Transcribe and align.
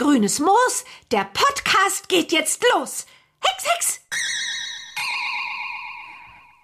grünes 0.00 0.40
Moos, 0.40 0.86
der 1.12 1.26
Podcast 1.30 2.08
geht 2.08 2.32
jetzt 2.32 2.64
los. 2.72 3.04
Hex, 3.44 3.66
Hex! 3.70 4.00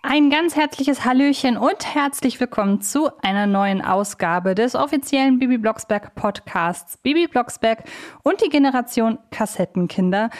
Ein 0.02 0.30
ganz 0.30 0.56
herzliches 0.56 1.04
Hallöchen 1.04 1.58
und 1.58 1.94
herzlich 1.94 2.40
willkommen 2.40 2.80
zu 2.80 3.10
einer 3.20 3.46
neuen 3.46 3.82
Ausgabe 3.82 4.54
des 4.54 4.74
offiziellen 4.74 5.38
Bibi 5.38 5.58
Blocksberg 5.58 6.14
Podcasts 6.14 6.96
Bibi 6.96 7.26
Blocksberg 7.26 7.84
und 8.22 8.42
die 8.42 8.48
Generation 8.48 9.18
Kassettenkinder. 9.30 10.30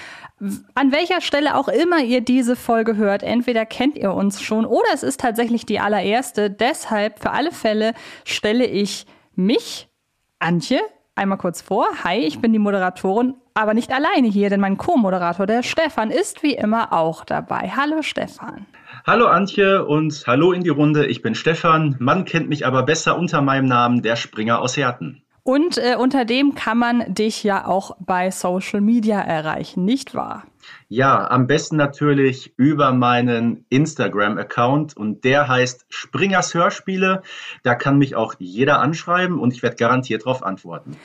An 0.74 0.90
welcher 0.90 1.20
Stelle 1.20 1.56
auch 1.56 1.68
immer 1.68 2.02
ihr 2.02 2.22
diese 2.22 2.56
Folge 2.56 2.96
hört, 2.96 3.22
entweder 3.22 3.66
kennt 3.66 3.98
ihr 3.98 4.14
uns 4.14 4.40
schon 4.40 4.64
oder 4.64 4.88
es 4.94 5.02
ist 5.02 5.20
tatsächlich 5.20 5.66
die 5.66 5.80
allererste. 5.80 6.50
Deshalb 6.50 7.18
für 7.18 7.32
alle 7.32 7.52
Fälle 7.52 7.92
stelle 8.24 8.64
ich 8.64 9.04
mich, 9.34 9.90
Antje, 10.38 10.80
einmal 11.16 11.38
kurz 11.38 11.62
vor. 11.62 11.86
Hi, 12.04 12.18
ich 12.18 12.40
bin 12.40 12.52
die 12.52 12.58
Moderatorin, 12.58 13.34
aber 13.54 13.74
nicht 13.74 13.90
alleine 13.92 14.28
hier, 14.28 14.50
denn 14.50 14.60
mein 14.60 14.76
Co-Moderator, 14.76 15.46
der 15.46 15.62
Stefan, 15.62 16.10
ist 16.10 16.42
wie 16.42 16.54
immer 16.54 16.92
auch 16.92 17.24
dabei. 17.24 17.72
Hallo 17.74 18.02
Stefan. 18.02 18.66
Hallo 19.06 19.26
Antje 19.26 19.84
und 19.84 20.24
hallo 20.26 20.52
in 20.52 20.62
die 20.62 20.68
Runde. 20.68 21.06
Ich 21.06 21.22
bin 21.22 21.34
Stefan. 21.34 21.96
Man 21.98 22.24
kennt 22.24 22.48
mich 22.48 22.66
aber 22.66 22.82
besser 22.82 23.18
unter 23.18 23.40
meinem 23.40 23.66
Namen, 23.66 24.02
der 24.02 24.16
Springer 24.16 24.60
aus 24.60 24.76
Herten. 24.76 25.22
Und 25.46 25.78
äh, 25.78 25.94
unter 25.96 26.24
dem 26.24 26.56
kann 26.56 26.76
man 26.76 27.14
dich 27.14 27.44
ja 27.44 27.66
auch 27.68 27.96
bei 28.00 28.32
Social 28.32 28.80
Media 28.80 29.20
erreichen, 29.20 29.84
nicht 29.84 30.12
wahr? 30.12 30.42
Ja, 30.88 31.30
am 31.30 31.46
besten 31.46 31.76
natürlich 31.76 32.52
über 32.56 32.92
meinen 32.92 33.64
Instagram-Account 33.68 34.96
und 34.96 35.22
der 35.22 35.46
heißt 35.46 35.86
Springers 35.88 36.52
Hörspiele. 36.52 37.22
Da 37.62 37.76
kann 37.76 37.96
mich 37.96 38.16
auch 38.16 38.34
jeder 38.40 38.80
anschreiben 38.80 39.38
und 39.38 39.52
ich 39.52 39.62
werde 39.62 39.76
garantiert 39.76 40.22
darauf 40.26 40.42
antworten. 40.42 40.96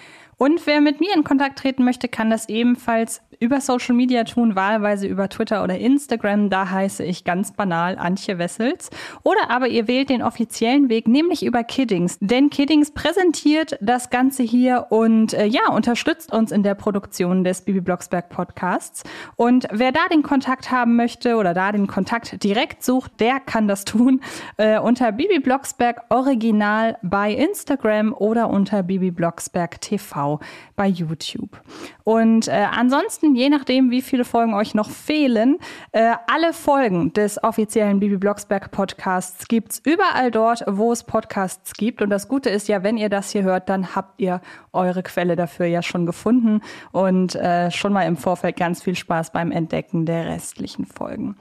Und 0.41 0.65
wer 0.65 0.81
mit 0.81 0.99
mir 0.99 1.13
in 1.15 1.23
Kontakt 1.23 1.59
treten 1.59 1.83
möchte, 1.83 2.07
kann 2.07 2.31
das 2.31 2.49
ebenfalls 2.49 3.21
über 3.39 3.61
Social 3.61 3.93
Media 3.93 4.23
tun, 4.23 4.55
wahlweise 4.55 5.05
über 5.05 5.29
Twitter 5.29 5.63
oder 5.63 5.77
Instagram. 5.77 6.49
Da 6.49 6.71
heiße 6.71 7.03
ich 7.03 7.23
ganz 7.23 7.51
banal 7.51 7.95
Antje 7.95 8.39
Wessels. 8.39 8.89
Oder 9.21 9.51
aber 9.51 9.67
ihr 9.67 9.87
wählt 9.87 10.09
den 10.09 10.23
offiziellen 10.23 10.89
Weg, 10.89 11.07
nämlich 11.07 11.45
über 11.45 11.63
Kiddings. 11.63 12.17
Denn 12.21 12.49
Kiddings 12.49 12.89
präsentiert 12.89 13.77
das 13.81 14.09
Ganze 14.09 14.41
hier 14.41 14.87
und 14.89 15.33
äh, 15.35 15.45
ja, 15.45 15.69
unterstützt 15.71 16.33
uns 16.33 16.51
in 16.51 16.63
der 16.63 16.73
Produktion 16.73 17.43
des 17.43 17.61
Bibi 17.61 17.81
Blocksberg 17.81 18.29
Podcasts. 18.29 19.03
Und 19.35 19.67
wer 19.71 19.91
da 19.91 20.07
den 20.11 20.23
Kontakt 20.23 20.71
haben 20.71 20.95
möchte 20.95 21.35
oder 21.35 21.53
da 21.53 21.71
den 21.71 21.85
Kontakt 21.85 22.43
direkt 22.43 22.83
sucht, 22.83 23.19
der 23.19 23.39
kann 23.39 23.67
das 23.67 23.85
tun 23.85 24.21
äh, 24.57 24.79
unter 24.79 25.11
Bibi 25.11 25.39
Blocksberg 25.39 26.01
Original 26.09 26.97
bei 27.03 27.31
Instagram 27.31 28.11
oder 28.13 28.49
unter 28.49 28.81
Bibi 28.81 29.11
Blocksberg 29.11 29.79
TV 29.81 30.30
bei 30.75 30.87
YouTube. 30.87 31.59
Und 32.03 32.47
äh, 32.47 32.65
ansonsten, 32.71 33.35
je 33.35 33.49
nachdem, 33.49 33.91
wie 33.91 34.01
viele 34.01 34.25
Folgen 34.25 34.53
euch 34.53 34.73
noch 34.73 34.89
fehlen, 34.89 35.57
äh, 35.91 36.13
alle 36.27 36.53
Folgen 36.53 37.13
des 37.13 37.43
offiziellen 37.43 37.99
Bibi 37.99 38.17
Blocksberg 38.17 38.71
Podcasts 38.71 39.47
gibt 39.47 39.71
es 39.73 39.81
überall 39.85 40.31
dort, 40.31 40.63
wo 40.67 40.91
es 40.91 41.03
Podcasts 41.03 41.73
gibt. 41.73 42.01
Und 42.01 42.09
das 42.09 42.27
Gute 42.27 42.49
ist 42.49 42.67
ja, 42.67 42.83
wenn 42.83 42.97
ihr 42.97 43.09
das 43.09 43.31
hier 43.31 43.43
hört, 43.43 43.69
dann 43.69 43.95
habt 43.95 44.21
ihr 44.21 44.41
eure 44.73 45.03
Quelle 45.03 45.35
dafür 45.35 45.65
ja 45.65 45.81
schon 45.81 46.05
gefunden 46.05 46.61
und 46.91 47.35
äh, 47.35 47.71
schon 47.71 47.93
mal 47.93 48.03
im 48.03 48.17
Vorfeld 48.17 48.55
ganz 48.55 48.83
viel 48.83 48.95
Spaß 48.95 49.31
beim 49.31 49.51
Entdecken 49.51 50.05
der 50.05 50.27
restlichen 50.27 50.85
Folgen. 50.85 51.35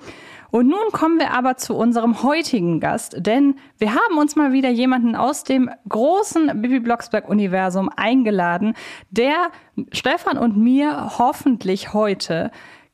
Und 0.51 0.69
nun 0.69 0.93
kommen 0.93 1.19
wir 1.19 1.33
aber 1.33 1.57
zu 1.57 1.75
unserem 1.75 2.23
heutigen 2.23 2.81
Gast, 2.81 3.17
denn 3.19 3.57
wir 3.79 3.95
haben 3.95 4.19
uns 4.19 4.37
mal 4.37 4.53
wieder 4.53 4.71
jemanden 4.71 5.15
aus 5.15 5.45
dem 5.45 5.71
großen 5.89 6.61
Bibi 6.61 6.81
Blocksberg-Universum 6.81 7.89
eingeladen, 7.95 8.75
der 9.11 9.51
Stefan 9.93 10.39
und 10.39 10.57
mir 10.57 11.19
hoffentlich 11.19 11.93
heute 11.95 12.51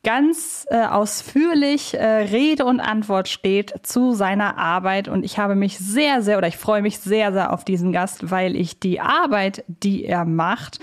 ganz 0.07 0.67
äh, 0.71 0.85
ausführlich 0.85 1.95
äh, 1.95 2.05
Rede 2.05 2.65
und 2.65 2.79
Antwort 2.79 3.27
steht 3.27 3.75
zu 3.83 4.13
seiner 4.13 4.57
Arbeit. 4.57 5.09
Und 5.09 5.25
ich 5.25 5.37
habe 5.37 5.57
mich 5.57 5.79
sehr, 5.79 6.23
sehr 6.23 6.39
oder 6.39 6.47
ich 6.47 6.57
freue 6.57 6.81
mich 6.81 7.01
sehr, 7.01 7.33
sehr 7.33 7.53
auf 7.53 7.65
diesen 7.65 7.91
Gast, 7.91 8.31
weil 8.31 8.55
ich 8.55 8.79
die 8.79 9.01
Arbeit, 9.01 9.65
die 9.67 10.05
er 10.05 10.25
macht, 10.25 10.79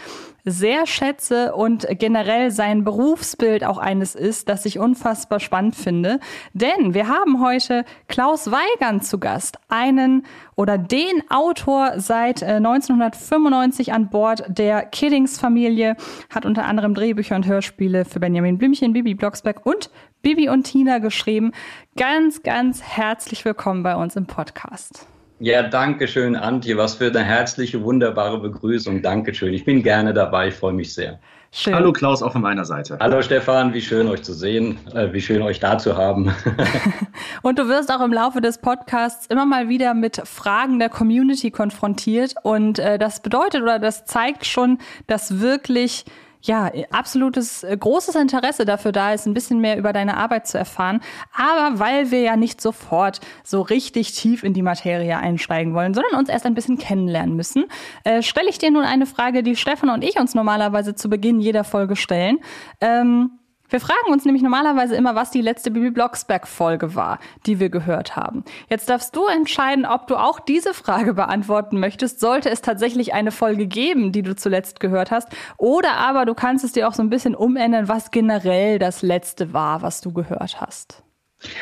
sehr 0.46 0.86
schätze 0.86 1.54
und 1.54 1.88
generell 1.92 2.52
sein 2.52 2.84
Berufsbild 2.84 3.64
auch 3.64 3.78
eines 3.78 4.16
ist, 4.16 4.50
das 4.50 4.66
ich 4.66 4.80
unfassbar 4.80 5.40
spannend 5.40 5.76
finde. 5.76 6.20
Denn 6.54 6.94
wir 6.94 7.08
haben 7.08 7.42
heute 7.42 7.86
Klaus 8.08 8.52
Weigern 8.52 9.02
zu 9.02 9.20
Gast, 9.20 9.58
einen 9.70 10.26
oder 10.56 10.78
den 10.78 11.24
Autor 11.30 11.94
seit 12.00 12.44
1995 12.44 13.88
äh, 13.88 13.92
an 13.92 14.10
Bord 14.10 14.44
der 14.48 14.84
Kiddings-Familie, 14.86 15.96
hat 16.30 16.46
unter 16.46 16.66
anderem 16.66 16.94
Drehbücher 16.94 17.36
und 17.36 17.48
Hörspiele 17.48 18.06
für 18.06 18.20
Benjamin 18.20 18.58
Blümchen, 18.58 18.94
Bibi 18.94 19.16
Blocksberg 19.16 19.66
und 19.66 19.90
Bibi 20.22 20.50
und 20.50 20.64
Tina 20.64 21.00
geschrieben. 21.00 21.52
Ganz, 21.98 22.44
ganz 22.44 22.82
herzlich 22.82 23.46
willkommen 23.46 23.84
bei 23.84 23.96
uns 23.96 24.16
im 24.16 24.26
Podcast. 24.26 25.08
Ja, 25.44 25.62
danke 25.62 26.08
schön, 26.08 26.38
Antje. 26.38 26.78
Was 26.78 26.96
für 26.96 27.08
eine 27.08 27.22
herzliche, 27.22 27.84
wunderbare 27.84 28.40
Begrüßung. 28.40 29.02
Dankeschön. 29.02 29.54
Ich 29.54 29.66
bin 29.66 29.84
gerne 29.84 30.14
dabei, 30.14 30.48
ich 30.48 30.54
freue 30.54 30.72
mich 30.72 30.94
sehr. 30.94 31.20
Schön. 31.52 31.76
Hallo 31.76 31.92
Klaus, 31.92 32.24
auch 32.24 32.32
von 32.32 32.42
meiner 32.42 32.64
Seite. 32.64 32.98
Hallo 33.02 33.22
Stefan, 33.22 33.74
wie 33.74 33.82
schön 33.82 34.08
euch 34.08 34.24
zu 34.24 34.32
sehen, 34.32 34.80
äh, 34.96 35.12
wie 35.12 35.20
schön 35.20 35.42
euch 35.42 35.60
da 35.60 35.78
zu 35.78 35.98
haben. 35.98 36.34
und 37.42 37.60
du 37.60 37.68
wirst 37.68 37.92
auch 37.92 38.00
im 38.00 38.14
Laufe 38.14 38.40
des 38.40 38.60
Podcasts 38.60 39.28
immer 39.28 39.46
mal 39.46 39.68
wieder 39.68 39.94
mit 39.94 40.22
Fragen 40.26 40.80
der 40.80 40.88
Community 40.88 41.52
konfrontiert 41.52 42.36
und 42.44 42.80
äh, 42.80 42.98
das 42.98 43.22
bedeutet 43.22 43.64
oder 43.64 43.80
das 43.80 44.06
zeigt 44.06 44.46
schon, 44.46 44.78
dass 45.08 45.42
wirklich 45.42 46.06
ja, 46.44 46.70
absolutes 46.92 47.64
äh, 47.64 47.76
großes 47.76 48.16
Interesse 48.16 48.66
dafür 48.66 48.92
da 48.92 49.14
ist, 49.14 49.26
ein 49.26 49.34
bisschen 49.34 49.60
mehr 49.60 49.78
über 49.78 49.94
deine 49.94 50.18
Arbeit 50.18 50.46
zu 50.46 50.58
erfahren. 50.58 51.00
Aber 51.34 51.80
weil 51.80 52.12
wir 52.12 52.22
ja 52.22 52.36
nicht 52.36 52.60
sofort 52.60 53.22
so 53.44 53.62
richtig 53.62 54.14
tief 54.14 54.44
in 54.44 54.54
die 54.54 54.62
Materie 54.62 55.18
einsteigen 55.18 55.74
wollen, 55.74 55.94
sondern 55.94 56.20
uns 56.20 56.30
erst 56.30 56.46
ein 56.46 56.54
bisschen 56.54 56.78
kennenlernen 56.78 57.36
müssen, 57.36 57.66
äh, 58.04 58.22
stelle 58.22 58.50
ich 58.50 58.58
dir 58.58 58.72
nun 58.72 58.84
eine 58.84 59.06
Frage, 59.06 59.42
die 59.42 59.56
Stefan 59.56 59.90
und 59.90 60.04
ich 60.04 60.20
uns 60.20 60.36
normalerweise 60.36 60.96
zu 60.96 61.10
Beginn 61.10 61.40
jeder 61.40 61.64
Folge 61.64 61.96
stellen. 61.96 62.40
Ähm, 62.82 63.40
wir 63.74 63.80
fragen 63.80 64.12
uns 64.12 64.24
nämlich 64.24 64.44
normalerweise 64.44 64.96
immer, 64.96 65.16
was 65.16 65.32
die 65.32 65.42
letzte 65.42 65.72
Bibi 65.72 65.90
Blocksberg-Folge 65.90 66.94
war, 66.94 67.18
die 67.48 67.60
wir 67.60 67.70
gehört 67.70 68.16
haben. 68.16 68.46
Jetzt 68.70 68.88
darfst 68.88 69.16
du 69.16 69.26
entscheiden, 69.26 69.88
ob 69.88 70.06
du 70.06 70.16
auch 70.16 70.40
diese 70.40 70.76
Frage 70.76 71.16
beantworten 71.16 71.80
möchtest. 71.80 72.20
Sollte 72.20 72.52
es 72.52 72.62
tatsächlich 72.62 73.16
eine 73.16 73.32
Folge 73.32 73.66
geben, 73.66 74.12
die 74.12 74.22
du 74.22 74.36
zuletzt 74.36 74.80
gehört 74.80 75.10
hast? 75.10 75.30
Oder 75.58 75.94
aber 75.96 76.26
du 76.26 76.36
kannst 76.36 76.64
es 76.64 76.74
dir 76.74 76.88
auch 76.88 76.94
so 76.94 77.02
ein 77.02 77.10
bisschen 77.10 77.34
umändern, 77.34 77.88
was 77.88 78.12
generell 78.12 78.78
das 78.78 79.02
letzte 79.02 79.54
war, 79.54 79.82
was 79.82 80.02
du 80.02 80.14
gehört 80.14 80.62
hast. 80.62 81.03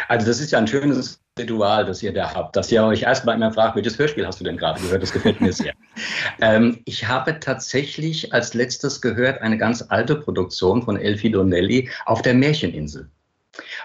Also 0.07 0.27
das 0.27 0.39
ist 0.39 0.51
ja 0.51 0.59
ein 0.59 0.67
schönes 0.67 1.21
Ritual, 1.39 1.85
das 1.85 2.03
ihr 2.03 2.13
da 2.13 2.33
habt, 2.33 2.55
dass 2.55 2.71
ihr 2.71 2.83
euch 2.83 3.03
erstmal 3.03 3.35
immer 3.35 3.53
fragt, 3.53 3.75
welches 3.75 3.97
Hörspiel 3.97 4.27
hast 4.27 4.39
du 4.39 4.43
denn 4.43 4.57
gerade 4.57 4.81
gehört? 4.81 5.01
Das 5.01 5.13
gefällt 5.13 5.39
mir 5.39 5.53
sehr. 5.53 5.73
ähm, 6.41 6.79
ich 6.85 7.07
habe 7.07 7.39
tatsächlich 7.39 8.33
als 8.33 8.53
letztes 8.53 9.01
gehört 9.01 9.41
eine 9.41 9.57
ganz 9.57 9.85
alte 9.89 10.15
Produktion 10.15 10.83
von 10.83 10.97
Elfie 10.97 11.31
Donnelly 11.31 11.89
auf 12.05 12.21
der 12.21 12.33
Märcheninsel. 12.33 13.09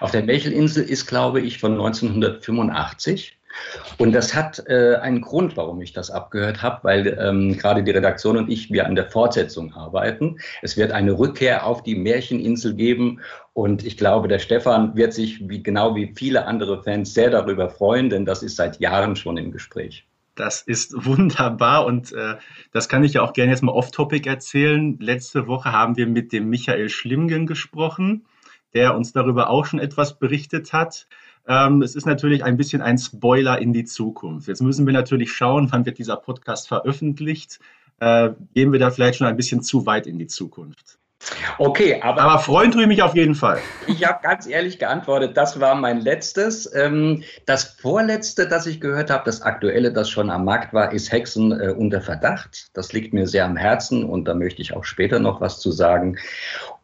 Auf 0.01 0.11
der 0.11 0.23
Märcheninsel 0.23 0.85
ist, 0.85 1.07
glaube 1.07 1.41
ich, 1.41 1.59
von 1.59 1.73
1985. 1.73 3.39
Und 3.99 4.13
das 4.13 4.35
hat 4.35 4.63
äh, 4.69 4.97
einen 4.97 5.23
Grund, 5.23 5.57
warum 5.57 5.81
ich 5.81 5.93
das 5.93 6.11
abgehört 6.11 6.63
habe, 6.63 6.81
weil 6.83 7.19
ähm, 7.19 7.57
gerade 7.57 7.83
die 7.83 7.91
Redaktion 7.91 8.37
und 8.37 8.51
ich, 8.51 8.71
wir 8.71 8.87
an 8.87 8.95
der 8.95 9.11
Fortsetzung 9.11 9.73
arbeiten. 9.73 10.39
Es 10.63 10.77
wird 10.77 10.93
eine 10.93 11.19
Rückkehr 11.19 11.65
auf 11.65 11.83
die 11.83 11.95
Märcheninsel 11.95 12.75
geben 12.75 13.21
und 13.57 13.87
ich 13.87 13.97
glaube, 13.97 14.29
der 14.29 14.39
Stefan 14.39 14.97
wird 14.97 15.15
sich 15.15 15.49
wie, 15.49 15.63
genau 15.63 15.95
wie 15.95 16.13
viele 16.15 16.45
andere 16.45 16.83
Fans 16.83 17.15
sehr 17.15 17.31
darüber 17.31 17.71
freuen, 17.71 18.11
denn 18.11 18.27
das 18.27 18.43
ist 18.43 18.57
seit 18.57 18.81
Jahren 18.81 19.17
schon 19.17 19.39
im 19.39 19.51
Gespräch. 19.51 20.07
Das 20.35 20.61
ist 20.61 21.07
wunderbar 21.07 21.87
und 21.87 22.13
äh, 22.13 22.35
das 22.73 22.91
kann 22.91 23.03
ich 23.03 23.15
ja 23.15 23.23
auch 23.23 23.33
gerne 23.33 23.53
jetzt 23.53 23.63
mal 23.63 23.73
off-topic 23.73 24.29
erzählen. 24.29 24.99
Letzte 25.01 25.47
Woche 25.47 25.73
haben 25.73 25.97
wir 25.97 26.07
mit 26.07 26.35
dem 26.35 26.51
Michael 26.51 26.91
Schlimgen 26.91 27.47
gesprochen, 27.47 28.27
der 28.75 28.95
uns 28.95 29.15
darüber 29.15 29.49
auch 29.49 29.65
schon 29.65 29.81
etwas 29.81 30.19
berichtet 30.19 30.75
hat. 30.75 31.07
Ähm, 31.49 31.81
es 31.81 31.95
ist 31.97 32.05
natürlich 32.05 32.45
ein 32.45 32.59
bisschen 32.59 32.83
ein 32.83 32.99
Spoiler 32.99 33.59
in 33.59 33.73
die 33.73 33.85
Zukunft. 33.85 34.49
Jetzt 34.49 34.61
müssen 34.61 34.85
wir 34.85 34.93
natürlich 34.93 35.33
schauen, 35.33 35.73
wann 35.73 35.87
wird 35.87 35.97
dieser 35.97 36.17
Podcast 36.17 36.69
veröffentlicht. 36.69 37.59
Äh, 38.01 38.33
gehen 38.53 38.71
wir 38.71 38.79
da 38.79 38.91
vielleicht 38.91 39.17
schon 39.17 39.29
ein 39.29 39.37
bisschen 39.39 39.63
zu 39.63 39.87
weit 39.87 40.07
in 40.07 40.19
die 40.19 40.27
Zukunft. 40.27 40.99
Okay, 41.59 42.01
aber. 42.03 42.23
Aber 42.23 42.39
freuen 42.39 42.71
tue 42.71 42.83
ich 42.83 42.89
mich 42.89 43.03
auf 43.03 43.15
jeden 43.15 43.35
Fall. 43.35 43.59
Ich 43.87 44.07
habe 44.07 44.21
ganz 44.23 44.47
ehrlich 44.47 44.79
geantwortet, 44.79 45.37
das 45.37 45.59
war 45.61 45.75
mein 45.75 46.01
letztes. 46.01 46.73
Ähm, 46.75 47.23
das 47.47 47.65
vorletzte, 47.65 48.47
das 48.47 48.67
ich 48.67 48.81
gehört 48.81 49.11
habe, 49.11 49.25
das 49.25 49.43
aktuelle, 49.43 49.93
das 49.93 50.11
schon 50.11 50.31
am 50.31 50.45
Markt 50.45 50.73
war, 50.73 50.93
ist 50.93 51.11
Hexen 51.11 51.53
äh, 51.53 51.71
unter 51.71 52.01
Verdacht. 52.01 52.69
Das 52.75 52.93
liegt 52.93 53.13
mir 53.13 53.27
sehr 53.27 53.45
am 53.45 53.57
Herzen 53.57 54.05
und 54.05 54.27
da 54.27 54.35
möchte 54.35 54.63
ich 54.63 54.75
auch 54.75 54.85
später 54.85 55.19
noch 55.19 55.41
was 55.41 55.61
zu 55.61 55.73
sagen. 55.73 56.19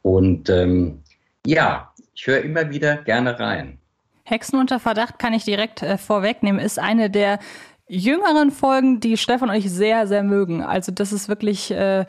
Und 0.03 0.49
ähm, 0.49 1.03
ja, 1.47 1.93
ich 2.15 2.27
höre 2.27 2.43
immer 2.43 2.71
wieder 2.71 2.97
gerne 2.97 3.39
rein. 3.39 3.79
Hexen 4.25 4.59
unter 4.59 4.79
Verdacht 4.79 5.19
kann 5.19 5.35
ich 5.35 5.45
direkt 5.45 5.83
äh, 5.83 5.99
vorwegnehmen, 5.99 6.61
ist 6.61 6.79
eine 6.79 7.11
der 7.11 7.39
jüngeren 7.93 8.51
Folgen, 8.51 9.01
die 9.01 9.19
Stefan 9.19 9.51
und 9.51 9.55
ich 9.55 9.71
sehr, 9.71 10.07
sehr 10.07 10.23
mögen. 10.23 10.63
Also 10.63 10.93
das 10.93 11.13
ist 11.13 11.29
wirklich 11.29 11.71
äh, 11.71 12.07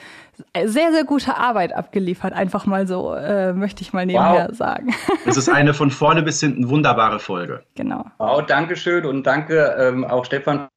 sehr, 0.63 0.93
sehr 0.93 1.03
gute 1.03 1.35
Arbeit 1.35 1.73
abgeliefert. 1.73 2.31
Einfach 2.31 2.65
mal 2.65 2.87
so, 2.87 3.13
äh, 3.13 3.51
möchte 3.51 3.81
ich 3.81 3.91
mal 3.91 4.05
nebenher 4.05 4.47
wow. 4.49 4.57
sagen. 4.57 4.95
Es 5.25 5.35
ist 5.35 5.49
eine 5.49 5.73
von 5.73 5.91
vorne 5.91 6.23
bis 6.23 6.39
hinten 6.39 6.69
wunderbare 6.69 7.19
Folge. 7.19 7.63
Genau. 7.75 8.05
Wow, 8.17 8.45
danke 8.45 8.77
schön 8.77 9.05
und 9.05 9.27
danke 9.27 9.75
ähm, 9.77 10.05
auch 10.05 10.23
Stefan 10.23 10.69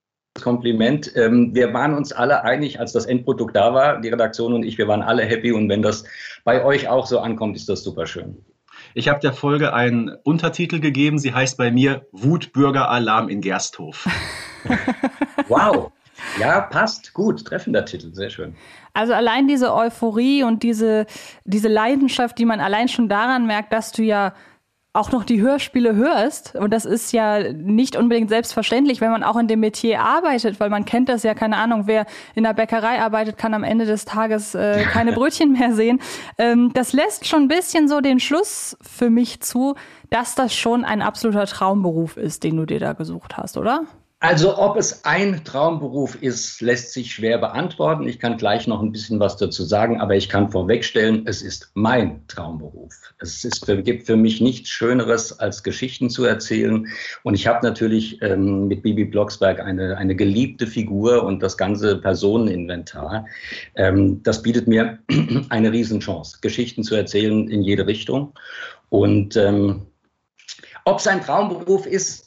Kompliment. 0.42 1.12
Ähm, 1.14 1.54
wir 1.54 1.72
waren 1.72 1.94
uns 1.94 2.12
alle 2.12 2.42
einig, 2.42 2.80
als 2.80 2.92
das 2.92 3.06
Endprodukt 3.06 3.54
da 3.54 3.72
war, 3.74 4.00
die 4.00 4.08
Redaktion 4.08 4.54
und 4.54 4.64
ich, 4.64 4.76
wir 4.76 4.88
waren 4.88 5.02
alle 5.02 5.24
happy 5.24 5.52
und 5.52 5.68
wenn 5.68 5.82
das 5.82 6.04
bei 6.44 6.64
euch 6.64 6.88
auch 6.88 7.06
so 7.06 7.20
ankommt, 7.20 7.56
ist 7.56 7.68
das 7.68 7.84
super 7.84 8.06
schön. 8.06 8.44
Ich 8.94 9.08
habe 9.08 9.20
der 9.20 9.32
Folge 9.32 9.72
einen 9.72 10.16
Untertitel 10.24 10.80
gegeben. 10.80 11.18
Sie 11.18 11.32
heißt 11.32 11.56
bei 11.56 11.70
mir 11.70 12.06
Wutbürger-Alarm 12.10 13.28
in 13.28 13.40
Gersthof. 13.40 14.08
wow. 15.48 15.92
Ja, 16.38 16.60
passt. 16.60 17.12
Gut. 17.12 17.44
Treffender 17.44 17.84
Titel. 17.84 18.14
Sehr 18.14 18.30
schön. 18.30 18.54
Also 18.94 19.12
allein 19.12 19.48
diese 19.48 19.74
Euphorie 19.74 20.42
und 20.42 20.62
diese, 20.62 21.06
diese 21.44 21.68
Leidenschaft, 21.68 22.38
die 22.38 22.46
man 22.46 22.60
allein 22.60 22.88
schon 22.88 23.08
daran 23.08 23.46
merkt, 23.46 23.72
dass 23.72 23.92
du 23.92 24.02
ja 24.02 24.32
auch 24.96 25.12
noch 25.12 25.24
die 25.24 25.42
Hörspiele 25.42 25.94
hörst. 25.94 26.54
Und 26.54 26.72
das 26.72 26.86
ist 26.86 27.12
ja 27.12 27.52
nicht 27.52 27.96
unbedingt 27.96 28.30
selbstverständlich, 28.30 29.00
wenn 29.02 29.10
man 29.10 29.22
auch 29.22 29.36
in 29.36 29.46
dem 29.46 29.60
Metier 29.60 30.00
arbeitet, 30.00 30.58
weil 30.58 30.70
man 30.70 30.86
kennt 30.86 31.10
das 31.10 31.22
ja, 31.22 31.34
keine 31.34 31.58
Ahnung, 31.58 31.82
wer 31.86 32.06
in 32.34 32.44
der 32.44 32.54
Bäckerei 32.54 33.00
arbeitet, 33.00 33.36
kann 33.36 33.52
am 33.52 33.62
Ende 33.62 33.84
des 33.84 34.06
Tages 34.06 34.54
äh, 34.54 34.84
keine 34.84 35.12
Brötchen 35.14 35.52
mehr 35.52 35.74
sehen. 35.74 36.00
Ähm, 36.38 36.72
das 36.72 36.94
lässt 36.94 37.26
schon 37.26 37.42
ein 37.42 37.48
bisschen 37.48 37.88
so 37.88 38.00
den 38.00 38.18
Schluss 38.18 38.76
für 38.80 39.10
mich 39.10 39.42
zu, 39.42 39.74
dass 40.08 40.34
das 40.34 40.54
schon 40.54 40.84
ein 40.84 41.02
absoluter 41.02 41.44
Traumberuf 41.44 42.16
ist, 42.16 42.42
den 42.42 42.56
du 42.56 42.64
dir 42.64 42.80
da 42.80 42.94
gesucht 42.94 43.36
hast, 43.36 43.58
oder? 43.58 43.82
Also 44.20 44.56
ob 44.56 44.78
es 44.78 45.04
ein 45.04 45.44
Traumberuf 45.44 46.20
ist, 46.22 46.62
lässt 46.62 46.94
sich 46.94 47.12
schwer 47.12 47.36
beantworten. 47.36 48.08
Ich 48.08 48.18
kann 48.18 48.38
gleich 48.38 48.66
noch 48.66 48.80
ein 48.80 48.90
bisschen 48.90 49.20
was 49.20 49.36
dazu 49.36 49.62
sagen, 49.62 50.00
aber 50.00 50.16
ich 50.16 50.30
kann 50.30 50.50
vorwegstellen, 50.50 51.24
es 51.26 51.42
ist 51.42 51.70
mein 51.74 52.26
Traumberuf. 52.26 52.94
Es 53.18 53.44
ist, 53.44 53.66
gibt 53.84 54.06
für 54.06 54.16
mich 54.16 54.40
nichts 54.40 54.70
Schöneres, 54.70 55.38
als 55.38 55.62
Geschichten 55.62 56.08
zu 56.08 56.24
erzählen. 56.24 56.86
Und 57.24 57.34
ich 57.34 57.46
habe 57.46 57.66
natürlich 57.66 58.22
ähm, 58.22 58.68
mit 58.68 58.82
Bibi 58.82 59.04
Blocksberg 59.04 59.60
eine, 59.60 59.98
eine 59.98 60.16
geliebte 60.16 60.66
Figur 60.66 61.22
und 61.22 61.42
das 61.42 61.58
ganze 61.58 61.98
Personeninventar. 61.98 63.26
Ähm, 63.74 64.22
das 64.22 64.40
bietet 64.40 64.66
mir 64.66 64.98
eine 65.50 65.72
Riesenchance, 65.72 66.38
Geschichten 66.40 66.84
zu 66.84 66.94
erzählen 66.94 67.48
in 67.48 67.60
jede 67.60 67.86
Richtung. 67.86 68.32
Und 68.88 69.36
ähm, 69.36 69.88
ob 70.86 71.00
es 71.00 71.06
ein 71.06 71.20
Traumberuf 71.20 71.84
ist, 71.84 72.25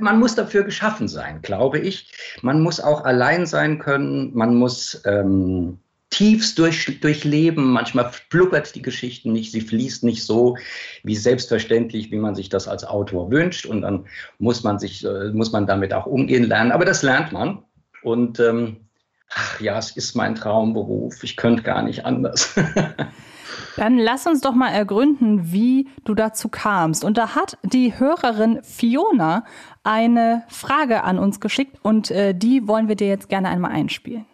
man 0.00 0.18
muss 0.18 0.34
dafür 0.34 0.64
geschaffen 0.64 1.08
sein, 1.08 1.40
glaube 1.42 1.78
ich. 1.78 2.12
Man 2.42 2.60
muss 2.60 2.80
auch 2.80 3.04
allein 3.04 3.46
sein 3.46 3.78
können. 3.78 4.34
Man 4.34 4.54
muss 4.56 5.00
ähm, 5.04 5.78
tiefst 6.10 6.58
durch, 6.58 7.00
durchleben. 7.00 7.72
Manchmal 7.72 8.10
blubbert 8.30 8.74
die 8.74 8.82
Geschichte 8.82 9.30
nicht. 9.30 9.52
Sie 9.52 9.60
fließt 9.60 10.04
nicht 10.04 10.24
so 10.24 10.56
wie 11.02 11.16
selbstverständlich, 11.16 12.10
wie 12.10 12.18
man 12.18 12.34
sich 12.34 12.48
das 12.48 12.68
als 12.68 12.84
Autor 12.84 13.30
wünscht. 13.30 13.66
Und 13.66 13.82
dann 13.82 14.06
muss 14.38 14.62
man 14.62 14.78
sich, 14.78 15.04
äh, 15.04 15.30
muss 15.32 15.52
man 15.52 15.66
damit 15.66 15.92
auch 15.92 16.06
umgehen 16.06 16.44
lernen. 16.44 16.72
Aber 16.72 16.84
das 16.84 17.02
lernt 17.02 17.32
man. 17.32 17.62
Und 18.02 18.40
ähm, 18.40 18.88
ach 19.30 19.60
ja, 19.60 19.78
es 19.78 19.96
ist 19.96 20.14
mein 20.14 20.34
Traumberuf. 20.34 21.22
Ich 21.24 21.36
könnte 21.36 21.62
gar 21.62 21.82
nicht 21.82 22.04
anders. 22.04 22.54
Dann 23.76 23.98
lass 23.98 24.26
uns 24.26 24.40
doch 24.40 24.54
mal 24.54 24.70
ergründen, 24.70 25.52
wie 25.52 25.88
du 26.04 26.14
dazu 26.14 26.48
kamst. 26.48 27.04
Und 27.04 27.18
da 27.18 27.34
hat 27.34 27.58
die 27.62 27.98
Hörerin 27.98 28.60
Fiona 28.62 29.44
eine 29.84 30.44
Frage 30.48 31.04
an 31.04 31.18
uns 31.18 31.40
geschickt 31.40 31.78
und 31.82 32.10
äh, 32.10 32.34
die 32.34 32.68
wollen 32.68 32.88
wir 32.88 32.96
dir 32.96 33.08
jetzt 33.08 33.28
gerne 33.28 33.48
einmal 33.48 33.72
einspielen. 33.72 34.26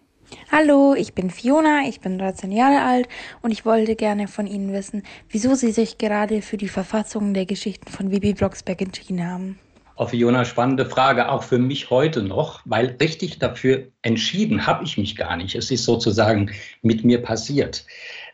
Hallo, 0.53 0.95
ich 0.95 1.15
bin 1.15 1.31
Fiona, 1.31 1.83
ich 1.89 2.01
bin 2.01 2.19
13 2.19 2.53
Jahre 2.53 2.83
alt 2.83 3.09
und 3.41 3.51
ich 3.51 3.65
wollte 3.65 3.97
gerne 3.97 4.29
von 4.29 4.47
Ihnen 4.47 4.73
wissen, 4.73 5.03
wieso 5.31 5.55
Sie 5.55 5.73
sich 5.73 5.97
gerade 5.97 6.43
für 6.43 6.59
die 6.59 6.69
Verfassung 6.69 7.33
der 7.33 7.47
Geschichten 7.47 7.91
von 7.91 8.11
Bibi 8.11 8.35
Blocksberg 8.35 8.83
entschieden 8.83 9.27
haben. 9.27 9.59
Oh, 10.01 10.07
Fiona, 10.07 10.45
spannende 10.45 10.87
Frage, 10.87 11.29
auch 11.29 11.43
für 11.43 11.59
mich 11.59 11.91
heute 11.91 12.23
noch, 12.23 12.61
weil 12.65 12.97
richtig 13.01 13.41
dafür 13.41 13.89
entschieden 14.03 14.65
habe 14.65 14.85
ich 14.85 14.97
mich 14.97 15.17
gar 15.17 15.37
nicht. 15.37 15.57
Es 15.57 15.73
ist 15.73 15.85
sozusagen 15.85 16.53
mit 16.83 17.05
mir 17.05 17.21
passiert. 17.21 17.85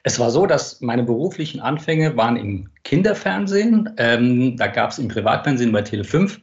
Es 0.06 0.18
war 0.18 0.30
so, 0.30 0.44
dass 0.44 0.82
meine 0.82 1.02
beruflichen 1.02 1.60
Anfänge 1.60 2.14
waren 2.14 2.36
im 2.36 2.68
Kinderfernsehen. 2.84 3.90
Ähm, 3.96 4.54
da 4.58 4.66
gab 4.66 4.90
es 4.90 4.98
im 4.98 5.08
Privatfernsehen 5.08 5.72
bei 5.72 5.80
Tele5 5.80 6.40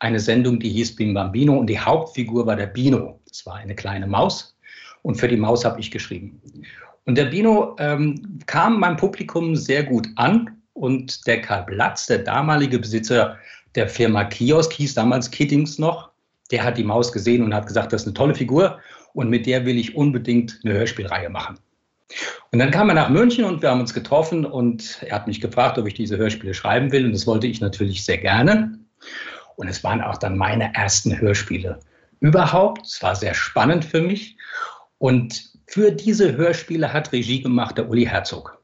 eine 0.00 0.18
Sendung, 0.18 0.58
die 0.58 0.70
hieß 0.70 0.96
Bim 0.96 1.14
Bambino 1.14 1.56
und 1.56 1.68
die 1.68 1.78
Hauptfigur 1.78 2.46
war 2.46 2.56
der 2.56 2.66
Bino. 2.66 3.20
Das 3.28 3.46
war 3.46 3.54
eine 3.54 3.76
kleine 3.76 4.08
Maus 4.08 4.58
und 5.02 5.14
für 5.14 5.28
die 5.28 5.36
Maus 5.36 5.64
habe 5.64 5.78
ich 5.78 5.92
geschrieben. 5.92 6.42
Und 7.04 7.16
der 7.16 7.26
Bino 7.26 7.76
ähm, 7.78 8.40
kam 8.46 8.80
beim 8.80 8.96
Publikum 8.96 9.54
sehr 9.54 9.84
gut 9.84 10.08
an 10.16 10.60
und 10.72 11.24
der 11.28 11.40
Karl 11.40 11.64
Platz, 11.64 12.06
der 12.06 12.18
damalige 12.18 12.80
Besitzer 12.80 13.38
der 13.76 13.88
Firma 13.88 14.24
Kiosk, 14.24 14.72
hieß 14.72 14.94
damals 14.94 15.30
Kiddings 15.30 15.78
noch, 15.78 16.10
der 16.50 16.64
hat 16.64 16.76
die 16.76 16.84
Maus 16.84 17.12
gesehen 17.12 17.44
und 17.44 17.54
hat 17.54 17.68
gesagt, 17.68 17.92
das 17.92 18.02
ist 18.02 18.08
eine 18.08 18.14
tolle 18.14 18.34
Figur 18.34 18.80
und 19.12 19.30
mit 19.30 19.46
der 19.46 19.64
will 19.64 19.78
ich 19.78 19.94
unbedingt 19.94 20.58
eine 20.64 20.74
Hörspielreihe 20.74 21.30
machen. 21.30 21.56
Und 22.52 22.58
dann 22.58 22.70
kam 22.70 22.88
er 22.88 22.94
nach 22.94 23.08
München 23.08 23.44
und 23.44 23.62
wir 23.62 23.70
haben 23.70 23.80
uns 23.80 23.92
getroffen 23.92 24.44
und 24.44 25.02
er 25.02 25.16
hat 25.16 25.26
mich 25.26 25.40
gefragt, 25.40 25.78
ob 25.78 25.86
ich 25.86 25.94
diese 25.94 26.16
Hörspiele 26.16 26.54
schreiben 26.54 26.92
will 26.92 27.04
und 27.04 27.12
das 27.12 27.26
wollte 27.26 27.46
ich 27.46 27.60
natürlich 27.60 28.04
sehr 28.04 28.18
gerne. 28.18 28.78
Und 29.56 29.68
es 29.68 29.82
waren 29.82 30.00
auch 30.00 30.16
dann 30.18 30.36
meine 30.36 30.72
ersten 30.74 31.18
Hörspiele 31.18 31.80
überhaupt. 32.20 32.86
Es 32.86 33.02
war 33.02 33.14
sehr 33.14 33.34
spannend 33.34 33.84
für 33.84 34.00
mich. 34.00 34.36
Und 34.98 35.50
für 35.66 35.90
diese 35.90 36.36
Hörspiele 36.36 36.92
hat 36.92 37.12
Regie 37.12 37.42
gemacht 37.42 37.78
der 37.78 37.88
Uli 37.88 38.04
Herzog. 38.04 38.62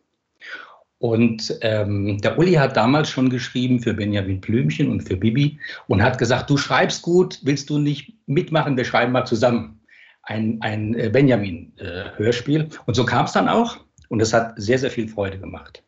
Und 0.99 1.59
ähm, 1.63 2.19
der 2.21 2.39
Uli 2.39 2.53
hat 2.53 2.77
damals 2.77 3.11
schon 3.11 3.29
geschrieben 3.29 3.81
für 3.81 3.93
Benjamin 3.93 4.41
Blümchen 4.41 4.89
und 4.89 5.01
für 5.03 5.17
Bibi 5.17 5.59
und 5.89 6.01
hat 6.01 6.17
gesagt, 6.17 6.49
du 6.49 6.57
schreibst 6.57 7.03
gut, 7.03 7.41
willst 7.43 7.71
du 7.71 7.79
nicht 7.79 8.15
mitmachen, 8.27 8.77
wir 8.77 8.85
schreiben 8.85 9.11
mal 9.11 9.25
zusammen 9.25 9.82
ein, 10.23 10.59
ein 10.61 10.95
äh, 10.95 11.09
Benjamin-Hörspiel. 11.09 12.61
Äh, 12.63 12.69
und 12.87 12.95
so 12.95 13.05
kam 13.05 13.27
es 13.27 13.33
dann 13.33 13.49
auch. 13.49 13.79
Und 14.09 14.21
es 14.21 14.33
hat 14.33 14.55
sehr, 14.57 14.79
sehr 14.79 14.91
viel 14.91 15.09
Freude 15.09 15.39
gemacht. 15.39 15.83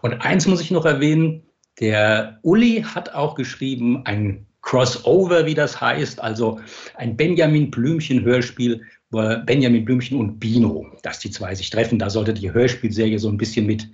Und 0.00 0.14
eins 0.14 0.46
muss 0.46 0.60
ich 0.60 0.70
noch 0.70 0.84
erwähnen, 0.84 1.42
der 1.80 2.38
Uli 2.42 2.82
hat 2.82 3.14
auch 3.14 3.34
geschrieben 3.34 4.02
ein 4.04 4.46
Crossover, 4.62 5.46
wie 5.46 5.54
das 5.54 5.80
heißt, 5.80 6.20
also 6.20 6.60
ein 6.96 7.16
Benjamin 7.16 7.70
Blümchen-Hörspiel, 7.70 8.80
Benjamin 9.10 9.84
Blümchen 9.84 10.18
und 10.18 10.38
Bino, 10.38 10.86
dass 11.02 11.18
die 11.18 11.30
zwei 11.30 11.54
sich 11.54 11.70
treffen. 11.70 11.98
Da 11.98 12.10
sollte 12.10 12.32
die 12.32 12.52
Hörspielserie 12.52 13.18
so 13.18 13.28
ein 13.28 13.36
bisschen 13.36 13.66
mit 13.66 13.88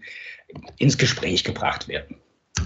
ins 0.79 0.97
Gespräch 0.97 1.45
gebracht 1.45 1.88
werden. 1.88 2.17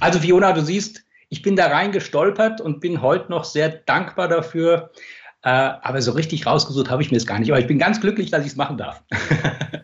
Also 0.01 0.21
Fiona, 0.21 0.53
du 0.53 0.63
siehst, 0.63 1.05
ich 1.29 1.43
bin 1.43 1.57
da 1.57 1.69
reingestolpert 1.69 2.61
und 2.61 2.81
bin 2.81 3.01
heute 3.01 3.31
noch 3.31 3.45
sehr 3.45 3.71
dankbar 3.71 4.29
dafür, 4.29 4.91
äh, 5.43 5.49
aber 5.49 6.01
so 6.03 6.13
richtig 6.13 6.47
rausgesucht 6.47 6.91
habe 6.91 7.03
ich 7.03 7.11
mir 7.11 7.17
es 7.17 7.27
gar 7.27 7.39
nicht. 7.39 7.51
Aber 7.51 7.61
ich 7.61 7.67
bin 7.67 7.79
ganz 7.79 8.01
glücklich, 8.01 8.31
dass 8.31 8.43
ich 8.43 8.53
es 8.53 8.57
machen 8.57 8.79
darf. 8.79 9.03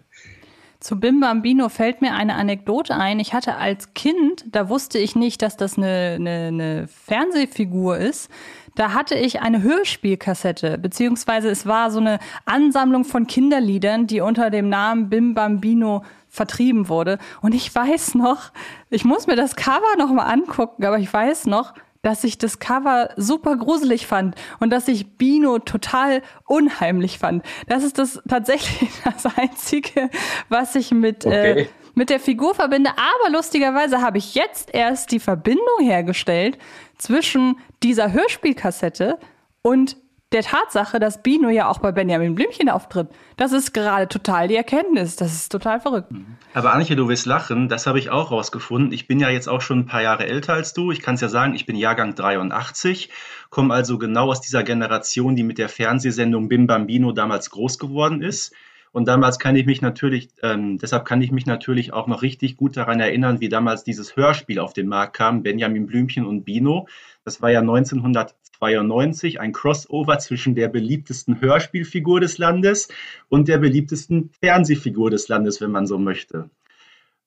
Zu 0.80 1.00
Bim 1.00 1.18
Bambino 1.18 1.68
fällt 1.68 2.00
mir 2.02 2.14
eine 2.14 2.36
Anekdote 2.36 2.94
ein. 2.94 3.18
Ich 3.18 3.34
hatte 3.34 3.56
als 3.56 3.94
Kind, 3.94 4.44
da 4.52 4.68
wusste 4.68 4.98
ich 4.98 5.16
nicht, 5.16 5.42
dass 5.42 5.56
das 5.56 5.76
eine, 5.76 6.14
eine, 6.14 6.46
eine 6.46 6.88
Fernsehfigur 6.88 7.98
ist. 7.98 8.30
Da 8.76 8.94
hatte 8.94 9.16
ich 9.16 9.40
eine 9.40 9.60
Hörspielkassette, 9.62 10.78
beziehungsweise 10.78 11.50
es 11.50 11.66
war 11.66 11.90
so 11.90 11.98
eine 11.98 12.20
Ansammlung 12.44 13.04
von 13.04 13.26
Kinderliedern, 13.26 14.06
die 14.06 14.20
unter 14.20 14.50
dem 14.50 14.68
Namen 14.68 15.08
Bim 15.08 15.34
Bambino 15.34 16.04
vertrieben 16.28 16.88
wurde. 16.88 17.18
Und 17.42 17.56
ich 17.56 17.74
weiß 17.74 18.14
noch, 18.14 18.52
ich 18.88 19.04
muss 19.04 19.26
mir 19.26 19.34
das 19.34 19.56
Cover 19.56 19.96
noch 19.98 20.12
mal 20.12 20.26
angucken, 20.26 20.84
aber 20.84 21.00
ich 21.00 21.12
weiß 21.12 21.46
noch, 21.46 21.74
dass 22.02 22.24
ich 22.24 22.38
das 22.38 22.58
Cover 22.58 23.10
super 23.16 23.56
gruselig 23.56 24.06
fand 24.06 24.34
und 24.60 24.70
dass 24.70 24.88
ich 24.88 25.16
Bino 25.16 25.58
total 25.58 26.22
unheimlich 26.46 27.18
fand. 27.18 27.44
Das 27.66 27.82
ist 27.82 27.98
das 27.98 28.22
tatsächlich 28.28 28.90
das 29.04 29.26
Einzige, 29.36 30.10
was 30.48 30.74
ich 30.74 30.90
mit, 30.92 31.24
äh, 31.24 31.28
okay. 31.28 31.60
äh, 31.62 31.66
mit 31.94 32.10
der 32.10 32.20
Figur 32.20 32.54
verbinde. 32.54 32.90
Aber 32.90 33.30
lustigerweise 33.30 34.00
habe 34.00 34.18
ich 34.18 34.34
jetzt 34.34 34.74
erst 34.74 35.10
die 35.12 35.20
Verbindung 35.20 35.80
hergestellt 35.80 36.58
zwischen 36.96 37.58
dieser 37.82 38.12
Hörspielkassette 38.12 39.18
und 39.62 39.96
der 40.32 40.42
Tatsache, 40.42 41.00
dass 41.00 41.22
Bino 41.22 41.48
ja 41.48 41.68
auch 41.68 41.78
bei 41.78 41.90
Benjamin 41.90 42.34
Blümchen 42.34 42.68
auftritt. 42.68 43.08
Das 43.36 43.52
ist 43.52 43.72
gerade 43.72 44.08
total 44.08 44.48
die 44.48 44.56
Erkenntnis. 44.56 45.16
Das 45.16 45.32
ist 45.32 45.50
total 45.50 45.80
verrückt. 45.80 46.12
Aber 46.52 46.74
Anche, 46.74 46.96
du 46.96 47.08
wirst 47.08 47.24
lachen. 47.24 47.68
Das 47.68 47.86
habe 47.86 47.98
ich 47.98 48.10
auch 48.10 48.30
rausgefunden. 48.30 48.92
Ich 48.92 49.06
bin 49.06 49.20
ja 49.20 49.30
jetzt 49.30 49.48
auch 49.48 49.62
schon 49.62 49.80
ein 49.80 49.86
paar 49.86 50.02
Jahre 50.02 50.26
älter 50.26 50.52
als 50.52 50.74
du. 50.74 50.92
Ich 50.92 51.00
kann 51.00 51.14
es 51.14 51.22
ja 51.22 51.28
sagen, 51.28 51.54
ich 51.54 51.64
bin 51.64 51.76
Jahrgang 51.76 52.14
83, 52.14 53.10
komme 53.48 53.72
also 53.72 53.96
genau 53.96 54.30
aus 54.30 54.42
dieser 54.42 54.64
Generation, 54.64 55.34
die 55.34 55.44
mit 55.44 55.56
der 55.56 55.70
Fernsehsendung 55.70 56.48
Bim 56.48 56.66
Bambino 56.66 57.12
damals 57.12 57.48
groß 57.50 57.78
geworden 57.78 58.22
ist. 58.22 58.52
Und 58.92 59.08
damals 59.08 59.38
kann 59.38 59.56
ich 59.56 59.66
mich 59.66 59.82
natürlich, 59.82 60.30
ähm, 60.42 60.78
deshalb 60.78 61.04
kann 61.04 61.22
ich 61.22 61.30
mich 61.30 61.46
natürlich 61.46 61.92
auch 61.92 62.06
noch 62.06 62.22
richtig 62.22 62.56
gut 62.56 62.76
daran 62.76 63.00
erinnern, 63.00 63.40
wie 63.40 63.48
damals 63.48 63.84
dieses 63.84 64.16
Hörspiel 64.16 64.58
auf 64.58 64.72
den 64.72 64.88
Markt 64.88 65.16
kam, 65.16 65.42
Benjamin 65.42 65.86
Blümchen 65.86 66.26
und 66.26 66.44
Bino. 66.44 66.88
Das 67.24 67.42
war 67.42 67.50
ja 67.50 67.60
1992 67.60 69.40
ein 69.40 69.52
Crossover 69.52 70.18
zwischen 70.18 70.54
der 70.54 70.68
beliebtesten 70.68 71.40
Hörspielfigur 71.40 72.20
des 72.20 72.38
Landes 72.38 72.88
und 73.28 73.48
der 73.48 73.58
beliebtesten 73.58 74.30
Fernsehfigur 74.40 75.10
des 75.10 75.28
Landes, 75.28 75.60
wenn 75.60 75.70
man 75.70 75.86
so 75.86 75.98
möchte. 75.98 76.50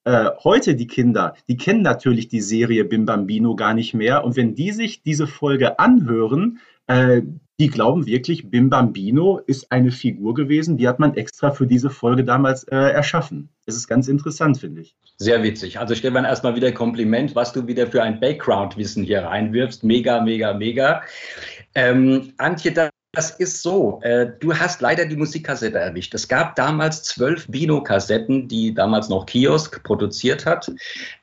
Äh, 0.03 0.31
heute 0.43 0.73
die 0.73 0.87
Kinder, 0.87 1.35
die 1.47 1.57
kennen 1.57 1.83
natürlich 1.83 2.27
die 2.27 2.41
Serie 2.41 2.85
Bim 2.85 3.05
Bambino 3.05 3.55
gar 3.55 3.75
nicht 3.75 3.93
mehr. 3.93 4.23
Und 4.23 4.35
wenn 4.35 4.55
die 4.55 4.71
sich 4.71 5.03
diese 5.03 5.27
Folge 5.27 5.77
anhören, 5.77 6.59
äh, 6.87 7.21
die 7.61 7.67
glauben 7.67 8.07
wirklich, 8.07 8.49
Bim 8.49 8.71
Bambino 8.71 9.37
ist 9.45 9.71
eine 9.71 9.91
Figur 9.91 10.33
gewesen, 10.33 10.77
die 10.77 10.87
hat 10.87 10.97
man 10.97 11.15
extra 11.15 11.51
für 11.51 11.67
diese 11.67 11.91
Folge 11.91 12.23
damals 12.23 12.63
äh, 12.63 12.75
erschaffen. 12.75 13.49
Das 13.67 13.75
ist 13.75 13.87
ganz 13.87 14.07
interessant, 14.07 14.57
finde 14.57 14.81
ich. 14.81 14.95
Sehr 15.17 15.43
witzig. 15.43 15.77
Also 15.77 15.93
Stefan, 15.93 16.25
erstmal 16.25 16.55
wieder 16.55 16.71
Kompliment, 16.71 17.35
was 17.35 17.53
du 17.53 17.67
wieder 17.67 17.85
für 17.85 18.01
ein 18.01 18.19
Background-Wissen 18.19 19.03
hier 19.03 19.25
reinwirfst. 19.25 19.83
Mega, 19.83 20.23
mega, 20.23 20.55
mega. 20.55 21.03
Ähm, 21.75 22.33
Antje, 22.37 22.71
da 22.71 22.89
das 23.13 23.31
ist 23.31 23.61
so. 23.61 23.99
Äh, 24.03 24.27
du 24.39 24.53
hast 24.53 24.79
leider 24.79 25.05
die 25.05 25.17
Musikkassette 25.17 25.77
erwischt. 25.77 26.13
Es 26.13 26.29
gab 26.29 26.55
damals 26.55 27.03
zwölf 27.03 27.45
Bino-Kassetten, 27.47 28.47
die 28.47 28.73
damals 28.73 29.09
noch 29.09 29.25
Kiosk 29.25 29.83
produziert 29.83 30.45
hat. 30.45 30.71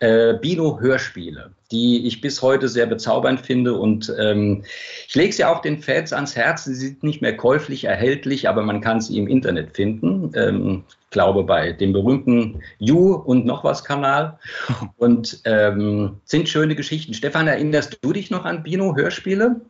Äh, 0.00 0.34
Bino-Hörspiele, 0.34 1.50
die 1.70 2.06
ich 2.06 2.20
bis 2.20 2.42
heute 2.42 2.68
sehr 2.68 2.84
bezaubernd 2.84 3.40
finde. 3.40 3.72
Und 3.72 4.14
ähm, 4.18 4.64
ich 5.06 5.14
lege 5.14 5.32
sie 5.32 5.46
auch 5.46 5.62
den 5.62 5.80
Fans 5.80 6.12
ans 6.12 6.36
Herz. 6.36 6.64
Sie 6.64 6.74
sind 6.74 7.02
nicht 7.02 7.22
mehr 7.22 7.34
käuflich 7.34 7.84
erhältlich, 7.84 8.50
aber 8.50 8.62
man 8.62 8.82
kann 8.82 9.00
sie 9.00 9.16
im 9.16 9.26
Internet 9.26 9.74
finden. 9.74 10.30
Ähm, 10.34 10.84
ich 11.04 11.10
glaube, 11.10 11.42
bei 11.42 11.72
dem 11.72 11.94
berühmten 11.94 12.60
You 12.78 13.14
und 13.14 13.46
noch 13.46 13.64
was 13.64 13.82
Kanal. 13.82 14.38
Und 14.98 15.40
ähm, 15.44 16.20
sind 16.24 16.50
schöne 16.50 16.74
Geschichten. 16.74 17.14
Stefan, 17.14 17.46
erinnerst 17.46 17.96
du 18.02 18.12
dich 18.12 18.30
noch 18.30 18.44
an 18.44 18.62
Bino-Hörspiele? 18.62 19.62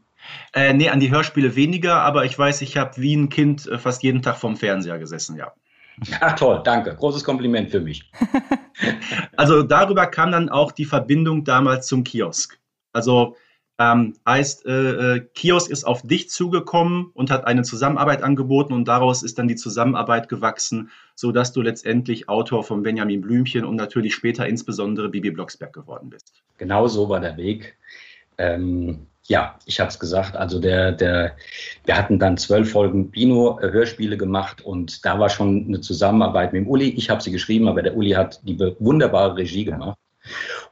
Äh, 0.53 0.73
nee, 0.73 0.89
an 0.89 1.01
die 1.01 1.11
Hörspiele 1.11 1.57
weniger, 1.57 2.01
aber 2.01 2.25
ich 2.25 2.39
weiß, 2.39 2.63
ich 2.63 2.77
habe 2.77 2.97
wie 2.97 3.15
ein 3.15 3.29
Kind 3.29 3.67
äh, 3.67 3.79
fast 3.79 4.03
jeden 4.03 4.23
Tag 4.23 4.37
vorm 4.37 4.57
Fernseher 4.57 4.99
gesessen, 4.99 5.37
ja. 5.37 5.53
Ach 6.21 6.35
toll, 6.35 6.61
danke. 6.65 6.95
Großes 6.95 7.25
Kompliment 7.25 7.71
für 7.71 7.81
mich. 7.81 8.11
also 9.37 9.63
darüber 9.63 10.07
kam 10.07 10.31
dann 10.31 10.49
auch 10.49 10.73
die 10.73 10.85
Verbindung 10.85 11.45
damals 11.45 11.87
zum 11.87 12.05
Kiosk. 12.05 12.59
Also 12.93 13.37
ähm, 13.81 14.15
heißt, 14.27 14.67
äh, 14.67 15.17
äh, 15.17 15.21
Kiosk 15.35 15.71
ist 15.71 15.85
auf 15.85 16.03
dich 16.03 16.31
zugekommen 16.31 17.11
und 17.15 17.31
hat 17.31 17.47
eine 17.47 17.63
Zusammenarbeit 17.63 18.23
angeboten 18.23 18.73
und 18.73 18.89
daraus 18.89 19.23
ist 19.23 19.39
dann 19.39 19.47
die 19.47 19.55
Zusammenarbeit 19.55 20.29
gewachsen, 20.29 20.91
sodass 21.15 21.53
du 21.53 21.63
letztendlich 21.63 22.29
Autor 22.29 22.65
von 22.65 22.83
Benjamin 22.83 23.21
Blümchen 23.21 23.65
und 23.65 23.77
natürlich 23.77 24.15
später 24.15 24.49
insbesondere 24.49 25.09
Bibi 25.09 25.31
Blocksberg 25.31 25.73
geworden 25.73 26.11
bist. 26.11 26.43
Genau 26.59 26.89
so 26.89 27.09
war 27.09 27.21
der 27.21 27.37
Weg. 27.37 27.77
Ähm, 28.37 29.07
ja, 29.29 29.55
ich 29.67 29.79
habe 29.79 29.91
es 29.91 29.99
gesagt. 29.99 30.37
Also 30.37 30.59
der, 30.59 30.93
der, 30.93 31.37
wir 31.85 31.97
hatten 31.97 32.19
dann 32.19 32.39
zwölf 32.39 32.73
Folgen 32.73 33.11
Bino-Hörspiele 33.11 34.17
gemacht 34.17 34.63
und 34.63 35.05
da 35.05 35.19
war 35.19 35.29
schon 35.29 35.67
eine 35.69 35.81
Zusammenarbeit 35.81 36.53
mit 36.53 36.63
dem 36.63 36.69
Uli. 36.69 36.89
Ich 36.91 37.11
habe 37.11 37.23
sie 37.23 37.31
geschrieben, 37.31 37.69
aber 37.69 37.83
der 37.83 37.95
Uli 37.95 38.11
hat 38.11 38.41
die 38.45 38.59
wunderbare 38.79 39.37
Regie 39.37 39.65
gemacht. 39.65 39.99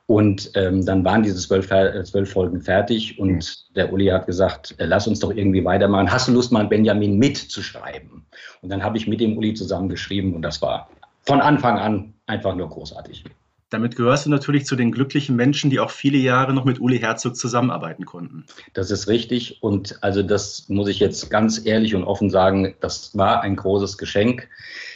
Und 0.06 0.50
ähm, 0.54 0.84
dann 0.86 1.04
waren 1.04 1.22
diese 1.22 1.36
zwölf, 1.36 1.70
äh, 1.70 2.02
zwölf 2.04 2.30
Folgen 2.30 2.60
fertig 2.60 3.18
und 3.18 3.76
der 3.76 3.92
Uli 3.92 4.06
hat 4.06 4.26
gesagt, 4.26 4.74
äh, 4.78 4.86
lass 4.86 5.06
uns 5.06 5.20
doch 5.20 5.30
irgendwie 5.30 5.64
weitermachen. 5.64 6.10
Hast 6.10 6.28
du 6.28 6.32
Lust, 6.32 6.52
mal 6.52 6.66
Benjamin 6.66 7.18
mitzuschreiben? 7.18 8.24
Und 8.62 8.68
dann 8.68 8.82
habe 8.82 8.96
ich 8.96 9.06
mit 9.06 9.20
dem 9.20 9.36
Uli 9.36 9.54
zusammengeschrieben 9.54 10.34
und 10.34 10.42
das 10.42 10.62
war 10.62 10.88
von 11.22 11.40
Anfang 11.40 11.78
an 11.78 12.14
einfach 12.26 12.54
nur 12.54 12.68
großartig. 12.68 13.24
Damit 13.68 13.96
gehörst 13.96 14.26
du 14.26 14.30
natürlich 14.30 14.64
zu 14.64 14.76
den 14.76 14.92
glücklichen 14.92 15.34
Menschen, 15.34 15.70
die 15.70 15.80
auch 15.80 15.90
viele 15.90 16.18
Jahre 16.18 16.54
noch 16.54 16.64
mit 16.64 16.80
Uli 16.80 17.00
Herzog 17.00 17.34
zusammenarbeiten 17.34 18.04
konnten. 18.04 18.44
Das 18.74 18.92
ist 18.92 19.08
richtig. 19.08 19.60
Und 19.60 19.98
also 20.02 20.22
das 20.22 20.68
muss 20.68 20.88
ich 20.88 21.00
jetzt 21.00 21.30
ganz 21.30 21.66
ehrlich 21.66 21.96
und 21.96 22.04
offen 22.04 22.30
sagen, 22.30 22.76
das 22.80 23.16
war 23.16 23.40
ein 23.40 23.56
großes 23.56 23.98
Geschenk. 23.98 24.48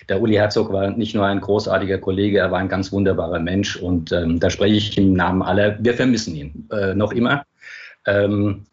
Der 0.08 0.20
Uli 0.20 0.34
Herzog 0.34 0.72
war 0.72 0.90
nicht 0.90 1.16
nur 1.16 1.26
ein 1.26 1.40
großartiger 1.40 1.98
Kollege, 1.98 2.38
er 2.38 2.52
war 2.52 2.60
ein 2.60 2.68
ganz 2.68 2.92
wunderbarer 2.92 3.40
Mensch. 3.40 3.74
Und 3.74 4.12
ähm, 4.12 4.38
da 4.38 4.50
spreche 4.50 4.76
ich 4.76 4.96
im 4.96 5.14
Namen 5.14 5.42
aller. 5.42 5.82
Wir 5.82 5.94
vermissen 5.94 6.36
ihn 6.36 6.68
äh, 6.70 6.94
noch 6.94 7.10
immer. 7.10 7.42
Ähm, 8.06 8.66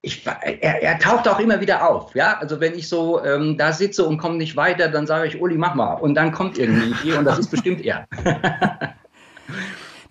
ich, 0.00 0.24
er, 0.24 0.82
er, 0.82 0.98
taucht 0.98 1.28
auch 1.28 1.40
immer 1.40 1.60
wieder 1.60 1.90
auf. 1.90 2.14
Ja, 2.14 2.38
also 2.38 2.60
wenn 2.60 2.74
ich 2.74 2.88
so 2.88 3.22
ähm, 3.22 3.58
da 3.58 3.72
sitze 3.72 4.04
und 4.04 4.16
komme 4.16 4.36
nicht 4.36 4.56
weiter, 4.56 4.88
dann 4.88 5.06
sage 5.06 5.28
ich, 5.28 5.40
Uli, 5.42 5.58
mach 5.58 5.74
mal. 5.74 5.94
Und 5.94 6.14
dann 6.14 6.32
kommt 6.32 6.56
irgendwie 6.56 7.12
und 7.18 7.26
das 7.26 7.38
ist 7.38 7.50
bestimmt 7.50 7.84
er. 7.84 8.06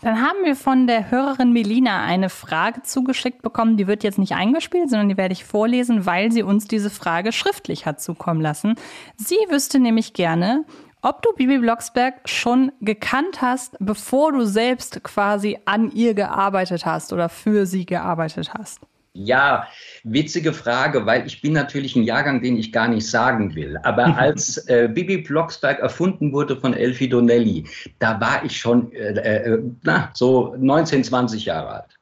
Dann 0.01 0.21
haben 0.21 0.43
wir 0.43 0.55
von 0.55 0.87
der 0.87 1.09
Hörerin 1.09 1.51
Melina 1.51 2.03
eine 2.03 2.29
Frage 2.29 2.83
zugeschickt 2.83 3.41
bekommen. 3.41 3.77
Die 3.77 3.87
wird 3.87 4.03
jetzt 4.03 4.19
nicht 4.19 4.33
eingespielt, 4.33 4.89
sondern 4.89 5.09
die 5.09 5.17
werde 5.17 5.33
ich 5.33 5.45
vorlesen, 5.45 6.05
weil 6.05 6.31
sie 6.31 6.43
uns 6.43 6.67
diese 6.67 6.89
Frage 6.89 7.31
schriftlich 7.31 7.85
hat 7.85 8.01
zukommen 8.01 8.41
lassen. 8.41 8.75
Sie 9.17 9.37
wüsste 9.49 9.79
nämlich 9.79 10.13
gerne, 10.13 10.65
ob 11.01 11.21
du 11.21 11.31
Bibi 11.33 11.59
Blocksberg 11.59 12.27
schon 12.27 12.71
gekannt 12.81 13.41
hast, 13.41 13.77
bevor 13.79 14.31
du 14.31 14.45
selbst 14.45 15.03
quasi 15.03 15.59
an 15.65 15.91
ihr 15.91 16.13
gearbeitet 16.13 16.85
hast 16.85 17.13
oder 17.13 17.29
für 17.29 17.65
sie 17.65 17.85
gearbeitet 17.85 18.53
hast. 18.57 18.81
Ja, 19.17 19.69
witzige 20.03 20.51
Frage, 20.51 21.05
weil 21.05 21.25
ich 21.25 21.41
bin 21.41 21.53
natürlich 21.53 21.95
ein 21.95 22.03
Jahrgang, 22.03 22.41
den 22.41 22.57
ich 22.57 22.73
gar 22.73 22.89
nicht 22.89 23.09
sagen 23.09 23.55
will. 23.55 23.77
Aber 23.83 24.05
als 24.17 24.57
äh, 24.67 24.89
Bibi 24.93 25.19
Blocksberg 25.19 25.79
erfunden 25.79 26.33
wurde 26.33 26.57
von 26.57 26.73
Elfie 26.73 27.07
Donnelly, 27.07 27.65
da 27.99 28.19
war 28.19 28.43
ich 28.43 28.57
schon 28.57 28.91
äh, 28.91 29.13
äh, 29.13 29.63
na, 29.83 30.11
so 30.13 30.53
19, 30.57 31.05
20 31.05 31.45
Jahre 31.45 31.69
alt. 31.69 31.97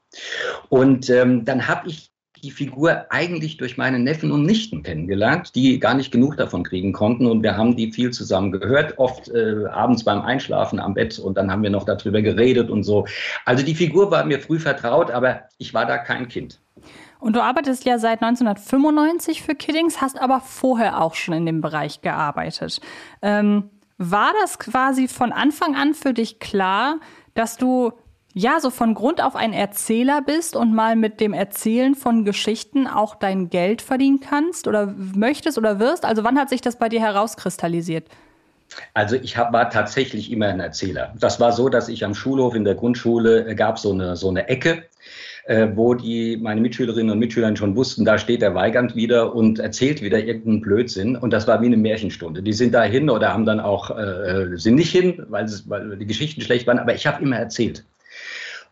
Und 0.69 1.09
ähm, 1.11 1.45
dann 1.45 1.67
habe 1.67 1.87
ich 1.89 2.12
die 2.43 2.51
Figur 2.51 3.05
eigentlich 3.09 3.55
durch 3.57 3.77
meine 3.77 3.99
Neffen 3.99 4.31
und 4.31 4.45
Nichten 4.45 4.83
kennengelernt, 4.83 5.55
die 5.55 5.79
gar 5.79 5.93
nicht 5.93 6.11
genug 6.11 6.35
davon 6.35 6.63
kriegen 6.63 6.91
konnten. 6.91 7.25
Und 7.25 7.41
wir 7.41 7.55
haben 7.55 7.77
die 7.77 7.91
viel 7.91 8.11
zusammen 8.11 8.51
gehört, 8.51 8.99
oft 8.99 9.29
äh, 9.29 9.65
abends 9.71 10.03
beim 10.03 10.21
Einschlafen 10.21 10.79
am 10.79 10.93
Bett. 10.93 11.17
Und 11.17 11.37
dann 11.37 11.49
haben 11.49 11.63
wir 11.63 11.69
noch 11.69 11.85
darüber 11.85 12.21
geredet 12.21 12.69
und 12.69 12.83
so. 12.83 13.07
Also 13.45 13.63
die 13.63 13.75
Figur 13.75 14.11
war 14.11 14.25
mir 14.25 14.39
früh 14.39 14.59
vertraut, 14.59 15.09
aber 15.09 15.43
ich 15.57 15.73
war 15.73 15.85
da 15.85 15.97
kein 15.97 16.27
Kind. 16.27 16.59
Und 17.19 17.37
du 17.37 17.41
arbeitest 17.41 17.85
ja 17.85 17.97
seit 17.97 18.21
1995 18.21 19.41
für 19.41 19.55
Kiddings, 19.55 20.01
hast 20.01 20.21
aber 20.21 20.41
vorher 20.41 21.01
auch 21.01 21.15
schon 21.15 21.33
in 21.33 21.45
dem 21.45 21.61
Bereich 21.61 22.01
gearbeitet. 22.01 22.81
Ähm, 23.21 23.69
war 23.97 24.33
das 24.41 24.59
quasi 24.59 25.07
von 25.07 25.31
Anfang 25.31 25.75
an 25.75 25.93
für 25.93 26.13
dich 26.13 26.39
klar, 26.39 26.99
dass 27.35 27.55
du 27.55 27.93
ja 28.33 28.59
so 28.59 28.69
von 28.69 28.93
Grund 28.93 29.21
auf 29.21 29.35
ein 29.35 29.53
Erzähler 29.53 30.21
bist 30.21 30.55
und 30.55 30.73
mal 30.73 30.95
mit 30.95 31.19
dem 31.19 31.33
Erzählen 31.33 31.95
von 31.95 32.25
Geschichten 32.25 32.87
auch 32.87 33.15
dein 33.15 33.49
Geld 33.49 33.81
verdienen 33.81 34.19
kannst 34.19 34.67
oder 34.67 34.93
möchtest 35.15 35.57
oder 35.57 35.79
wirst? 35.79 36.05
Also 36.05 36.23
wann 36.23 36.37
hat 36.37 36.49
sich 36.49 36.61
das 36.61 36.77
bei 36.77 36.89
dir 36.89 36.99
herauskristallisiert? 36.99 38.07
Also 38.95 39.15
ich 39.15 39.37
hab, 39.37 39.53
war 39.53 39.69
tatsächlich 39.69 40.31
immer 40.31 40.47
ein 40.47 40.59
Erzähler. 40.59 41.13
Das 41.19 41.39
war 41.39 41.51
so, 41.51 41.69
dass 41.69 41.89
ich 41.89 42.03
am 42.03 42.15
Schulhof 42.15 42.55
in 42.55 42.65
der 42.65 42.73
Grundschule 42.75 43.47
äh, 43.47 43.55
gab 43.55 43.77
so 43.77 43.91
eine 43.91 44.15
so 44.15 44.29
eine 44.29 44.47
Ecke, 44.47 44.83
äh, 45.45 45.67
wo 45.75 45.93
die 45.93 46.37
meine 46.37 46.61
Mitschülerinnen 46.61 47.11
und 47.11 47.19
Mitschüler 47.19 47.55
schon 47.55 47.75
wussten, 47.75 48.05
da 48.05 48.17
steht 48.17 48.41
der 48.41 48.55
Weigand 48.55 48.95
wieder 48.95 49.35
und 49.35 49.59
erzählt 49.59 50.01
wieder 50.01 50.23
irgendeinen 50.23 50.61
Blödsinn. 50.61 51.15
Und 51.15 51.31
das 51.33 51.47
war 51.47 51.61
wie 51.61 51.67
eine 51.67 51.77
Märchenstunde. 51.77 52.41
Die 52.41 52.53
sind 52.53 52.73
da 52.73 52.83
hin 52.83 53.09
oder 53.09 53.31
haben 53.31 53.45
dann 53.45 53.59
auch, 53.59 53.91
äh, 53.91 54.47
sind 54.55 54.75
nicht 54.75 54.91
hin, 54.91 55.23
weil, 55.29 55.45
es, 55.45 55.69
weil 55.69 55.97
die 55.97 56.07
Geschichten 56.07 56.41
schlecht 56.41 56.65
waren, 56.65 56.79
aber 56.79 56.95
ich 56.95 57.05
habe 57.05 57.21
immer 57.21 57.37
erzählt. 57.37 57.83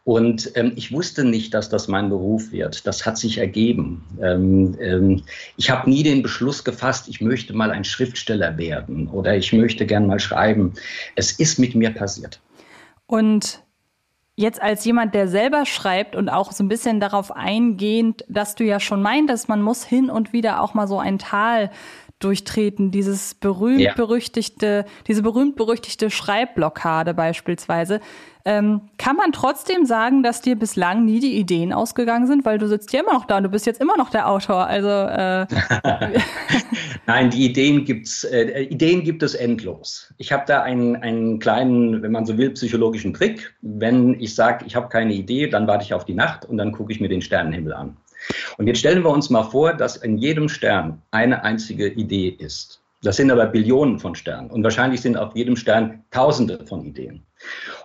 Und 0.04 0.52
ähm, 0.56 0.74
ich 0.76 0.92
wusste 0.92 1.24
nicht, 1.24 1.54
dass 1.54 1.70
das 1.70 1.88
mein 1.88 2.10
Beruf 2.10 2.52
wird. 2.52 2.88
Das 2.88 3.06
hat 3.06 3.18
sich 3.18 3.38
ergeben. 3.38 4.04
Ähm, 4.22 4.76
ähm, 4.80 5.24
ich 5.58 5.70
habe 5.70 5.90
nie 5.90 6.02
den 6.02 6.24
Beschluss 6.24 6.64
gefasst, 6.64 7.08
ich 7.08 7.22
möchte 7.22 7.54
mal 7.54 7.70
ein 7.70 7.84
Schriftsteller 7.84 8.58
werden 8.58 9.08
oder 9.08 9.36
ich 9.36 9.54
möchte 9.54 9.86
gern 9.86 10.08
mal 10.08 10.20
schreiben. 10.20 10.74
Es 11.16 11.34
ist 11.34 11.60
mit 11.60 11.76
mir 11.76 11.92
passiert. 11.92 12.40
Und 13.06 13.64
Jetzt 14.38 14.62
als 14.62 14.86
jemand, 14.86 15.14
der 15.14 15.28
selber 15.28 15.66
schreibt 15.66 16.16
und 16.16 16.30
auch 16.30 16.52
so 16.52 16.64
ein 16.64 16.70
bisschen 16.70 17.00
darauf 17.00 17.36
eingehend, 17.36 18.24
dass 18.30 18.56
du 18.56 18.64
ja 18.64 18.80
schon 18.80 19.02
meintest, 19.02 19.50
man 19.50 19.62
muss 19.62 19.84
hin 19.84 20.10
und 20.10 20.32
wieder 20.32 20.62
auch 20.62 20.74
mal 20.74 20.88
so 20.88 20.98
ein 20.98 21.20
Tal 21.20 21.70
durchtreten, 22.24 22.92
dieses 22.92 23.34
berühmt-berüchtigte, 23.36 24.86
ja. 24.86 24.92
diese 25.08 25.22
berühmt-berüchtigte 25.22 26.10
Schreibblockade 26.10 27.14
beispielsweise. 27.14 28.00
Ähm, 28.44 28.82
kann 28.98 29.16
man 29.16 29.32
trotzdem 29.34 29.86
sagen, 29.86 30.24
dass 30.24 30.42
dir 30.42 30.56
bislang 30.56 31.06
nie 31.06 31.20
die 31.20 31.38
Ideen 31.38 31.74
ausgegangen 31.74 32.26
sind, 32.26 32.44
weil 32.44 32.58
du 32.58 32.68
sitzt 32.68 32.92
ja 32.92 33.02
immer 33.02 33.14
noch 33.14 33.26
da 33.26 33.38
und 33.38 33.44
du 33.44 33.50
bist 33.50 33.68
jetzt 33.68 33.80
immer 33.80 33.98
noch 33.98 34.10
der 34.10 34.28
Autor. 34.28 34.66
Also 34.66 34.88
äh 34.90 35.46
Nein, 37.06 37.30
die 37.30 37.46
Ideen 37.46 37.86
gibt's, 37.86 38.24
äh, 38.24 38.64
Ideen 38.64 39.04
gibt 39.04 39.22
es 39.22 39.36
endlos. 39.36 40.14
Ich 40.18 40.32
habe 40.32 40.44
da 40.48 40.64
einen, 40.64 40.96
einen 40.96 41.40
kleinen, 41.40 42.02
wenn 42.02 42.12
man 42.12 42.26
so 42.26 42.38
will, 42.38 42.52
psychologischen 42.52 43.14
Trick. 43.14 43.54
Wenn 43.62 44.20
ich 44.20 44.34
sage, 44.34 44.66
ich 44.66 44.76
habe 44.76 44.90
keine 44.90 45.14
Idee, 45.14 45.48
dann 45.48 45.68
warte 45.68 45.84
ich 45.84 45.94
auf 45.94 46.06
die 46.06 46.14
Nacht 46.14 46.46
und 46.46 46.58
dann 46.58 46.72
gucke 46.72 46.92
ich 46.92 47.00
mir 47.00 47.10
den 47.10 47.22
Sternenhimmel 47.22 47.74
an. 47.74 47.98
Und 48.58 48.68
jetzt 48.68 48.80
stellen 48.80 49.04
wir 49.04 49.10
uns 49.10 49.30
mal 49.30 49.44
vor, 49.44 49.74
dass 49.74 49.98
in 49.98 50.18
jedem 50.18 50.50
Stern 50.50 51.02
eine 51.12 51.44
einzige 51.44 51.88
Idee 51.88 52.30
ist. 52.30 52.82
Das 53.04 53.16
sind 53.16 53.32
aber 53.32 53.48
Billionen 53.48 54.00
von 54.00 54.14
Sternen. 54.14 54.52
Und 54.52 54.64
wahrscheinlich 54.64 55.02
sind 55.02 55.18
auf 55.18 55.36
jedem 55.36 55.56
Stern 55.56 56.04
Tausende 56.12 56.64
von 56.68 56.86
Ideen. 56.86 57.24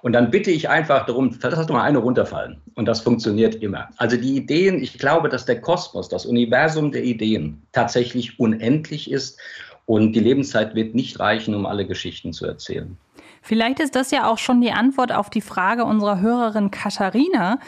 Und 0.02 0.12
dann 0.12 0.30
bitte 0.30 0.50
ich 0.50 0.68
einfach 0.68 1.06
darum, 1.06 1.36
lass 1.40 1.66
doch 1.66 1.74
mal 1.74 1.84
eine 1.84 1.98
runterfallen. 1.98 2.60
Und 2.74 2.86
das 2.86 3.00
funktioniert 3.00 3.54
immer. 3.56 3.88
Also 3.96 4.18
die 4.18 4.36
Ideen, 4.36 4.82
ich 4.82 4.98
glaube, 4.98 5.30
dass 5.30 5.46
der 5.46 5.60
Kosmos, 5.62 6.10
das 6.10 6.26
Universum 6.26 6.92
der 6.92 7.02
Ideen 7.02 7.62
tatsächlich 7.72 8.38
unendlich 8.38 9.10
ist. 9.10 9.40
Und 9.86 10.12
die 10.12 10.20
Lebenszeit 10.20 10.74
wird 10.74 10.94
nicht 10.94 11.18
reichen, 11.18 11.54
um 11.54 11.64
alle 11.64 11.86
Geschichten 11.86 12.34
zu 12.34 12.44
erzählen. 12.44 12.98
Vielleicht 13.40 13.80
ist 13.80 13.94
das 13.94 14.10
ja 14.10 14.28
auch 14.28 14.38
schon 14.38 14.60
die 14.60 14.72
Antwort 14.72 15.12
auf 15.12 15.30
die 15.30 15.40
Frage 15.40 15.84
unserer 15.84 16.20
Hörerin 16.20 16.70
Katharina. 16.70 17.60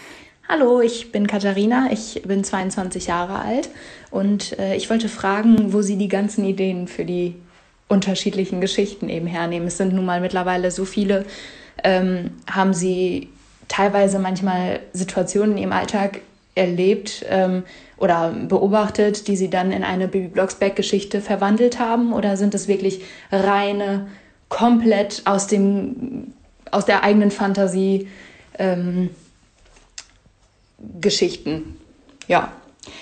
Hallo, 0.51 0.81
ich 0.81 1.13
bin 1.13 1.27
Katharina, 1.27 1.91
ich 1.93 2.23
bin 2.25 2.43
22 2.43 3.09
Jahre 3.09 3.41
alt 3.41 3.69
und 4.11 4.59
äh, 4.59 4.77
ich 4.77 4.89
wollte 4.89 5.11
fragen, 5.11 5.75
wo 5.75 5.83
Sie 5.83 5.99
die 5.99 6.09
ganzen 6.09 6.43
Ideen 6.43 6.89
für 6.89 7.05
die 7.05 7.35
unterschiedlichen 7.87 8.63
Geschichten 8.63 9.11
eben 9.11 9.27
hernehmen. 9.27 9.69
Es 9.69 9.77
sind 9.77 9.93
nun 9.93 10.07
mal 10.07 10.23
mittlerweile 10.23 10.71
so 10.71 10.87
viele. 10.87 11.27
Ähm, 11.85 12.31
haben 12.51 12.73
Sie 12.73 13.29
teilweise 13.69 14.19
manchmal 14.19 14.81
Situationen 14.95 15.53
in 15.53 15.59
Ihrem 15.59 15.73
Alltag 15.73 16.23
erlebt 16.55 17.27
ähm, 17.29 17.65
oder 17.99 18.31
beobachtet, 18.31 19.29
die 19.29 19.37
Sie 19.37 19.51
dann 19.51 19.71
in 19.71 19.85
eine 19.85 20.09
Baby 20.09 20.29
Blocksberg-Geschichte 20.29 21.21
verwandelt 21.21 21.79
haben? 21.79 22.15
Oder 22.15 22.39
sind 22.39 22.55
es 22.55 22.69
wirklich 22.69 23.03
reine 23.31 24.07
komplett 24.49 25.21
aus, 25.27 25.47
dem, 25.47 26.33
aus 26.71 26.87
der 26.87 27.05
eigenen 27.05 27.31
Fantasie 27.31 28.09
ähm, 28.59 29.11
Geschichten. 31.01 31.77
Ja, 32.27 32.53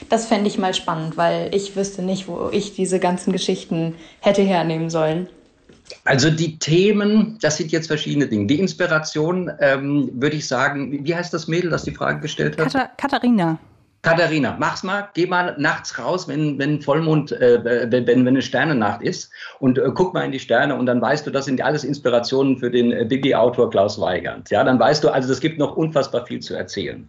das 0.09 0.27
fände 0.27 0.49
ich 0.49 0.59
mal 0.59 0.75
spannend, 0.75 1.17
weil 1.17 1.55
ich 1.55 1.77
wüsste 1.77 2.03
nicht, 2.03 2.29
wo 2.29 2.49
ich 2.51 2.75
diese 2.75 2.99
ganzen 2.99 3.33
Geschichten 3.33 3.95
hätte 4.21 4.43
hernehmen 4.43 4.91
sollen. 4.91 5.29
Also 6.05 6.31
die 6.31 6.59
Themen, 6.59 7.39
das 7.41 7.59
sind 7.59 7.71
jetzt 7.71 7.87
verschiedene 7.87 8.27
Dinge. 8.27 8.47
Die 8.47 8.59
Inspiration, 8.59 9.51
ähm, 9.61 10.11
würde 10.15 10.37
ich 10.37 10.49
sagen, 10.49 11.05
wie 11.05 11.15
heißt 11.15 11.33
das 11.33 11.47
Mädel, 11.47 11.71
das 11.71 11.85
die 11.85 11.93
Frage 11.93 12.21
gestellt 12.21 12.59
hat? 12.59 12.97
Katharina. 12.97 13.59
Katharina, 14.03 14.57
mach's 14.59 14.83
mal, 14.83 15.09
geh 15.15 15.27
mal 15.27 15.57
nachts 15.59 15.99
raus, 15.99 16.29
wenn, 16.29 16.59
wenn 16.59 16.81
Vollmond, 16.81 17.33
äh, 17.33 17.91
wenn, 17.91 18.07
wenn 18.07 18.29
eine 18.29 18.43
Sternennacht 18.43 19.03
ist 19.03 19.31
und 19.59 19.79
äh, 19.79 19.91
guck 19.95 20.15
mal 20.15 20.25
in 20.25 20.31
die 20.31 20.39
Sterne 20.39 20.77
und 20.77 20.87
dann 20.87 21.03
weißt 21.03 21.27
du, 21.27 21.31
das 21.31 21.47
sind 21.47 21.61
alles 21.61 21.83
Inspirationen 21.83 22.57
für 22.57 22.71
den 22.71 22.93
äh, 22.93 23.05
Bibi-Autor 23.05 23.71
Klaus 23.71 24.01
Weigand. 24.01 24.51
Ja, 24.51 24.63
dann 24.63 24.79
weißt 24.79 25.03
du, 25.03 25.09
also 25.09 25.33
es 25.33 25.41
gibt 25.41 25.59
noch 25.59 25.77
unfassbar 25.77 26.25
viel 26.25 26.41
zu 26.41 26.55
erzählen. 26.55 27.09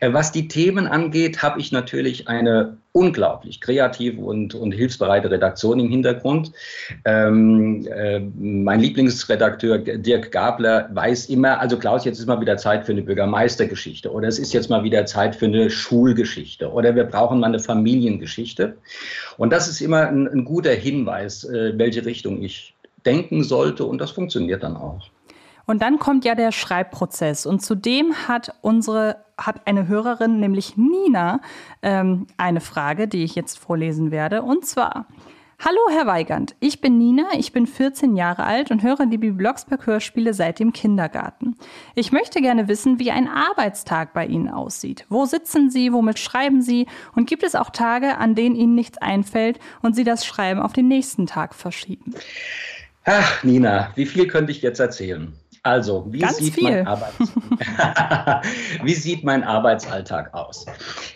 Äh, 0.00 0.12
was 0.12 0.30
die 0.30 0.46
Themen 0.46 0.86
angeht, 0.86 1.42
habe 1.42 1.58
ich 1.58 1.72
natürlich 1.72 2.28
eine 2.28 2.76
unglaublich 2.96 3.60
kreative 3.60 4.22
und, 4.22 4.54
und 4.54 4.72
hilfsbereite 4.72 5.30
Redaktion 5.30 5.78
im 5.78 5.90
Hintergrund. 5.90 6.52
Ähm, 7.04 7.86
äh, 7.86 8.20
mein 8.20 8.80
Lieblingsredakteur 8.80 9.78
Dirk 9.78 10.32
Gabler 10.32 10.88
weiß 10.94 11.26
immer, 11.26 11.60
also 11.60 11.78
Klaus, 11.78 12.06
jetzt 12.06 12.18
ist 12.18 12.26
mal 12.26 12.40
wieder 12.40 12.56
Zeit 12.56 12.86
für 12.86 12.92
eine 12.92 13.02
Bürgermeistergeschichte 13.02 14.10
oder 14.10 14.28
es 14.28 14.38
ist 14.38 14.54
jetzt 14.54 14.70
mal 14.70 14.82
wieder 14.82 15.04
Zeit 15.04 15.36
für 15.36 15.44
eine 15.44 15.68
Schulgeschichte 15.68 16.72
oder 16.72 16.94
wir 16.96 17.04
brauchen 17.04 17.38
mal 17.38 17.48
eine 17.48 17.58
Familiengeschichte. 17.58 18.78
Und 19.36 19.52
das 19.52 19.68
ist 19.68 19.82
immer 19.82 20.08
ein, 20.08 20.26
ein 20.26 20.46
guter 20.46 20.72
Hinweis, 20.72 21.44
äh, 21.44 21.74
welche 21.76 22.06
Richtung 22.06 22.42
ich 22.42 22.74
denken 23.04 23.44
sollte 23.44 23.84
und 23.84 24.00
das 24.00 24.10
funktioniert 24.10 24.62
dann 24.62 24.74
auch. 24.74 25.10
Und 25.66 25.82
dann 25.82 25.98
kommt 25.98 26.24
ja 26.24 26.34
der 26.34 26.50
Schreibprozess. 26.52 27.44
Und 27.44 27.60
zudem 27.60 28.14
hat 28.26 28.54
unsere, 28.62 29.16
hat 29.38 29.66
eine 29.66 29.88
Hörerin, 29.88 30.40
nämlich 30.40 30.76
Nina, 30.76 31.40
ähm, 31.82 32.26
eine 32.36 32.60
Frage, 32.60 33.08
die 33.08 33.24
ich 33.24 33.34
jetzt 33.34 33.58
vorlesen 33.58 34.10
werde. 34.10 34.42
Und 34.42 34.66
zwar, 34.66 35.06
Hallo, 35.58 35.80
Herr 35.90 36.06
Weigand. 36.06 36.54
Ich 36.60 36.82
bin 36.82 36.98
Nina, 36.98 37.24
ich 37.32 37.50
bin 37.50 37.66
14 37.66 38.14
Jahre 38.14 38.44
alt 38.44 38.70
und 38.70 38.82
höre 38.82 39.06
die 39.06 39.16
Blocksberg 39.16 39.86
Hörspiele 39.86 40.34
seit 40.34 40.58
dem 40.58 40.74
Kindergarten. 40.74 41.56
Ich 41.94 42.12
möchte 42.12 42.42
gerne 42.42 42.68
wissen, 42.68 42.98
wie 42.98 43.10
ein 43.10 43.26
Arbeitstag 43.26 44.12
bei 44.12 44.26
Ihnen 44.26 44.50
aussieht. 44.50 45.06
Wo 45.08 45.24
sitzen 45.24 45.70
Sie, 45.70 45.94
womit 45.94 46.18
schreiben 46.18 46.60
Sie 46.60 46.86
und 47.14 47.26
gibt 47.26 47.42
es 47.42 47.54
auch 47.54 47.70
Tage, 47.70 48.18
an 48.18 48.34
denen 48.34 48.54
Ihnen 48.54 48.74
nichts 48.74 48.98
einfällt 48.98 49.58
und 49.80 49.96
Sie 49.96 50.04
das 50.04 50.26
Schreiben 50.26 50.60
auf 50.60 50.74
den 50.74 50.88
nächsten 50.88 51.26
Tag 51.26 51.54
verschieben? 51.54 52.14
Ach, 53.06 53.42
Nina, 53.42 53.92
wie 53.94 54.04
viel 54.04 54.26
könnte 54.26 54.52
ich 54.52 54.60
jetzt 54.60 54.78
erzählen? 54.78 55.32
Also, 55.66 56.06
wie 56.10 56.24
sieht, 56.24 56.62
mein 56.62 56.86
wie 58.84 58.94
sieht, 58.94 59.24
mein 59.24 59.42
Arbeitsalltag 59.42 60.32
aus? 60.32 60.64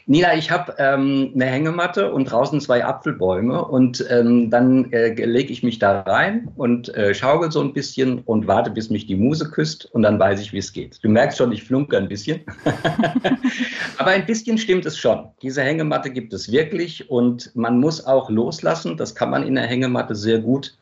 Nina, 0.07 0.35
ich 0.35 0.51
habe 0.51 0.75
ähm, 0.79 1.31
eine 1.37 1.45
Hängematte 1.45 2.13
und 2.13 2.25
draußen 2.25 2.61
zwei 2.61 2.85
Apfelbäume 2.85 3.65
und 3.65 4.05
ähm, 4.11 4.51
dann 4.51 4.93
äh, 4.93 5.15
lege 5.25 5.53
ich 5.53 5.63
mich 5.63 5.79
da 5.79 6.01
rein 6.01 6.49
und 6.57 6.93
äh, 6.97 7.15
schaukel 7.15 7.53
so 7.53 7.61
ein 7.61 7.73
bisschen 7.73 8.23
und 8.23 8.49
warte, 8.49 8.73
bis 8.73 8.91
mich 8.91 9.07
die 9.07 9.15
Muse 9.15 9.49
küsst 9.49 9.89
und 9.93 10.03
dann 10.03 10.19
weiß 10.19 10.41
ich, 10.41 10.53
wie 10.53 10.59
es 10.59 10.73
geht. 10.73 10.99
Du 11.05 11.09
merkst 11.09 11.39
schon, 11.39 11.53
ich 11.53 11.63
flunke 11.63 11.97
ein 11.97 12.09
bisschen. 12.09 12.41
Aber 13.99 14.11
ein 14.11 14.27
bisschen 14.27 14.59
stimmt 14.59 14.85
es 14.85 14.99
schon. 14.99 15.29
Diese 15.43 15.63
Hängematte 15.63 16.11
gibt 16.11 16.33
es 16.33 16.51
wirklich 16.51 17.09
und 17.09 17.55
man 17.55 17.79
muss 17.79 18.05
auch 18.05 18.31
loslassen. 18.31 18.97
Das 18.97 19.15
kann 19.15 19.31
man 19.31 19.47
in 19.47 19.55
der 19.55 19.69
Hängematte 19.69 20.17
sehr 20.17 20.41
gut, 20.41 20.77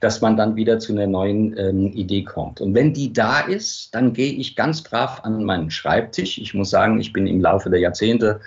dass 0.00 0.20
man 0.20 0.36
dann 0.36 0.56
wieder 0.56 0.80
zu 0.80 0.92
einer 0.92 1.06
neuen 1.06 1.56
ähm, 1.56 1.92
Idee 1.92 2.24
kommt. 2.24 2.60
Und 2.60 2.74
wenn 2.74 2.92
die 2.92 3.11
da 3.12 3.40
ist, 3.40 3.94
dann 3.94 4.12
gehe 4.12 4.32
ich 4.32 4.56
ganz 4.56 4.82
brav 4.82 5.20
an 5.24 5.44
meinen 5.44 5.70
Schreibtisch. 5.70 6.38
Ich 6.38 6.54
muss 6.54 6.70
sagen, 6.70 7.00
ich 7.00 7.12
bin 7.12 7.26
im 7.26 7.40
Laufe 7.40 7.70
der 7.70 7.80
Jahrzehnte 7.80 8.40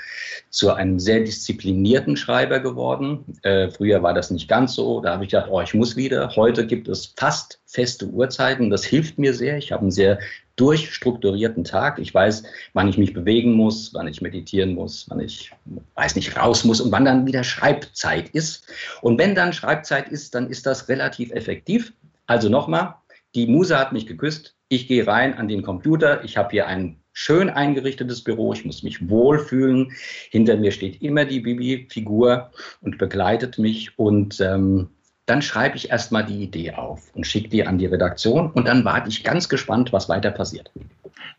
zu 0.49 0.71
einem 0.73 0.99
sehr 0.99 1.19
disziplinierten 1.19 2.17
Schreiber 2.17 2.59
geworden. 2.59 3.25
Äh, 3.43 3.69
früher 3.69 4.03
war 4.03 4.13
das 4.13 4.31
nicht 4.31 4.47
ganz 4.47 4.73
so. 4.73 5.01
Da 5.01 5.13
habe 5.13 5.25
ich 5.25 5.31
gedacht, 5.31 5.49
oh, 5.51 5.61
ich 5.61 5.73
muss 5.73 5.95
wieder. 5.95 6.35
Heute 6.35 6.65
gibt 6.65 6.87
es 6.87 7.13
fast 7.17 7.59
feste 7.65 8.07
Uhrzeiten. 8.07 8.69
Das 8.69 8.83
hilft 8.83 9.17
mir 9.19 9.33
sehr. 9.33 9.57
Ich 9.57 9.71
habe 9.71 9.81
einen 9.81 9.91
sehr 9.91 10.19
durchstrukturierten 10.55 11.63
Tag. 11.63 11.99
Ich 11.99 12.13
weiß, 12.13 12.43
wann 12.73 12.87
ich 12.87 12.97
mich 12.97 13.13
bewegen 13.13 13.53
muss, 13.53 13.93
wann 13.93 14.07
ich 14.07 14.21
meditieren 14.21 14.73
muss, 14.73 15.05
wann 15.09 15.19
ich, 15.19 15.51
weiß 15.95 16.15
nicht, 16.15 16.37
raus 16.37 16.63
muss 16.63 16.79
und 16.79 16.91
wann 16.91 17.05
dann 17.05 17.25
wieder 17.25 17.43
Schreibzeit 17.43 18.29
ist. 18.29 18.65
Und 19.01 19.19
wenn 19.19 19.35
dann 19.35 19.53
Schreibzeit 19.53 20.09
ist, 20.09 20.33
dann 20.35 20.49
ist 20.49 20.65
das 20.65 20.87
relativ 20.87 21.31
effektiv. 21.31 21.93
Also 22.27 22.49
nochmal, 22.49 22.95
die 23.35 23.47
Muse 23.47 23.77
hat 23.77 23.93
mich 23.93 24.07
geküsst. 24.07 24.55
Ich 24.69 24.87
gehe 24.87 25.05
rein 25.05 25.35
an 25.35 25.47
den 25.47 25.61
Computer. 25.61 26.23
Ich 26.23 26.37
habe 26.37 26.51
hier 26.51 26.67
ein 26.67 27.01
schön 27.13 27.49
eingerichtetes 27.49 28.23
Büro. 28.23 28.53
Ich 28.53 28.65
muss 28.65 28.81
mich 28.81 29.09
wohlfühlen. 29.09 29.91
Hinter 30.31 30.57
mir 30.57 30.71
steht 30.71 31.01
immer 31.01 31.25
die 31.25 31.41
Bibi-Figur 31.41 32.51
und 32.81 32.97
begleitet 32.97 33.59
mich. 33.59 33.99
Und 33.99 34.39
ähm, 34.41 34.89
dann 35.25 35.41
schreibe 35.41 35.75
ich 35.77 35.89
erstmal 35.91 36.25
die 36.25 36.41
Idee 36.43 36.71
auf 36.73 37.13
und 37.13 37.27
schicke 37.27 37.49
die 37.49 37.65
an 37.65 37.77
die 37.77 37.87
Redaktion. 37.87 38.51
Und 38.51 38.67
dann 38.67 38.85
warte 38.85 39.09
ich 39.09 39.23
ganz 39.23 39.49
gespannt, 39.49 39.93
was 39.93 40.09
weiter 40.09 40.31
passiert. 40.31 40.71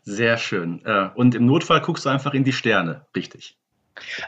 Sehr 0.03 0.37
schön. 0.37 0.81
Äh, 0.85 1.09
und 1.15 1.35
im 1.35 1.45
Notfall 1.45 1.81
guckst 1.81 2.05
du 2.05 2.09
einfach 2.09 2.33
in 2.33 2.43
die 2.43 2.53
Sterne, 2.53 3.05
richtig? 3.15 3.57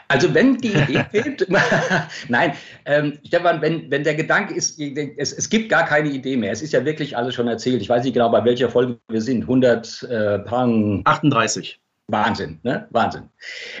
Also 0.08 0.34
wenn 0.34 0.58
die 0.58 0.72
Idee 0.72 1.04
fehlt, 1.10 1.46
nein, 2.28 2.54
ähm, 2.84 3.18
Stefan, 3.26 3.60
wenn, 3.60 3.90
wenn 3.90 4.04
der 4.04 4.14
Gedanke 4.14 4.54
ist, 4.54 4.78
es, 4.80 5.32
es 5.32 5.48
gibt 5.50 5.68
gar 5.68 5.84
keine 5.84 6.10
Idee 6.10 6.36
mehr. 6.36 6.52
Es 6.52 6.62
ist 6.62 6.72
ja 6.72 6.84
wirklich 6.84 7.16
alles 7.16 7.34
schon 7.34 7.48
erzählt. 7.48 7.82
Ich 7.82 7.88
weiß 7.88 8.04
nicht 8.04 8.14
genau, 8.14 8.30
bei 8.30 8.44
welcher 8.44 8.70
Folge 8.70 8.98
wir 9.08 9.20
sind. 9.20 9.42
100 9.42 10.02
äh, 10.02 10.38
Pang. 10.40 11.02
38. 11.04 11.80
Wahnsinn, 12.08 12.58
ne? 12.62 12.88
Wahnsinn. 12.90 13.28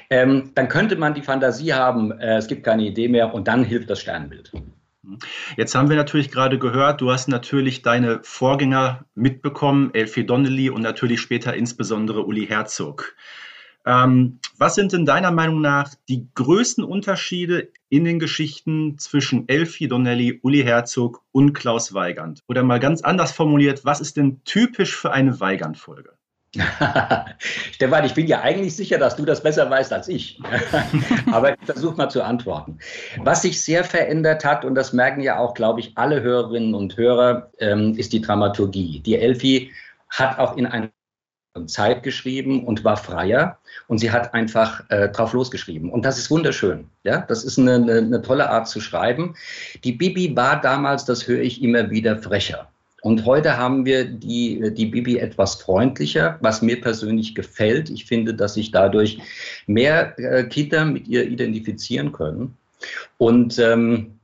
Ähm, 0.08 0.52
dann 0.54 0.68
könnte 0.68 0.96
man 0.96 1.14
die 1.14 1.22
Fantasie 1.22 1.74
haben, 1.74 2.12
äh, 2.12 2.36
es 2.36 2.46
gibt 2.46 2.64
keine 2.64 2.84
Idee 2.84 3.08
mehr 3.08 3.34
und 3.34 3.48
dann 3.48 3.64
hilft 3.64 3.90
das 3.90 4.00
Sternbild. 4.00 4.52
Jetzt 5.56 5.74
haben 5.74 5.88
wir 5.88 5.96
natürlich 5.96 6.30
gerade 6.30 6.58
gehört, 6.58 7.00
du 7.00 7.10
hast 7.10 7.28
natürlich 7.28 7.82
deine 7.82 8.20
Vorgänger 8.22 9.04
mitbekommen, 9.14 9.90
Elfie 9.94 10.24
Donnelly 10.24 10.70
und 10.70 10.82
natürlich 10.82 11.20
später 11.20 11.54
insbesondere 11.54 12.24
Uli 12.24 12.46
Herzog. 12.46 13.16
Ähm, 13.86 14.40
was 14.58 14.74
sind 14.74 14.92
denn 14.92 15.06
deiner 15.06 15.30
Meinung 15.30 15.60
nach 15.60 15.94
die 16.08 16.28
größten 16.34 16.84
Unterschiede 16.84 17.68
in 17.88 18.04
den 18.04 18.18
Geschichten 18.18 18.98
zwischen 18.98 19.48
Elfie 19.48 19.88
Donnelly, 19.88 20.40
Uli 20.42 20.62
Herzog 20.62 21.22
und 21.32 21.54
Klaus 21.54 21.94
Weigand? 21.94 22.40
Oder 22.46 22.62
mal 22.62 22.80
ganz 22.80 23.02
anders 23.02 23.32
formuliert, 23.32 23.84
was 23.84 24.00
ist 24.00 24.16
denn 24.16 24.42
typisch 24.44 24.94
für 24.94 25.12
eine 25.12 25.40
Weigand-Folge? 25.40 26.12
Stefan, 27.72 28.04
ich 28.04 28.14
bin 28.14 28.26
ja 28.26 28.40
eigentlich 28.40 28.74
sicher, 28.74 28.98
dass 28.98 29.14
du 29.14 29.24
das 29.24 29.42
besser 29.42 29.70
weißt 29.70 29.92
als 29.92 30.08
ich. 30.08 30.40
Aber 31.32 31.52
ich 31.52 31.64
versuche 31.64 31.96
mal 31.96 32.08
zu 32.08 32.24
antworten. 32.24 32.78
Was 33.18 33.42
sich 33.42 33.62
sehr 33.62 33.84
verändert 33.84 34.44
hat, 34.44 34.64
und 34.64 34.74
das 34.74 34.92
merken 34.92 35.20
ja 35.20 35.38
auch, 35.38 35.54
glaube 35.54 35.80
ich, 35.80 35.92
alle 35.96 36.22
Hörerinnen 36.22 36.74
und 36.74 36.96
Hörer, 36.96 37.50
ähm, 37.58 37.94
ist 37.96 38.12
die 38.12 38.20
Dramaturgie. 38.20 39.00
Die 39.00 39.16
Elfie 39.16 39.70
hat 40.08 40.38
auch 40.38 40.56
in 40.56 40.66
einer 40.66 40.90
Zeit 41.66 42.02
geschrieben 42.02 42.64
und 42.64 42.84
war 42.84 42.96
freier 42.96 43.58
und 43.88 43.98
sie 43.98 44.10
hat 44.10 44.34
einfach 44.34 44.84
äh, 44.88 45.08
drauf 45.08 45.32
losgeschrieben. 45.32 45.90
Und 45.90 46.04
das 46.04 46.18
ist 46.18 46.30
wunderschön. 46.30 46.86
Ja, 47.02 47.22
das 47.28 47.44
ist 47.44 47.58
eine, 47.58 47.74
eine, 47.74 47.98
eine 47.98 48.22
tolle 48.22 48.48
Art 48.48 48.68
zu 48.68 48.80
schreiben. 48.80 49.34
Die 49.82 49.92
Bibi 49.92 50.36
war 50.36 50.60
damals, 50.60 51.04
das 51.04 51.26
höre 51.26 51.40
ich 51.40 51.62
immer 51.62 51.90
wieder, 51.90 52.16
frecher. 52.18 52.68
Und 53.02 53.24
heute 53.24 53.56
haben 53.56 53.84
wir 53.84 54.04
die, 54.04 54.72
die 54.74 54.86
Bibi 54.86 55.18
etwas 55.18 55.56
freundlicher, 55.56 56.38
was 56.40 56.62
mir 56.62 56.80
persönlich 56.80 57.34
gefällt. 57.34 57.90
Ich 57.90 58.04
finde, 58.04 58.34
dass 58.34 58.54
sich 58.54 58.70
dadurch 58.70 59.18
mehr 59.66 60.18
äh, 60.18 60.44
Kinder 60.44 60.84
mit 60.84 61.08
ihr 61.08 61.26
identifizieren 61.26 62.12
können. 62.12 62.56
Und 63.18 63.58
ähm, 63.58 64.19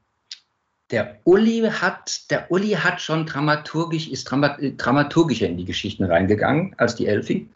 Der 0.93 1.19
Uli 1.25 1.69
hat, 1.69 2.31
der 2.31 2.51
Uli 2.51 2.71
hat 2.71 3.01
schon 3.01 3.27
dramaturgisch, 3.27 4.09
ist 4.09 4.25
dramaturgischer 4.25 5.47
in 5.47 5.57
die 5.57 5.65
Geschichten 5.65 6.05
reingegangen 6.05 6.75
als 6.79 6.95
die 6.95 7.09
Elfi. 7.09 7.49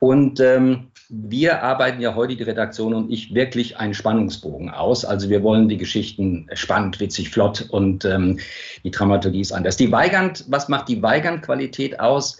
Und 0.00 0.38
ähm, 0.40 0.88
wir 1.08 1.62
arbeiten 1.62 2.02
ja 2.02 2.14
heute, 2.14 2.36
die 2.36 2.42
Redaktion 2.42 2.92
und 2.92 3.10
ich, 3.10 3.32
wirklich 3.32 3.78
einen 3.78 3.94
Spannungsbogen 3.94 4.68
aus. 4.68 5.06
Also 5.06 5.30
wir 5.30 5.42
wollen 5.42 5.70
die 5.70 5.78
Geschichten 5.78 6.46
spannend, 6.52 7.00
witzig, 7.00 7.30
flott 7.30 7.64
und 7.70 8.04
ähm, 8.04 8.38
die 8.84 8.90
Dramaturgie 8.90 9.40
ist 9.40 9.52
anders. 9.52 9.78
Die 9.78 9.90
Weigand, 9.90 10.44
was 10.48 10.68
macht 10.68 10.88
die 10.88 11.02
Weigand-Qualität 11.02 11.98
aus? 11.98 12.38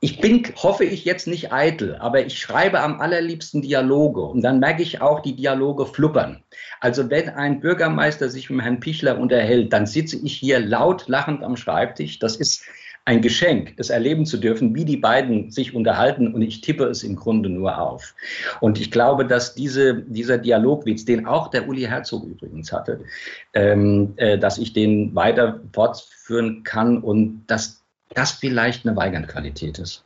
Ich 0.00 0.20
bin, 0.20 0.44
hoffe 0.54 0.84
ich, 0.84 1.04
jetzt 1.04 1.26
nicht 1.26 1.52
eitel, 1.52 1.96
aber 1.96 2.24
ich 2.24 2.38
schreibe 2.38 2.80
am 2.80 3.00
allerliebsten 3.00 3.62
Dialoge 3.62 4.20
und 4.20 4.42
dann 4.42 4.60
merke 4.60 4.82
ich 4.82 5.00
auch, 5.00 5.20
die 5.20 5.34
Dialoge 5.34 5.86
fluppern. 5.86 6.44
Also 6.78 7.10
wenn 7.10 7.30
ein 7.30 7.58
Bürgermeister 7.58 8.28
sich 8.28 8.48
mit 8.48 8.64
Herrn 8.64 8.78
Pichler 8.78 9.18
unterhält, 9.18 9.72
dann 9.72 9.86
sitze 9.86 10.16
ich 10.22 10.34
hier 10.34 10.60
laut 10.60 11.08
lachend 11.08 11.42
am 11.42 11.56
Schreibtisch. 11.56 12.20
Das 12.20 12.36
ist 12.36 12.62
ein 13.08 13.22
Geschenk, 13.22 13.72
es 13.78 13.88
erleben 13.90 14.26
zu 14.26 14.36
dürfen, 14.36 14.74
wie 14.74 14.84
die 14.84 14.98
beiden 14.98 15.50
sich 15.50 15.74
unterhalten 15.74 16.34
und 16.34 16.42
ich 16.42 16.60
tippe 16.60 16.84
es 16.84 17.02
im 17.02 17.16
Grunde 17.16 17.48
nur 17.48 17.80
auf. 17.80 18.14
Und 18.60 18.78
ich 18.78 18.90
glaube, 18.90 19.26
dass 19.26 19.54
diese, 19.54 20.02
dieser 20.02 20.36
Dialogwitz, 20.36 21.06
den 21.06 21.26
auch 21.26 21.48
der 21.48 21.66
Uli 21.66 21.82
Herzog 21.82 22.24
übrigens 22.24 22.70
hatte, 22.70 23.00
ähm, 23.54 24.12
äh, 24.16 24.38
dass 24.38 24.58
ich 24.58 24.74
den 24.74 25.14
weiter 25.14 25.60
fortführen 25.72 26.62
kann 26.64 26.98
und 26.98 27.44
dass 27.46 27.77
das 28.14 28.32
vielleicht 28.32 28.86
eine 28.86 28.96
Weigandqualität 28.96 29.78
ist. 29.78 30.04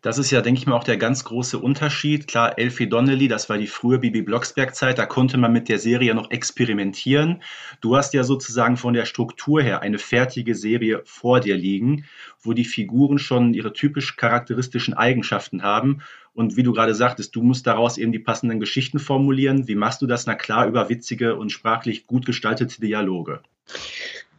Das 0.00 0.18
ist 0.18 0.30
ja, 0.30 0.40
denke 0.40 0.58
ich 0.58 0.66
mal, 0.66 0.76
auch 0.76 0.84
der 0.84 0.96
ganz 0.96 1.24
große 1.24 1.58
Unterschied. 1.58 2.26
Klar, 2.26 2.58
Elfie 2.58 2.88
Donnelly, 2.88 3.28
das 3.28 3.48
war 3.48 3.58
die 3.58 3.66
frühe 3.66 3.98
Bibi 3.98 4.22
Blocksberg-Zeit, 4.22 4.98
da 4.98 5.06
konnte 5.06 5.36
man 5.36 5.52
mit 5.52 5.68
der 5.68 5.78
Serie 5.78 6.14
noch 6.14 6.30
experimentieren. 6.30 7.42
Du 7.80 7.96
hast 7.96 8.14
ja 8.14 8.24
sozusagen 8.24 8.76
von 8.76 8.94
der 8.94 9.04
Struktur 9.04 9.62
her 9.62 9.82
eine 9.82 9.98
fertige 9.98 10.54
Serie 10.54 11.02
vor 11.04 11.40
dir 11.40 11.56
liegen, 11.56 12.04
wo 12.40 12.52
die 12.52 12.64
Figuren 12.64 13.18
schon 13.18 13.54
ihre 13.54 13.72
typisch 13.72 14.16
charakteristischen 14.16 14.94
Eigenschaften 14.94 15.62
haben. 15.62 16.02
Und 16.32 16.56
wie 16.56 16.62
du 16.62 16.72
gerade 16.72 16.94
sagtest, 16.94 17.34
du 17.34 17.42
musst 17.42 17.66
daraus 17.66 17.98
eben 17.98 18.12
die 18.12 18.18
passenden 18.18 18.60
Geschichten 18.60 18.98
formulieren. 18.98 19.68
Wie 19.68 19.74
machst 19.74 20.02
du 20.02 20.06
das? 20.06 20.26
Na 20.26 20.34
klar, 20.34 20.66
über 20.66 20.88
witzige 20.88 21.36
und 21.36 21.50
sprachlich 21.50 22.06
gut 22.06 22.26
gestaltete 22.26 22.80
Dialoge. 22.80 23.40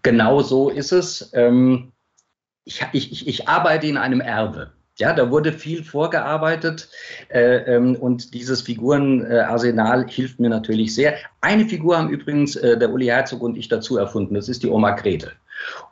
Genau 0.04 0.42
so 0.42 0.70
ist 0.70 0.92
es. 0.92 1.32
Ähm, 1.34 1.92
ich, 2.68 3.12
ich, 3.12 3.28
ich 3.28 3.48
arbeite 3.48 3.88
in 3.88 3.98
einem 3.98 4.22
Erbe. 4.22 4.72
Ja, 5.00 5.14
da 5.14 5.30
wurde 5.30 5.54
viel 5.54 5.84
vorgearbeitet 5.84 6.90
äh, 7.30 7.76
ähm, 7.76 7.96
und 7.96 8.34
dieses 8.34 8.64
Figurenarsenal 8.64 10.08
hilft 10.10 10.40
mir 10.40 10.50
natürlich 10.50 10.96
sehr. 10.96 11.16
Eine 11.40 11.66
Figur 11.66 11.98
haben 11.98 12.10
übrigens 12.10 12.56
äh, 12.56 12.80
der 12.80 12.92
Uli 12.92 13.06
Herzog 13.06 13.44
und 13.44 13.58
ich 13.58 13.68
dazu 13.68 13.98
erfunden, 13.98 14.34
das 14.34 14.50
ist 14.50 14.64
die 14.64 14.70
Oma 14.70 14.92
Grete. 14.92 15.34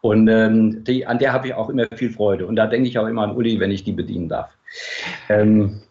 Und 0.02 0.28
ähm, 0.28 0.84
die, 0.84 1.06
an 1.06 1.20
der 1.20 1.34
habe 1.34 1.48
ich 1.48 1.54
auch 1.54 1.70
immer 1.70 1.86
viel 1.96 2.12
Freude. 2.12 2.48
Und 2.48 2.56
da 2.56 2.66
denke 2.66 2.90
ich 2.90 2.98
auch 2.98 3.06
immer 3.06 3.24
an 3.24 3.36
Uli, 3.36 3.60
wenn 3.60 3.72
ich 3.72 3.84
die 3.84 3.92
bedienen 3.92 4.28
darf. 4.28 4.50
Ähm, 5.30 5.82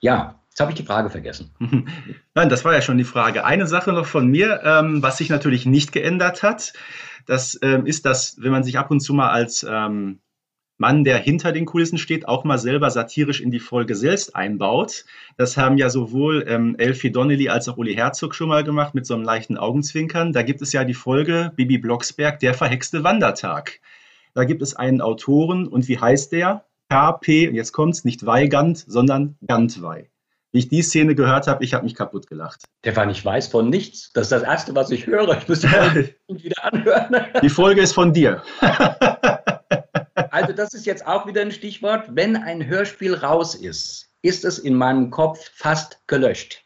ja, 0.00 0.34
Jetzt 0.50 0.60
habe 0.60 0.72
ich 0.72 0.76
die 0.76 0.84
Frage 0.84 1.10
vergessen. 1.10 1.50
Nein, 2.34 2.48
das 2.48 2.64
war 2.64 2.74
ja 2.74 2.82
schon 2.82 2.98
die 2.98 3.04
Frage. 3.04 3.44
Eine 3.44 3.68
Sache 3.68 3.92
noch 3.92 4.04
von 4.04 4.26
mir, 4.26 4.60
ähm, 4.64 5.00
was 5.00 5.16
sich 5.16 5.30
natürlich 5.30 5.64
nicht 5.64 5.92
geändert 5.92 6.42
hat, 6.42 6.72
das 7.26 7.58
ähm, 7.62 7.86
ist, 7.86 8.06
dass 8.06 8.36
wenn 8.40 8.52
man 8.52 8.64
sich 8.64 8.78
ab 8.78 8.90
und 8.90 9.00
zu 9.00 9.14
mal 9.14 9.30
als 9.30 9.66
ähm, 9.68 10.20
Mann, 10.80 11.04
der 11.04 11.18
hinter 11.18 11.52
den 11.52 11.66
Kulissen 11.66 11.98
steht, 11.98 12.26
auch 12.26 12.44
mal 12.44 12.56
selber 12.56 12.90
satirisch 12.90 13.42
in 13.42 13.50
die 13.50 13.60
Folge 13.60 13.94
selbst 13.94 14.34
einbaut. 14.34 15.04
Das 15.36 15.58
haben 15.58 15.76
ja 15.76 15.90
sowohl 15.90 16.46
ähm, 16.48 16.74
Elfie 16.78 17.12
Donnelly 17.12 17.50
als 17.50 17.68
auch 17.68 17.76
Uli 17.76 17.94
Herzog 17.94 18.34
schon 18.34 18.48
mal 18.48 18.64
gemacht 18.64 18.94
mit 18.94 19.04
so 19.04 19.12
einem 19.12 19.22
leichten 19.22 19.58
Augenzwinkern. 19.58 20.32
Da 20.32 20.42
gibt 20.42 20.62
es 20.62 20.72
ja 20.72 20.84
die 20.84 20.94
Folge 20.94 21.52
Bibi 21.54 21.76
Blocksberg, 21.76 22.40
der 22.40 22.54
verhexte 22.54 23.04
Wandertag. 23.04 23.80
Da 24.32 24.44
gibt 24.44 24.62
es 24.62 24.74
einen 24.74 25.02
Autoren 25.02 25.68
und 25.68 25.86
wie 25.86 25.98
heißt 25.98 26.32
der? 26.32 26.64
KP, 26.88 27.50
jetzt 27.52 27.72
kommt's, 27.72 28.04
nicht 28.04 28.26
Weigand, 28.26 28.78
sondern 28.78 29.36
Gantwei. 29.46 30.09
Wie 30.52 30.58
ich 30.58 30.68
die 30.68 30.82
Szene 30.82 31.14
gehört 31.14 31.46
habe, 31.46 31.62
ich 31.62 31.74
habe 31.74 31.84
mich 31.84 31.94
kaputt 31.94 32.26
gelacht. 32.26 32.64
Der 32.84 32.96
war 32.96 33.06
nicht 33.06 33.24
weiß 33.24 33.48
von 33.48 33.70
nichts. 33.70 34.12
Das 34.14 34.24
ist 34.24 34.32
das 34.32 34.42
Erste, 34.42 34.74
was 34.74 34.90
ich 34.90 35.06
höre. 35.06 35.38
Ich 35.38 35.46
müsste 35.46 35.68
wieder 36.28 36.64
anhören. 36.64 37.16
Die 37.40 37.48
Folge 37.48 37.82
ist 37.82 37.92
von 37.92 38.12
dir. 38.12 38.42
Also 40.30 40.52
das 40.52 40.74
ist 40.74 40.86
jetzt 40.86 41.06
auch 41.06 41.26
wieder 41.26 41.42
ein 41.42 41.52
Stichwort. 41.52 42.04
Wenn 42.10 42.36
ein 42.36 42.66
Hörspiel 42.66 43.14
raus 43.14 43.54
ist, 43.54 44.10
ist 44.22 44.44
es 44.44 44.58
in 44.58 44.74
meinem 44.74 45.10
Kopf 45.10 45.50
fast 45.54 46.00
gelöscht. 46.08 46.64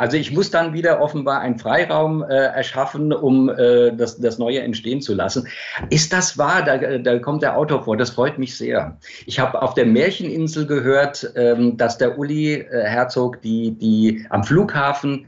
Also 0.00 0.16
ich 0.16 0.32
muss 0.32 0.50
dann 0.50 0.72
wieder 0.72 1.02
offenbar 1.02 1.40
einen 1.40 1.58
Freiraum 1.58 2.22
äh, 2.22 2.34
erschaffen, 2.34 3.12
um 3.12 3.50
äh, 3.50 3.94
das, 3.94 4.18
das 4.18 4.38
Neue 4.38 4.60
entstehen 4.60 5.02
zu 5.02 5.12
lassen. 5.12 5.46
Ist 5.90 6.14
das 6.14 6.38
wahr? 6.38 6.62
Da, 6.62 6.78
da 6.96 7.18
kommt 7.18 7.42
der 7.42 7.58
Autor 7.58 7.84
vor. 7.84 7.98
Das 7.98 8.08
freut 8.08 8.38
mich 8.38 8.56
sehr. 8.56 8.96
Ich 9.26 9.38
habe 9.38 9.60
auf 9.60 9.74
der 9.74 9.84
Märcheninsel 9.84 10.66
gehört, 10.66 11.30
ähm, 11.36 11.76
dass 11.76 11.98
der 11.98 12.18
Uli 12.18 12.54
äh, 12.54 12.84
Herzog 12.84 13.42
die, 13.42 13.72
die 13.72 14.24
am 14.30 14.42
Flughafen 14.42 15.26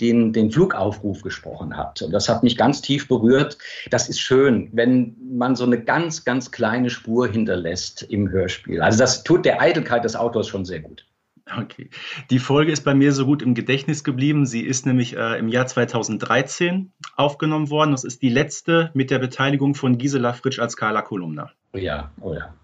den, 0.00 0.32
den 0.32 0.52
Flugaufruf 0.52 1.22
gesprochen 1.22 1.76
hat. 1.76 2.00
Und 2.00 2.12
das 2.12 2.28
hat 2.28 2.44
mich 2.44 2.56
ganz 2.56 2.82
tief 2.82 3.08
berührt. 3.08 3.58
Das 3.90 4.08
ist 4.08 4.20
schön, 4.20 4.68
wenn 4.72 5.16
man 5.28 5.56
so 5.56 5.64
eine 5.64 5.82
ganz, 5.82 6.24
ganz 6.24 6.52
kleine 6.52 6.88
Spur 6.88 7.26
hinterlässt 7.26 8.04
im 8.04 8.30
Hörspiel. 8.30 8.80
Also 8.80 8.96
das 8.96 9.24
tut 9.24 9.44
der 9.44 9.60
Eitelkeit 9.60 10.04
des 10.04 10.14
Autors 10.14 10.46
schon 10.46 10.64
sehr 10.64 10.78
gut. 10.78 11.04
Okay. 11.46 11.90
Die 12.30 12.38
Folge 12.38 12.72
ist 12.72 12.84
bei 12.84 12.94
mir 12.94 13.12
so 13.12 13.26
gut 13.26 13.42
im 13.42 13.54
Gedächtnis 13.54 14.02
geblieben. 14.02 14.46
Sie 14.46 14.62
ist 14.62 14.86
nämlich 14.86 15.16
äh, 15.16 15.38
im 15.38 15.48
Jahr 15.48 15.66
2013 15.66 16.92
aufgenommen 17.16 17.68
worden. 17.68 17.90
Das 17.90 18.04
ist 18.04 18.22
die 18.22 18.30
letzte 18.30 18.90
mit 18.94 19.10
der 19.10 19.18
Beteiligung 19.18 19.74
von 19.74 19.98
Gisela 19.98 20.32
Fritsch 20.32 20.58
als 20.58 20.76
Carla 20.76 21.02
Kolumna. 21.02 21.50
Oh 21.74 21.78
ja, 21.78 22.10
oh 22.20 22.32
ja. 22.32 22.54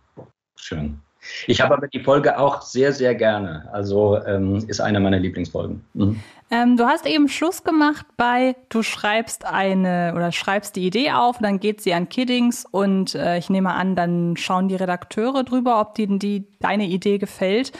Schön. 0.56 1.00
Ich 1.46 1.60
habe 1.60 1.74
aber 1.74 1.88
die 1.88 2.00
Folge 2.00 2.38
auch 2.38 2.62
sehr, 2.62 2.92
sehr 2.92 3.14
gerne. 3.14 3.68
Also 3.72 4.18
ähm, 4.24 4.64
ist 4.66 4.80
eine 4.80 5.00
meiner 5.00 5.18
Lieblingsfolgen. 5.18 5.84
Mhm. 5.92 6.20
Ähm, 6.52 6.76
du 6.76 6.84
hast 6.84 7.06
eben 7.06 7.28
Schluss 7.28 7.62
gemacht 7.62 8.06
bei, 8.16 8.56
du 8.70 8.82
schreibst 8.82 9.44
eine 9.44 10.14
oder 10.16 10.32
schreibst 10.32 10.74
die 10.74 10.84
Idee 10.84 11.12
auf, 11.12 11.38
dann 11.38 11.60
geht 11.60 11.80
sie 11.80 11.94
an 11.94 12.08
Kiddings 12.08 12.64
und 12.68 13.14
äh, 13.14 13.38
ich 13.38 13.50
nehme 13.50 13.72
an, 13.72 13.94
dann 13.94 14.36
schauen 14.36 14.66
die 14.66 14.74
Redakteure 14.74 15.44
drüber, 15.44 15.80
ob 15.80 15.94
denen 15.94 16.18
die, 16.18 16.48
deine 16.58 16.86
Idee 16.86 17.18
gefällt. 17.18 17.70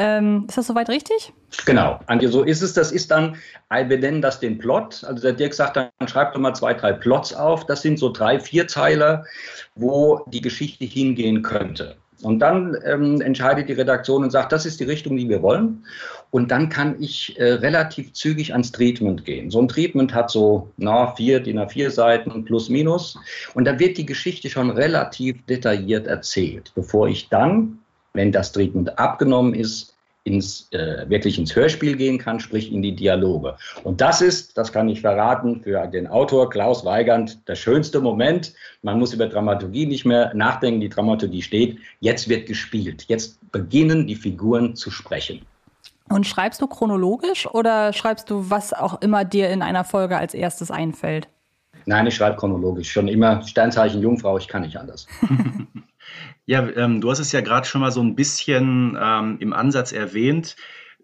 Ähm, 0.00 0.44
ist 0.48 0.56
das 0.56 0.68
soweit 0.68 0.88
richtig? 0.88 1.32
Genau, 1.66 1.98
Antje, 2.06 2.28
so 2.28 2.44
ist 2.44 2.62
es. 2.62 2.72
Das 2.72 2.92
ist 2.92 3.10
dann, 3.10 3.34
wir 3.68 3.98
nennen 3.98 4.22
das 4.22 4.38
den 4.38 4.56
Plot. 4.56 5.02
Also 5.02 5.22
der 5.22 5.32
Dirk 5.32 5.54
sagt 5.54 5.76
dann, 5.76 5.88
schreib 6.06 6.34
doch 6.34 6.40
mal 6.40 6.54
zwei, 6.54 6.72
drei 6.72 6.92
Plots 6.92 7.34
auf. 7.34 7.66
Das 7.66 7.82
sind 7.82 7.98
so 7.98 8.12
drei, 8.12 8.38
vier 8.38 8.68
Zeiler, 8.68 9.24
wo 9.74 10.24
die 10.28 10.40
Geschichte 10.40 10.84
hingehen 10.84 11.42
könnte. 11.42 11.96
Und 12.22 12.38
dann 12.38 12.76
ähm, 12.84 13.20
entscheidet 13.20 13.68
die 13.68 13.72
Redaktion 13.72 14.22
und 14.22 14.30
sagt, 14.30 14.52
das 14.52 14.66
ist 14.66 14.78
die 14.78 14.84
Richtung, 14.84 15.16
die 15.16 15.28
wir 15.28 15.42
wollen. 15.42 15.84
Und 16.30 16.52
dann 16.52 16.68
kann 16.68 17.00
ich 17.00 17.36
äh, 17.38 17.54
relativ 17.54 18.12
zügig 18.12 18.52
ans 18.52 18.70
Treatment 18.70 19.24
gehen. 19.24 19.50
So 19.50 19.60
ein 19.60 19.68
Treatment 19.68 20.14
hat 20.14 20.30
so 20.30 20.70
na, 20.76 21.12
vier 21.16 21.40
DIN 21.40 21.58
A4 21.58 21.90
Seiten 21.90 22.44
plus 22.44 22.68
minus. 22.68 23.18
Und 23.54 23.64
da 23.64 23.80
wird 23.80 23.98
die 23.98 24.06
Geschichte 24.06 24.48
schon 24.48 24.70
relativ 24.70 25.44
detailliert 25.46 26.06
erzählt, 26.06 26.70
bevor 26.76 27.08
ich 27.08 27.28
dann, 27.30 27.78
wenn 28.18 28.32
das 28.32 28.50
Treatment 28.50 28.98
abgenommen 28.98 29.54
ist, 29.54 29.94
ins, 30.24 30.68
äh, 30.72 31.08
wirklich 31.08 31.38
ins 31.38 31.54
Hörspiel 31.54 31.96
gehen 31.96 32.18
kann, 32.18 32.40
sprich 32.40 32.72
in 32.72 32.82
die 32.82 32.94
Dialoge. 32.94 33.56
Und 33.84 34.00
das 34.00 34.20
ist, 34.20 34.58
das 34.58 34.72
kann 34.72 34.88
ich 34.88 35.00
verraten, 35.00 35.62
für 35.62 35.86
den 35.86 36.08
Autor 36.08 36.50
Klaus 36.50 36.84
Weigand 36.84 37.48
der 37.48 37.54
schönste 37.54 38.00
Moment. 38.00 38.52
Man 38.82 38.98
muss 38.98 39.14
über 39.14 39.28
Dramaturgie 39.28 39.86
nicht 39.86 40.04
mehr 40.04 40.34
nachdenken, 40.34 40.80
die 40.80 40.88
Dramaturgie 40.88 41.42
steht, 41.42 41.78
jetzt 42.00 42.28
wird 42.28 42.46
gespielt, 42.46 43.04
jetzt 43.06 43.38
beginnen 43.52 44.08
die 44.08 44.16
Figuren 44.16 44.74
zu 44.74 44.90
sprechen. 44.90 45.46
Und 46.08 46.26
schreibst 46.26 46.60
du 46.60 46.66
chronologisch 46.66 47.46
oder 47.46 47.92
schreibst 47.92 48.30
du, 48.30 48.50
was 48.50 48.72
auch 48.72 49.00
immer 49.00 49.24
dir 49.24 49.48
in 49.48 49.62
einer 49.62 49.84
Folge 49.84 50.16
als 50.16 50.34
erstes 50.34 50.72
einfällt? 50.72 51.28
Nein, 51.86 52.06
ich 52.08 52.16
schreibe 52.16 52.36
chronologisch. 52.36 52.90
Schon 52.90 53.06
immer 53.06 53.42
Sternzeichen 53.46 54.02
Jungfrau, 54.02 54.36
ich 54.38 54.48
kann 54.48 54.62
nicht 54.62 54.76
anders. 54.76 55.06
Ja, 56.48 56.66
ähm, 56.76 57.02
du 57.02 57.10
hast 57.10 57.18
es 57.18 57.30
ja 57.32 57.42
gerade 57.42 57.66
schon 57.66 57.82
mal 57.82 57.92
so 57.92 58.00
ein 58.00 58.14
bisschen 58.14 58.96
ähm, 58.98 59.36
im 59.38 59.52
Ansatz 59.52 59.92
erwähnt. 59.92 60.56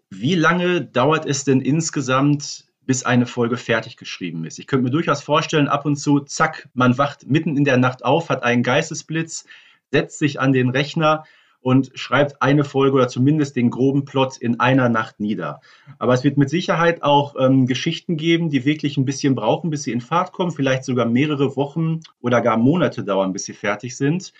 Wie 0.09 0.33
lange 0.33 0.81
dauert 0.81 1.27
es 1.27 1.43
denn 1.43 1.61
insgesamt, 1.61 2.65
bis 2.81 3.03
eine 3.03 3.27
Folge 3.27 3.55
fertig 3.55 3.95
geschrieben 3.95 4.43
ist? 4.45 4.57
Ich 4.57 4.65
könnte 4.65 4.85
mir 4.85 4.89
durchaus 4.89 5.21
vorstellen, 5.21 5.67
ab 5.67 5.85
und 5.85 5.97
zu, 5.97 6.21
zack, 6.21 6.67
man 6.73 6.97
wacht 6.97 7.27
mitten 7.27 7.57
in 7.57 7.63
der 7.63 7.77
Nacht 7.77 8.03
auf, 8.03 8.29
hat 8.29 8.41
einen 8.41 8.63
Geistesblitz, 8.63 9.45
setzt 9.91 10.17
sich 10.17 10.39
an 10.39 10.51
den 10.51 10.71
Rechner 10.71 11.25
und 11.61 11.91
schreibt 11.93 12.41
eine 12.41 12.63
Folge 12.63 12.95
oder 12.95 13.07
zumindest 13.07 13.55
den 13.55 13.69
groben 13.69 14.03
Plot 14.03 14.37
in 14.37 14.59
einer 14.59 14.89
Nacht 14.89 15.19
nieder. 15.19 15.61
Aber 15.99 16.15
es 16.15 16.23
wird 16.23 16.37
mit 16.37 16.49
Sicherheit 16.49 17.03
auch 17.03 17.35
ähm, 17.39 17.67
Geschichten 17.67 18.17
geben, 18.17 18.49
die 18.49 18.65
wirklich 18.65 18.97
ein 18.97 19.05
bisschen 19.05 19.35
brauchen, 19.35 19.69
bis 19.69 19.83
sie 19.83 19.91
in 19.91 20.01
Fahrt 20.01 20.31
kommen, 20.31 20.49
vielleicht 20.49 20.85
sogar 20.85 21.05
mehrere 21.05 21.55
Wochen 21.55 21.99
oder 22.19 22.41
gar 22.41 22.57
Monate 22.57 23.03
dauern, 23.03 23.31
bis 23.31 23.43
sie 23.43 23.53
fertig 23.53 23.95
sind. 23.95 24.33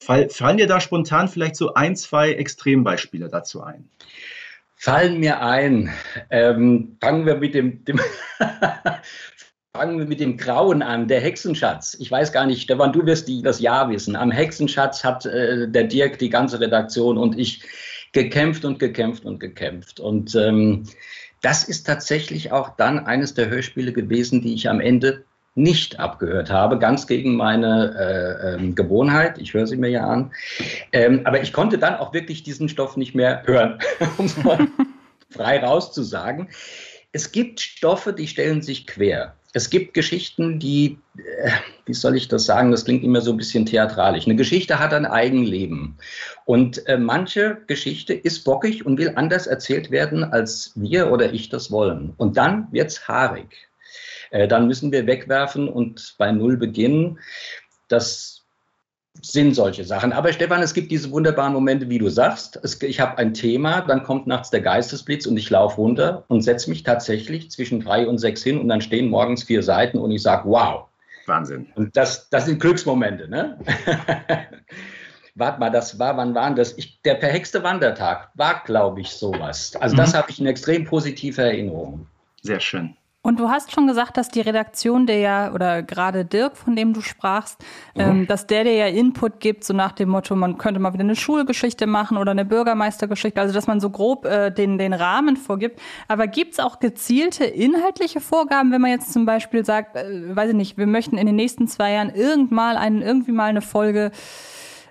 Fall, 0.00 0.28
fallen 0.28 0.56
dir 0.56 0.66
da 0.66 0.80
spontan 0.80 1.28
vielleicht 1.28 1.56
so 1.56 1.74
ein, 1.74 1.96
zwei 1.96 2.32
Extrembeispiele 2.32 3.28
dazu 3.28 3.62
ein? 3.62 3.88
Fallen 4.76 5.18
mir 5.18 5.42
ein. 5.42 5.92
Ähm, 6.30 6.96
fangen 7.00 7.26
wir 7.26 7.36
mit 7.36 7.54
dem, 7.54 7.84
dem 7.84 8.00
fangen 9.74 9.98
wir 9.98 10.06
mit 10.06 10.20
dem 10.20 10.36
Grauen 10.36 10.82
an, 10.82 11.08
der 11.08 11.20
Hexenschatz. 11.20 11.96
Ich 11.98 12.10
weiß 12.10 12.32
gar 12.32 12.46
nicht, 12.46 12.62
Stefan, 12.62 12.92
du 12.92 13.04
wirst 13.04 13.26
die, 13.28 13.42
das 13.42 13.60
Ja 13.60 13.90
wissen. 13.90 14.14
Am 14.14 14.30
Hexenschatz 14.30 15.02
hat 15.02 15.26
äh, 15.26 15.68
der 15.68 15.84
Dirk, 15.84 16.18
die 16.18 16.30
ganze 16.30 16.60
Redaktion 16.60 17.18
und 17.18 17.38
ich 17.38 17.64
gekämpft 18.12 18.64
und 18.64 18.78
gekämpft 18.78 19.24
und 19.24 19.40
gekämpft. 19.40 20.00
Und 20.00 20.34
ähm, 20.36 20.84
das 21.42 21.64
ist 21.64 21.84
tatsächlich 21.84 22.52
auch 22.52 22.76
dann 22.76 23.00
eines 23.00 23.34
der 23.34 23.48
Hörspiele 23.48 23.92
gewesen, 23.92 24.42
die 24.42 24.54
ich 24.54 24.68
am 24.68 24.80
Ende 24.80 25.24
nicht 25.54 25.98
abgehört 25.98 26.50
habe, 26.50 26.78
ganz 26.78 27.06
gegen 27.06 27.36
meine 27.36 27.94
äh, 27.98 28.54
ähm, 28.54 28.74
Gewohnheit. 28.74 29.38
Ich 29.38 29.54
höre 29.54 29.66
sie 29.66 29.76
mir 29.76 29.90
ja 29.90 30.06
an. 30.06 30.30
Ähm, 30.92 31.22
aber 31.24 31.42
ich 31.42 31.52
konnte 31.52 31.78
dann 31.78 31.96
auch 31.96 32.12
wirklich 32.12 32.42
diesen 32.42 32.68
Stoff 32.68 32.96
nicht 32.96 33.14
mehr 33.14 33.42
hören, 33.44 33.78
um 34.18 34.26
es 34.26 34.36
mal 34.42 34.68
frei 35.30 35.58
rauszusagen. 35.58 36.48
Es 37.12 37.32
gibt 37.32 37.60
Stoffe, 37.60 38.12
die 38.12 38.28
stellen 38.28 38.62
sich 38.62 38.86
quer. 38.86 39.34
Es 39.54 39.70
gibt 39.70 39.94
Geschichten, 39.94 40.58
die, 40.58 40.98
äh, 41.16 41.50
wie 41.86 41.94
soll 41.94 42.16
ich 42.16 42.28
das 42.28 42.44
sagen, 42.44 42.70
das 42.70 42.84
klingt 42.84 43.02
immer 43.02 43.22
so 43.22 43.32
ein 43.32 43.38
bisschen 43.38 43.64
theatralisch. 43.64 44.26
Eine 44.26 44.36
Geschichte 44.36 44.78
hat 44.78 44.92
ein 44.92 45.06
Eigenleben. 45.06 45.96
Und 46.44 46.86
äh, 46.86 46.98
manche 46.98 47.58
Geschichte 47.66 48.12
ist 48.12 48.44
bockig 48.44 48.84
und 48.84 48.98
will 48.98 49.12
anders 49.16 49.46
erzählt 49.46 49.90
werden, 49.90 50.22
als 50.22 50.72
wir 50.74 51.10
oder 51.10 51.32
ich 51.32 51.48
das 51.48 51.70
wollen. 51.70 52.12
Und 52.18 52.36
dann 52.36 52.68
wird 52.72 52.90
es 52.90 53.08
haarig. 53.08 53.67
Äh, 54.30 54.48
dann 54.48 54.66
müssen 54.66 54.92
wir 54.92 55.06
wegwerfen 55.06 55.68
und 55.68 56.14
bei 56.18 56.30
Null 56.32 56.56
beginnen. 56.56 57.18
Das 57.88 58.38
sind 59.22 59.54
solche 59.54 59.84
Sachen. 59.84 60.12
Aber 60.12 60.32
Stefan, 60.32 60.62
es 60.62 60.74
gibt 60.74 60.90
diese 60.90 61.10
wunderbaren 61.10 61.52
Momente, 61.52 61.88
wie 61.88 61.98
du 61.98 62.08
sagst. 62.08 62.58
Es, 62.62 62.80
ich 62.82 63.00
habe 63.00 63.18
ein 63.18 63.34
Thema, 63.34 63.80
dann 63.80 64.04
kommt 64.04 64.26
nachts 64.26 64.50
der 64.50 64.60
Geistesblitz 64.60 65.26
und 65.26 65.36
ich 65.36 65.50
laufe 65.50 65.76
runter 65.76 66.24
und 66.28 66.42
setze 66.42 66.70
mich 66.70 66.82
tatsächlich 66.82 67.50
zwischen 67.50 67.80
drei 67.80 68.06
und 68.06 68.18
sechs 68.18 68.42
hin 68.42 68.58
und 68.58 68.68
dann 68.68 68.80
stehen 68.80 69.08
morgens 69.08 69.42
vier 69.42 69.62
Seiten 69.62 69.98
und 69.98 70.10
ich 70.10 70.22
sage, 70.22 70.48
wow. 70.48 70.84
Wahnsinn. 71.26 71.66
Und 71.74 71.96
das, 71.96 72.30
das 72.30 72.46
sind 72.46 72.60
Glücksmomente, 72.60 73.28
ne? 73.28 73.58
Warte 75.34 75.60
mal, 75.60 75.70
das 75.70 75.98
war, 75.98 76.16
wann 76.16 76.34
war 76.34 76.52
das? 76.54 76.76
Ich, 76.78 77.00
der 77.02 77.18
verhexte 77.18 77.62
Wandertag 77.62 78.30
war, 78.34 78.62
glaube 78.64 79.00
ich, 79.00 79.10
sowas. 79.10 79.76
Also 79.76 79.94
mhm. 79.94 79.98
das 79.98 80.14
habe 80.14 80.30
ich 80.30 80.40
in 80.40 80.46
extrem 80.46 80.84
positive 80.84 81.42
Erinnerung. 81.42 82.06
Sehr 82.42 82.60
schön. 82.60 82.96
Und 83.20 83.40
du 83.40 83.48
hast 83.50 83.72
schon 83.72 83.88
gesagt, 83.88 84.16
dass 84.16 84.28
die 84.28 84.40
Redaktion 84.40 85.06
der 85.06 85.18
ja, 85.18 85.52
oder 85.52 85.82
gerade 85.82 86.24
Dirk, 86.24 86.56
von 86.56 86.76
dem 86.76 86.94
du 86.94 87.00
sprachst, 87.00 87.60
mhm. 87.94 88.00
ähm, 88.00 88.26
dass 88.28 88.46
der 88.46 88.62
dir 88.62 88.74
ja 88.74 88.86
Input 88.86 89.40
gibt, 89.40 89.64
so 89.64 89.74
nach 89.74 89.92
dem 89.92 90.08
Motto, 90.08 90.36
man 90.36 90.56
könnte 90.56 90.78
mal 90.78 90.92
wieder 90.92 91.02
eine 91.02 91.16
Schulgeschichte 91.16 91.88
machen 91.88 92.16
oder 92.16 92.30
eine 92.30 92.44
Bürgermeistergeschichte, 92.44 93.40
also 93.40 93.52
dass 93.52 93.66
man 93.66 93.80
so 93.80 93.90
grob 93.90 94.24
äh, 94.24 94.50
den, 94.50 94.78
den 94.78 94.92
Rahmen 94.92 95.36
vorgibt. 95.36 95.80
Aber 96.06 96.28
gibt's 96.28 96.60
auch 96.60 96.78
gezielte 96.78 97.44
inhaltliche 97.44 98.20
Vorgaben, 98.20 98.70
wenn 98.70 98.80
man 98.80 98.92
jetzt 98.92 99.12
zum 99.12 99.26
Beispiel 99.26 99.64
sagt, 99.64 99.96
äh, 99.96 100.34
weiß 100.34 100.50
ich 100.50 100.56
nicht, 100.56 100.78
wir 100.78 100.86
möchten 100.86 101.18
in 101.18 101.26
den 101.26 101.36
nächsten 101.36 101.66
zwei 101.66 101.92
Jahren 101.92 102.10
irgendmal 102.10 102.76
einen, 102.76 103.02
irgendwie 103.02 103.32
mal 103.32 103.46
eine 103.46 103.62
Folge 103.62 104.12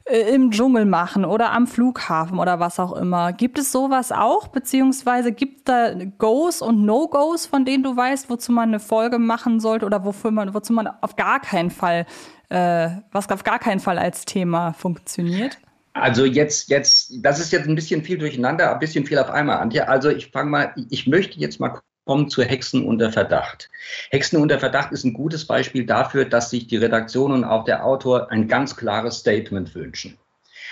im 0.07 0.51
Dschungel 0.51 0.85
machen 0.85 1.25
oder 1.25 1.51
am 1.51 1.67
Flughafen 1.67 2.39
oder 2.39 2.59
was 2.59 2.79
auch 2.79 2.93
immer. 2.93 3.33
Gibt 3.33 3.59
es 3.59 3.71
sowas 3.71 4.11
auch? 4.11 4.47
Beziehungsweise 4.47 5.31
gibt 5.31 5.67
da 5.67 5.93
Goes 6.17 6.61
und 6.61 6.85
No-Goes, 6.85 7.45
von 7.45 7.65
denen 7.65 7.83
du 7.83 7.95
weißt, 7.95 8.29
wozu 8.29 8.51
man 8.51 8.69
eine 8.69 8.79
Folge 8.79 9.19
machen 9.19 9.59
sollte 9.59 9.85
oder 9.85 10.05
wofür 10.05 10.31
man, 10.31 10.53
wozu 10.53 10.71
man 10.71 10.87
auf 11.01 11.15
gar 11.17 11.41
keinen 11.41 11.71
Fall, 11.71 12.05
äh, 12.49 12.89
was 13.11 13.29
auf 13.29 13.43
gar 13.43 13.59
keinen 13.59 13.81
Fall 13.81 13.97
als 13.97 14.23
Thema 14.23 14.71
funktioniert? 14.73 15.57
Also 15.93 16.25
jetzt, 16.25 16.69
jetzt, 16.69 17.11
das 17.21 17.39
ist 17.39 17.51
jetzt 17.51 17.67
ein 17.67 17.75
bisschen 17.75 18.03
viel 18.03 18.17
durcheinander, 18.17 18.71
ein 18.71 18.79
bisschen 18.79 19.05
viel 19.05 19.17
auf 19.17 19.29
einmal, 19.29 19.57
Antje. 19.57 19.89
Also 19.89 20.09
ich 20.09 20.31
fange 20.31 20.49
mal, 20.49 20.73
ich 20.89 21.07
möchte 21.07 21.39
jetzt 21.39 21.59
mal 21.59 21.81
kommen 22.07 22.29
zu 22.29 22.41
Hexen 22.41 22.85
unter 22.85 23.11
Verdacht. 23.11 23.69
Hexen 24.09 24.41
unter 24.41 24.59
Verdacht 24.59 24.91
ist 24.91 25.03
ein 25.03 25.13
gutes 25.13 25.45
Beispiel 25.45 25.85
dafür, 25.85 26.25
dass 26.25 26.49
sich 26.49 26.67
die 26.67 26.77
Redaktion 26.77 27.31
und 27.31 27.43
auch 27.43 27.65
der 27.65 27.85
Autor 27.85 28.31
ein 28.31 28.47
ganz 28.47 28.75
klares 28.75 29.19
Statement 29.19 29.75
wünschen. 29.75 30.17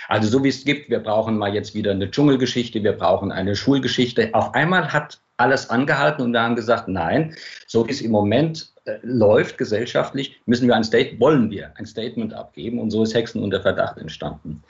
Also 0.08 0.28
so 0.28 0.44
wie 0.44 0.48
es 0.48 0.64
gibt, 0.64 0.88
wir 0.88 1.00
brauchen 1.00 1.36
mal 1.36 1.54
jetzt 1.54 1.74
wieder 1.74 1.90
eine 1.90 2.10
Dschungelgeschichte, 2.10 2.82
wir 2.82 2.92
brauchen 2.92 3.32
eine 3.32 3.56
Schulgeschichte. 3.56 4.30
Auf 4.32 4.54
einmal 4.54 4.92
hat 4.92 5.20
alles 5.36 5.68
angehalten 5.68 6.22
und 6.24 6.32
wir 6.32 6.40
haben 6.40 6.56
gesagt, 6.56 6.88
nein, 6.88 7.36
so 7.66 7.86
wie 7.86 7.92
es 7.92 8.00
im 8.00 8.10
Moment 8.10 8.72
äh, 8.84 8.98
läuft 9.02 9.58
gesellschaftlich, 9.58 10.40
müssen 10.46 10.68
wir 10.68 10.76
ein 10.76 10.84
Statement, 10.84 11.20
wollen 11.20 11.50
wir 11.50 11.72
ein 11.76 11.86
Statement 11.86 12.32
abgeben 12.32 12.78
und 12.78 12.90
so 12.90 13.02
ist 13.02 13.14
Hexen 13.14 13.42
unter 13.42 13.60
Verdacht 13.60 13.98
entstanden. 13.98 14.62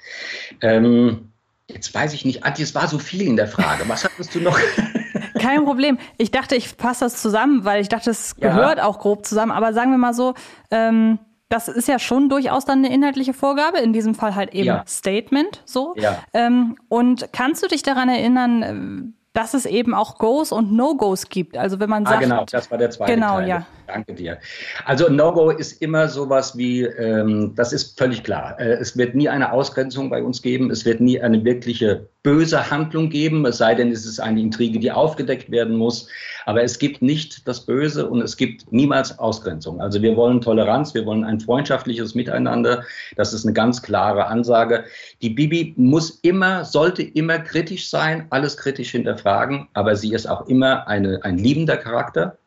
Ähm, 0.62 1.30
jetzt 1.68 1.94
weiß 1.94 2.14
ich 2.14 2.24
nicht, 2.24 2.44
Adi, 2.44 2.62
es 2.62 2.74
war 2.74 2.88
so 2.88 2.98
viel 2.98 3.22
in 3.22 3.36
der 3.36 3.46
Frage. 3.46 3.84
Was 3.88 4.04
hattest 4.04 4.34
du 4.34 4.40
noch? 4.40 4.58
Kein 5.38 5.64
Problem. 5.64 5.98
Ich 6.18 6.30
dachte, 6.30 6.56
ich 6.56 6.76
passe 6.76 7.04
das 7.04 7.20
zusammen, 7.20 7.64
weil 7.64 7.80
ich 7.80 7.88
dachte, 7.88 8.10
es 8.10 8.36
gehört 8.36 8.78
ja. 8.78 8.84
auch 8.84 8.98
grob 8.98 9.24
zusammen. 9.26 9.52
Aber 9.52 9.72
sagen 9.72 9.90
wir 9.90 9.98
mal 9.98 10.14
so, 10.14 10.34
ähm, 10.70 11.18
das 11.48 11.68
ist 11.68 11.88
ja 11.88 11.98
schon 11.98 12.28
durchaus 12.28 12.64
dann 12.64 12.84
eine 12.84 12.92
inhaltliche 12.92 13.32
Vorgabe, 13.32 13.78
in 13.78 13.92
diesem 13.92 14.14
Fall 14.14 14.34
halt 14.34 14.52
eben 14.54 14.66
ja. 14.66 14.84
Statement 14.86 15.62
so. 15.64 15.94
Ja. 15.96 16.18
Ähm, 16.32 16.76
und 16.88 17.32
kannst 17.32 17.62
du 17.62 17.68
dich 17.68 17.82
daran 17.82 18.08
erinnern, 18.08 19.14
dass 19.32 19.52
es 19.52 19.66
eben 19.66 19.94
auch 19.94 20.18
Goes 20.18 20.50
und 20.50 20.72
No-Gos 20.72 21.28
gibt. 21.28 21.58
Also 21.58 21.78
wenn 21.78 21.90
man 21.90 22.06
ah, 22.06 22.10
sagt. 22.10 22.22
genau, 22.22 22.44
das 22.50 22.70
war 22.70 22.78
der 22.78 22.90
zweite 22.90 23.14
genau, 23.14 23.36
Teil. 23.36 23.48
Ja. 23.48 23.66
Danke 23.86 24.14
dir. 24.14 24.38
Also 24.84 25.08
No-Go 25.08 25.50
ist 25.50 25.80
immer 25.80 26.08
sowas 26.08 26.56
wie, 26.56 26.82
ähm, 26.82 27.54
das 27.54 27.72
ist 27.72 27.98
völlig 27.98 28.24
klar. 28.24 28.58
Äh, 28.58 28.74
es 28.74 28.96
wird 28.96 29.14
nie 29.14 29.28
eine 29.28 29.52
Ausgrenzung 29.52 30.10
bei 30.10 30.22
uns 30.22 30.42
geben. 30.42 30.70
Es 30.70 30.84
wird 30.84 31.00
nie 31.00 31.20
eine 31.20 31.44
wirkliche 31.44 32.08
böse 32.26 32.72
Handlung 32.72 33.08
geben, 33.08 33.46
es 33.46 33.58
sei 33.58 33.76
denn, 33.76 33.92
es 33.92 34.04
ist 34.04 34.18
eine 34.18 34.40
Intrige, 34.40 34.80
die 34.80 34.90
aufgedeckt 34.90 35.48
werden 35.52 35.76
muss. 35.76 36.08
Aber 36.44 36.60
es 36.64 36.80
gibt 36.80 37.00
nicht 37.00 37.46
das 37.46 37.64
Böse 37.64 38.10
und 38.10 38.20
es 38.20 38.36
gibt 38.36 38.72
niemals 38.72 39.16
Ausgrenzung. 39.20 39.80
Also 39.80 40.02
wir 40.02 40.16
wollen 40.16 40.40
Toleranz, 40.40 40.92
wir 40.92 41.06
wollen 41.06 41.22
ein 41.22 41.38
freundschaftliches 41.38 42.16
Miteinander. 42.16 42.82
Das 43.14 43.32
ist 43.32 43.44
eine 43.44 43.52
ganz 43.52 43.80
klare 43.80 44.26
Ansage. 44.26 44.86
Die 45.22 45.30
Bibi 45.30 45.74
muss 45.76 46.18
immer, 46.22 46.64
sollte 46.64 47.04
immer 47.04 47.38
kritisch 47.38 47.88
sein, 47.88 48.26
alles 48.30 48.56
kritisch 48.56 48.90
hinterfragen, 48.90 49.68
aber 49.74 49.94
sie 49.94 50.12
ist 50.12 50.26
auch 50.28 50.48
immer 50.48 50.88
eine, 50.88 51.20
ein 51.22 51.38
liebender 51.38 51.76
Charakter. 51.76 52.38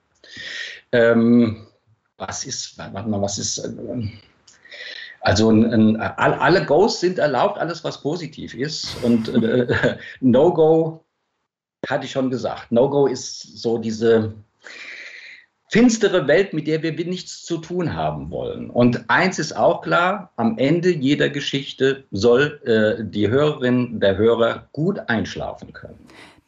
Ähm, 0.91 1.67
was 2.17 2.43
ist, 2.43 2.77
warte 2.77 3.09
mal, 3.09 3.21
was 3.21 3.37
ist, 3.37 3.59
äh, 3.59 4.09
also 5.21 5.49
ein, 5.49 5.97
ein, 5.97 6.19
alle 6.19 6.65
Goes 6.65 6.99
sind 6.99 7.19
erlaubt, 7.19 7.57
alles 7.57 7.83
was 7.83 8.01
positiv 8.01 8.53
ist. 8.53 8.95
Und 9.03 9.29
äh, 9.29 9.97
No-Go 10.21 11.03
hatte 11.87 12.05
ich 12.05 12.11
schon 12.11 12.29
gesagt. 12.29 12.71
No-Go 12.71 13.07
ist 13.07 13.61
so 13.61 13.77
diese 13.77 14.33
finstere 15.69 16.27
Welt, 16.27 16.53
mit 16.53 16.67
der 16.67 16.81
wir 16.81 16.93
nichts 17.05 17.43
zu 17.43 17.59
tun 17.59 17.93
haben 17.93 18.31
wollen. 18.31 18.69
Und 18.69 19.09
eins 19.09 19.39
ist 19.39 19.55
auch 19.55 19.81
klar, 19.81 20.31
am 20.35 20.57
Ende 20.57 20.89
jeder 20.89 21.29
Geschichte 21.29 22.05
soll 22.11 22.59
äh, 22.65 23.03
die 23.03 23.29
Hörerin, 23.29 23.99
der 23.99 24.17
Hörer 24.17 24.67
gut 24.71 24.99
einschlafen 25.07 25.71
können. 25.73 25.99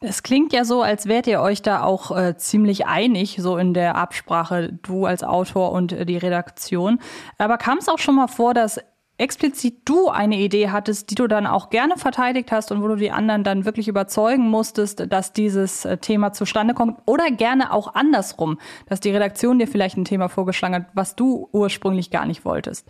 Es 0.04 0.24
klingt 0.24 0.52
ja 0.52 0.64
so, 0.64 0.82
als 0.82 1.06
wärt 1.06 1.28
ihr 1.28 1.40
euch 1.40 1.62
da 1.62 1.84
auch 1.84 2.16
äh, 2.16 2.36
ziemlich 2.36 2.86
einig, 2.86 3.36
so 3.38 3.56
in 3.56 3.72
der 3.72 3.94
Absprache, 3.94 4.72
du 4.82 5.06
als 5.06 5.22
Autor 5.22 5.70
und 5.70 5.92
äh, 5.92 6.04
die 6.04 6.16
Redaktion. 6.16 6.98
Aber 7.38 7.56
kam 7.56 7.78
es 7.78 7.88
auch 7.88 7.98
schon 7.98 8.16
mal 8.16 8.26
vor, 8.26 8.52
dass 8.52 8.80
explizit 9.18 9.82
du 9.84 10.08
eine 10.08 10.36
Idee 10.36 10.70
hattest, 10.70 11.10
die 11.10 11.14
du 11.14 11.28
dann 11.28 11.46
auch 11.46 11.70
gerne 11.70 11.96
verteidigt 11.96 12.50
hast 12.50 12.72
und 12.72 12.82
wo 12.82 12.88
du 12.88 12.96
die 12.96 13.12
anderen 13.12 13.44
dann 13.44 13.64
wirklich 13.64 13.86
überzeugen 13.86 14.48
musstest, 14.48 15.12
dass 15.12 15.32
dieses 15.32 15.84
äh, 15.84 15.98
Thema 15.98 16.32
zustande 16.32 16.74
kommt 16.74 16.98
oder 17.06 17.30
gerne 17.30 17.72
auch 17.72 17.94
andersrum, 17.94 18.58
dass 18.88 18.98
die 18.98 19.10
Redaktion 19.10 19.60
dir 19.60 19.68
vielleicht 19.68 19.96
ein 19.96 20.04
Thema 20.04 20.28
vorgeschlagen 20.28 20.74
hat, 20.74 20.86
was 20.94 21.14
du 21.14 21.48
ursprünglich 21.52 22.10
gar 22.10 22.26
nicht 22.26 22.44
wolltest? 22.44 22.88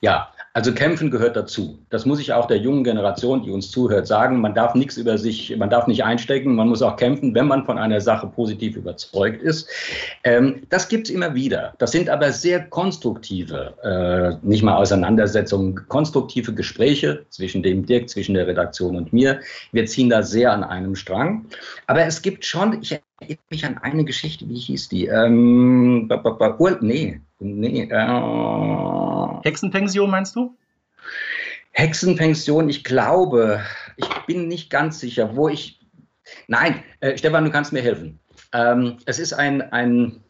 Ja, 0.00 0.32
also 0.54 0.72
kämpfen 0.72 1.10
gehört 1.10 1.36
dazu. 1.36 1.78
Das 1.88 2.04
muss 2.04 2.20
ich 2.20 2.32
auch 2.32 2.46
der 2.46 2.58
jungen 2.58 2.84
Generation, 2.84 3.42
die 3.42 3.50
uns 3.50 3.70
zuhört, 3.70 4.06
sagen. 4.06 4.40
Man 4.40 4.54
darf 4.54 4.74
nichts 4.74 4.96
über 4.96 5.16
sich, 5.16 5.56
man 5.56 5.70
darf 5.70 5.86
nicht 5.86 6.04
einstecken, 6.04 6.54
man 6.54 6.68
muss 6.68 6.82
auch 6.82 6.96
kämpfen, 6.96 7.34
wenn 7.34 7.46
man 7.46 7.64
von 7.64 7.78
einer 7.78 8.00
Sache 8.00 8.26
positiv 8.26 8.76
überzeugt 8.76 9.42
ist. 9.42 9.68
Ähm, 10.24 10.62
das 10.68 10.88
gibt's 10.88 11.08
immer 11.08 11.34
wieder. 11.34 11.74
Das 11.78 11.92
sind 11.92 12.10
aber 12.10 12.32
sehr 12.32 12.64
konstruktive, 12.64 13.74
äh, 13.82 14.46
nicht 14.46 14.62
mal 14.62 14.76
Auseinandersetzungen, 14.76 15.88
konstruktive 15.88 16.52
Gespräche 16.52 17.24
zwischen 17.30 17.62
dem 17.62 17.86
Dirk, 17.86 18.10
zwischen 18.10 18.34
der 18.34 18.46
Redaktion 18.46 18.96
und 18.96 19.12
mir. 19.12 19.40
Wir 19.72 19.86
ziehen 19.86 20.10
da 20.10 20.22
sehr 20.22 20.52
an 20.52 20.64
einem 20.64 20.94
Strang. 20.96 21.46
Aber 21.86 22.04
es 22.04 22.20
gibt 22.20 22.44
schon, 22.44 22.82
ich 22.82 23.00
mich 23.50 23.64
an 23.64 23.78
eine 23.78 24.04
Geschichte, 24.04 24.48
wie 24.48 24.58
hieß 24.58 24.88
die? 24.88 25.06
Ähm, 25.06 26.08
nee, 26.80 27.20
nee, 27.38 27.82
äh, 27.82 29.44
Hexenpension 29.44 30.10
meinst 30.10 30.36
du? 30.36 30.56
Hexenpension, 31.72 32.68
ich 32.68 32.84
glaube, 32.84 33.62
ich 33.96 34.08
bin 34.26 34.48
nicht 34.48 34.70
ganz 34.70 35.00
sicher, 35.00 35.36
wo 35.36 35.48
ich. 35.48 35.80
Nein, 36.46 36.82
äh, 37.00 37.16
Stefan, 37.16 37.44
du 37.44 37.50
kannst 37.50 37.72
mir 37.72 37.82
helfen. 37.82 38.20
Ähm, 38.52 38.98
es 39.06 39.18
ist 39.18 39.32
ein, 39.32 39.62
ein, 39.72 40.22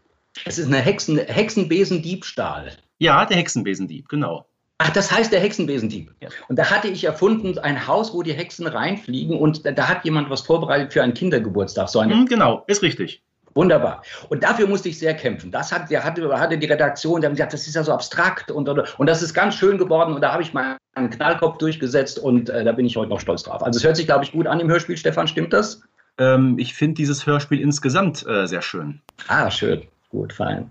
es 0.45 0.59
ist 0.59 0.67
eine 0.67 0.79
Hexen, 0.79 1.19
Hexenbesendiebstahl. 1.19 2.73
Ja, 2.99 3.27
der 3.27 3.37
Hexenbesendieb, 3.37 4.09
genau. 4.09 4.47
Ach, 4.85 4.91
das 4.91 5.13
heißt 5.13 5.33
der 5.33 5.39
Hexenbesendieb. 5.39 6.13
Ja. 6.21 6.29
Und 6.49 6.59
da 6.59 6.69
hatte 6.69 6.89
ich 6.89 7.05
erfunden 7.05 7.57
ein 7.59 7.87
Haus, 7.87 8.13
wo 8.13 8.23
die 8.23 8.33
Hexen 8.33 8.67
reinfliegen 8.67 9.39
und 9.39 9.65
da, 9.65 9.71
da 9.71 9.89
hat 9.89 10.05
jemand 10.05 10.29
was 10.29 10.41
vorbereitet 10.41 10.93
für 10.93 11.03
einen 11.03 11.15
Kindergeburtstag. 11.15 11.89
So 11.89 12.01
eine 12.01 12.17
mhm, 12.17 12.27
genau, 12.27 12.65
ist 12.67 12.83
richtig. 12.83 13.23
Wunderbar. 13.55 14.03
Und 14.29 14.43
dafür 14.43 14.67
musste 14.67 14.89
ich 14.89 14.99
sehr 14.99 15.15
kämpfen. 15.15 15.53
Das 15.53 15.71
hat, 15.71 15.91
der 15.91 16.03
hatte, 16.03 16.29
hatte 16.41 16.59
die 16.59 16.67
Redaktion, 16.67 17.21
die 17.21 17.27
haben 17.27 17.35
gesagt, 17.35 17.53
das 17.53 17.67
ist 17.67 17.77
ja 17.77 17.85
so 17.85 17.93
abstrakt 17.93 18.51
und, 18.51 18.69
und 18.69 19.07
das 19.07 19.23
ist 19.23 19.35
ganz 19.35 19.55
schön 19.55 19.79
geworden. 19.79 20.15
Und 20.15 20.21
da 20.21 20.33
habe 20.33 20.43
ich 20.43 20.53
meinen 20.53 20.79
Knallkopf 20.95 21.59
durchgesetzt 21.59 22.19
und 22.19 22.51
äh, 22.51 22.65
da 22.65 22.73
bin 22.73 22.87
ich 22.87 22.97
heute 22.97 23.11
noch 23.11 23.21
stolz 23.21 23.45
drauf. 23.45 23.63
Also 23.63 23.77
es 23.77 23.85
hört 23.85 23.97
sich, 23.97 24.07
glaube 24.07 24.25
ich, 24.25 24.33
gut 24.33 24.49
an 24.49 24.59
im 24.59 24.69
Hörspiel. 24.69 24.97
Stefan, 24.97 25.29
stimmt 25.29 25.53
das? 25.53 25.83
Ähm, 26.19 26.57
ich 26.59 26.75
finde 26.75 26.95
dieses 26.95 27.27
Hörspiel 27.27 27.61
insgesamt 27.61 28.27
äh, 28.27 28.47
sehr 28.47 28.63
schön. 28.63 29.01
Ah, 29.29 29.51
schön. 29.51 29.83
Gut, 30.09 30.33
fein. 30.33 30.71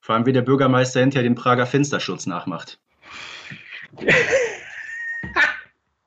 Vor 0.00 0.14
allem, 0.14 0.26
wie 0.26 0.32
der 0.32 0.42
Bürgermeister 0.42 1.00
hinterher 1.00 1.22
den 1.22 1.34
Prager 1.34 1.66
Fensterschutz 1.66 2.26
nachmacht. 2.26 2.78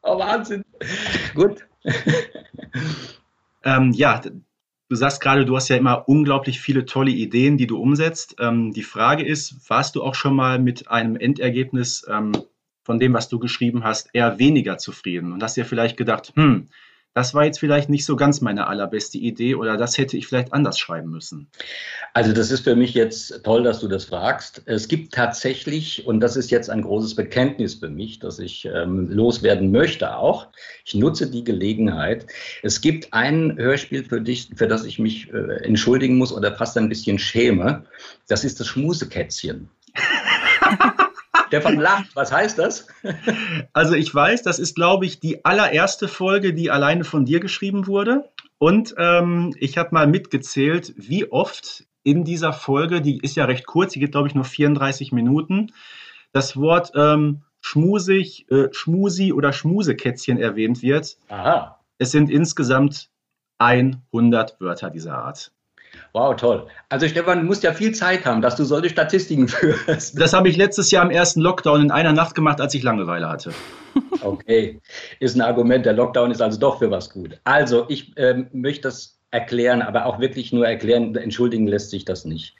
oh, 0.03 0.19
Wahnsinn. 0.19 0.63
Gut. 1.33 1.67
ähm, 3.63 3.91
ja, 3.93 4.21
Du 4.91 4.97
sagst 4.97 5.21
gerade, 5.21 5.45
du 5.45 5.55
hast 5.55 5.69
ja 5.69 5.77
immer 5.77 6.09
unglaublich 6.09 6.59
viele 6.59 6.83
tolle 6.83 7.11
Ideen, 7.11 7.55
die 7.55 7.65
du 7.65 7.77
umsetzt. 7.77 8.35
Ähm, 8.39 8.73
die 8.73 8.83
Frage 8.83 9.23
ist, 9.23 9.69
warst 9.69 9.95
du 9.95 10.03
auch 10.03 10.15
schon 10.15 10.35
mal 10.35 10.59
mit 10.59 10.91
einem 10.91 11.15
Endergebnis 11.15 12.05
ähm, 12.09 12.33
von 12.83 12.99
dem, 12.99 13.13
was 13.13 13.29
du 13.29 13.39
geschrieben 13.39 13.85
hast, 13.85 14.09
eher 14.11 14.37
weniger 14.37 14.77
zufrieden 14.77 15.31
und 15.31 15.41
hast 15.41 15.55
dir 15.55 15.63
vielleicht 15.63 15.95
gedacht, 15.95 16.33
hm, 16.35 16.67
das 17.13 17.33
war 17.33 17.43
jetzt 17.43 17.59
vielleicht 17.59 17.89
nicht 17.89 18.05
so 18.05 18.15
ganz 18.15 18.39
meine 18.39 18.67
allerbeste 18.67 19.17
Idee 19.17 19.55
oder 19.55 19.75
das 19.75 19.97
hätte 19.97 20.15
ich 20.15 20.27
vielleicht 20.27 20.53
anders 20.53 20.79
schreiben 20.79 21.09
müssen? 21.09 21.47
Also 22.13 22.31
das 22.31 22.51
ist 22.51 22.61
für 22.61 22.75
mich 22.75 22.93
jetzt 22.93 23.43
toll, 23.43 23.63
dass 23.63 23.79
du 23.79 23.87
das 23.87 24.05
fragst. 24.05 24.61
Es 24.65 24.87
gibt 24.87 25.13
tatsächlich, 25.13 26.07
und 26.07 26.21
das 26.21 26.37
ist 26.37 26.51
jetzt 26.51 26.69
ein 26.69 26.81
großes 26.81 27.15
Bekenntnis 27.15 27.75
für 27.75 27.89
mich, 27.89 28.19
dass 28.19 28.39
ich 28.39 28.65
ähm, 28.65 29.09
loswerden 29.09 29.71
möchte 29.71 30.15
auch, 30.15 30.47
ich 30.85 30.95
nutze 30.95 31.29
die 31.29 31.43
Gelegenheit. 31.43 32.27
Es 32.63 32.79
gibt 32.79 33.13
ein 33.13 33.57
Hörspiel 33.57 34.05
für 34.05 34.21
dich, 34.21 34.49
für 34.55 34.67
das 34.67 34.85
ich 34.85 34.97
mich 34.97 35.31
äh, 35.33 35.63
entschuldigen 35.65 36.17
muss 36.17 36.31
oder 36.31 36.55
fast 36.55 36.77
ein 36.77 36.89
bisschen 36.89 37.19
schäme. 37.19 37.83
Das 38.27 38.43
ist 38.45 38.59
das 38.59 38.67
Schmusekätzchen. 38.67 39.69
Stefan 41.51 41.79
lacht. 41.79 42.15
Was 42.15 42.31
heißt 42.31 42.57
das? 42.57 42.87
also 43.73 43.93
ich 43.93 44.13
weiß, 44.15 44.41
das 44.41 44.57
ist, 44.57 44.73
glaube 44.73 45.05
ich, 45.05 45.19
die 45.19 45.43
allererste 45.43 46.07
Folge, 46.07 46.53
die 46.53 46.71
alleine 46.71 47.03
von 47.03 47.25
dir 47.25 47.41
geschrieben 47.41 47.87
wurde. 47.87 48.29
Und 48.57 48.95
ähm, 48.97 49.53
ich 49.59 49.77
habe 49.77 49.89
mal 49.91 50.07
mitgezählt, 50.07 50.93
wie 50.95 51.29
oft 51.29 51.85
in 52.03 52.23
dieser 52.23 52.53
Folge, 52.53 53.01
die 53.01 53.19
ist 53.19 53.35
ja 53.35 53.45
recht 53.45 53.65
kurz, 53.65 53.91
die 53.91 53.99
geht, 53.99 54.13
glaube 54.13 54.29
ich, 54.29 54.35
nur 54.35 54.45
34 54.45 55.11
Minuten, 55.11 55.73
das 56.31 56.55
Wort 56.55 56.93
ähm, 56.95 57.41
schmusig, 57.59 58.49
äh, 58.49 58.69
schmusi 58.71 59.33
oder 59.33 59.51
Schmusekätzchen 59.51 60.39
erwähnt 60.39 60.81
wird. 60.81 61.17
Aha. 61.27 61.79
Es 61.97 62.11
sind 62.11 62.29
insgesamt 62.29 63.09
100 63.57 64.59
Wörter 64.61 64.89
dieser 64.89 65.17
Art. 65.17 65.51
Wow, 66.13 66.35
toll. 66.35 66.67
Also 66.89 67.07
Stefan, 67.07 67.39
du 67.39 67.45
musst 67.45 67.63
ja 67.63 67.73
viel 67.73 67.93
Zeit 67.93 68.25
haben, 68.25 68.41
dass 68.41 68.57
du 68.57 68.65
solche 68.65 68.89
Statistiken 68.89 69.47
führst. 69.47 70.19
Das 70.19 70.33
habe 70.33 70.49
ich 70.49 70.57
letztes 70.57 70.91
Jahr 70.91 71.05
im 71.05 71.11
ersten 71.11 71.41
Lockdown 71.41 71.81
in 71.81 71.91
einer 71.91 72.11
Nacht 72.11 72.35
gemacht, 72.35 72.59
als 72.59 72.73
ich 72.73 72.83
Langeweile 72.83 73.29
hatte. 73.29 73.53
Okay, 74.21 74.79
ist 75.19 75.35
ein 75.35 75.41
Argument. 75.41 75.85
Der 75.85 75.93
Lockdown 75.93 76.31
ist 76.31 76.41
also 76.41 76.59
doch 76.59 76.79
für 76.79 76.91
was 76.91 77.09
gut. 77.09 77.39
Also 77.43 77.85
ich 77.87 78.13
ähm, 78.17 78.47
möchte 78.51 78.83
das 78.83 79.20
erklären, 79.31 79.81
aber 79.81 80.05
auch 80.05 80.19
wirklich 80.19 80.51
nur 80.51 80.67
erklären, 80.67 81.15
entschuldigen 81.15 81.65
lässt 81.65 81.89
sich 81.89 82.03
das 82.03 82.25
nicht. 82.25 82.53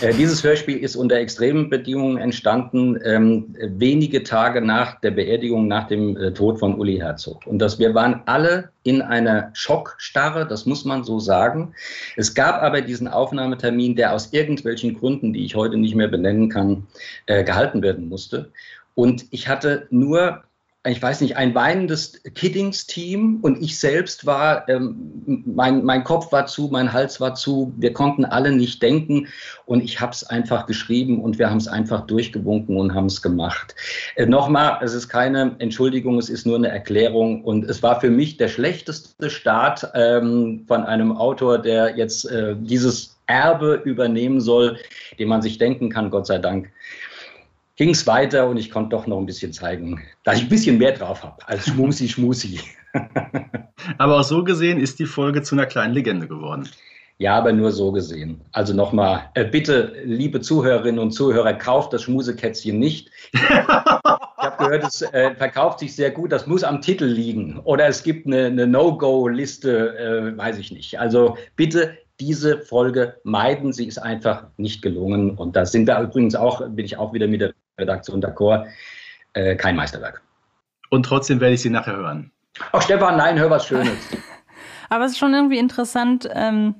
Äh, 0.00 0.14
dieses 0.14 0.42
Hörspiel 0.42 0.78
ist 0.78 0.96
unter 0.96 1.16
extremen 1.16 1.68
Bedingungen 1.68 2.16
entstanden, 2.16 2.98
ähm, 3.04 3.54
wenige 3.60 4.22
Tage 4.22 4.62
nach 4.62 4.98
der 5.00 5.10
Beerdigung, 5.10 5.68
nach 5.68 5.88
dem 5.88 6.16
äh, 6.16 6.32
Tod 6.32 6.58
von 6.58 6.78
Uli 6.78 6.96
Herzog. 6.96 7.46
Und 7.46 7.58
das, 7.58 7.78
wir 7.78 7.94
waren 7.94 8.22
alle 8.24 8.70
in 8.82 9.02
einer 9.02 9.50
Schockstarre, 9.52 10.46
das 10.46 10.64
muss 10.64 10.86
man 10.86 11.04
so 11.04 11.18
sagen. 11.18 11.74
Es 12.16 12.34
gab 12.34 12.62
aber 12.62 12.80
diesen 12.80 13.08
Aufnahmetermin, 13.08 13.94
der 13.94 14.14
aus 14.14 14.32
irgendwelchen 14.32 14.94
Gründen, 14.94 15.34
die 15.34 15.44
ich 15.44 15.54
heute 15.54 15.76
nicht 15.76 15.94
mehr 15.94 16.08
benennen 16.08 16.48
kann, 16.48 16.86
äh, 17.26 17.44
gehalten 17.44 17.82
werden 17.82 18.08
musste. 18.08 18.50
Und 18.94 19.26
ich 19.30 19.48
hatte 19.48 19.86
nur 19.90 20.42
ich 20.86 21.02
weiß 21.02 21.20
nicht, 21.20 21.36
ein 21.36 21.54
weinendes 21.54 22.22
Kiddings-Team 22.34 23.38
und 23.42 23.62
ich 23.62 23.78
selbst 23.78 24.26
war, 24.26 24.68
ähm, 24.68 25.42
mein, 25.44 25.84
mein 25.84 26.04
Kopf 26.04 26.32
war 26.32 26.46
zu, 26.46 26.68
mein 26.70 26.92
Hals 26.92 27.20
war 27.20 27.34
zu, 27.34 27.72
wir 27.76 27.92
konnten 27.92 28.24
alle 28.24 28.52
nicht 28.52 28.82
denken 28.82 29.28
und 29.64 29.82
ich 29.82 30.00
habe 30.00 30.12
es 30.12 30.24
einfach 30.24 30.66
geschrieben 30.66 31.20
und 31.20 31.38
wir 31.38 31.50
haben 31.50 31.56
es 31.58 31.68
einfach 31.68 32.06
durchgewunken 32.06 32.76
und 32.76 32.94
haben 32.94 33.06
es 33.06 33.20
gemacht. 33.20 33.74
Äh, 34.14 34.26
Nochmal, 34.26 34.78
es 34.82 34.94
ist 34.94 35.08
keine 35.08 35.56
Entschuldigung, 35.58 36.18
es 36.18 36.28
ist 36.28 36.46
nur 36.46 36.56
eine 36.56 36.68
Erklärung 36.68 37.42
und 37.42 37.64
es 37.64 37.82
war 37.82 38.00
für 38.00 38.10
mich 38.10 38.36
der 38.36 38.48
schlechteste 38.48 39.30
Start 39.30 39.90
ähm, 39.94 40.64
von 40.68 40.84
einem 40.84 41.16
Autor, 41.16 41.58
der 41.58 41.96
jetzt 41.96 42.30
äh, 42.30 42.54
dieses 42.58 43.16
Erbe 43.26 43.82
übernehmen 43.84 44.40
soll, 44.40 44.78
den 45.18 45.28
man 45.28 45.42
sich 45.42 45.58
denken 45.58 45.90
kann, 45.90 46.10
Gott 46.10 46.26
sei 46.26 46.38
Dank 46.38 46.70
ging 47.76 47.90
es 47.90 48.06
weiter 48.06 48.48
und 48.48 48.56
ich 48.56 48.70
konnte 48.70 48.90
doch 48.90 49.06
noch 49.06 49.18
ein 49.18 49.26
bisschen 49.26 49.52
zeigen, 49.52 50.02
dass 50.24 50.38
ich 50.38 50.44
ein 50.44 50.48
bisschen 50.48 50.78
mehr 50.78 50.92
drauf 50.92 51.22
habe 51.22 51.36
als 51.46 51.66
Schmusi 51.66 52.08
Schmusi. 52.08 52.60
aber 53.98 54.20
auch 54.20 54.24
so 54.24 54.42
gesehen 54.42 54.80
ist 54.80 54.98
die 54.98 55.06
Folge 55.06 55.42
zu 55.42 55.54
einer 55.54 55.66
kleinen 55.66 55.94
Legende 55.94 56.26
geworden. 56.26 56.68
Ja, 57.18 57.36
aber 57.38 57.52
nur 57.52 57.72
so 57.72 57.92
gesehen. 57.92 58.42
Also 58.52 58.74
nochmal, 58.74 59.30
äh, 59.34 59.46
bitte, 59.46 59.94
liebe 60.04 60.42
Zuhörerinnen 60.42 60.98
und 60.98 61.12
Zuhörer, 61.12 61.54
kauft 61.54 61.94
das 61.94 62.02
Schmusekätzchen 62.02 62.78
nicht. 62.78 63.10
ich 63.32 63.40
habe 63.48 64.64
gehört, 64.64 64.84
es 64.84 65.00
äh, 65.00 65.34
verkauft 65.34 65.78
sich 65.78 65.96
sehr 65.96 66.10
gut. 66.10 66.30
Das 66.30 66.46
muss 66.46 66.62
am 66.62 66.82
Titel 66.82 67.06
liegen. 67.06 67.58
Oder 67.64 67.86
es 67.86 68.02
gibt 68.02 68.26
eine, 68.26 68.46
eine 68.46 68.66
No-Go-Liste, 68.66 69.96
äh, 69.96 70.36
weiß 70.36 70.58
ich 70.58 70.70
nicht. 70.72 71.00
Also 71.00 71.38
bitte 71.56 71.96
diese 72.20 72.58
Folge 72.58 73.16
meiden. 73.24 73.72
Sie 73.72 73.86
ist 73.86 73.98
einfach 73.98 74.44
nicht 74.58 74.82
gelungen. 74.82 75.38
Und 75.38 75.56
da 75.56 75.64
sind 75.64 75.86
wir 75.86 75.98
übrigens 75.98 76.34
auch, 76.34 76.60
bin 76.68 76.84
ich 76.84 76.98
auch 76.98 77.14
wieder 77.14 77.28
mit 77.28 77.40
der 77.40 77.54
Redaktion 77.78 78.20
d'accord, 78.20 78.66
äh, 79.34 79.56
kein 79.56 79.76
Meisterwerk. 79.76 80.22
Und 80.90 81.04
trotzdem 81.04 81.40
werde 81.40 81.54
ich 81.54 81.62
sie 81.62 81.70
nachher 81.70 81.96
hören. 81.96 82.32
Ach, 82.72 82.82
Stefan, 82.82 83.16
nein, 83.16 83.38
hör 83.38 83.50
was 83.50 83.66
Schönes. 83.66 83.96
Aber 84.88 85.04
es 85.04 85.12
ist 85.12 85.18
schon 85.18 85.34
irgendwie 85.34 85.58
interessant, 85.58 86.28
ähm, 86.32 86.74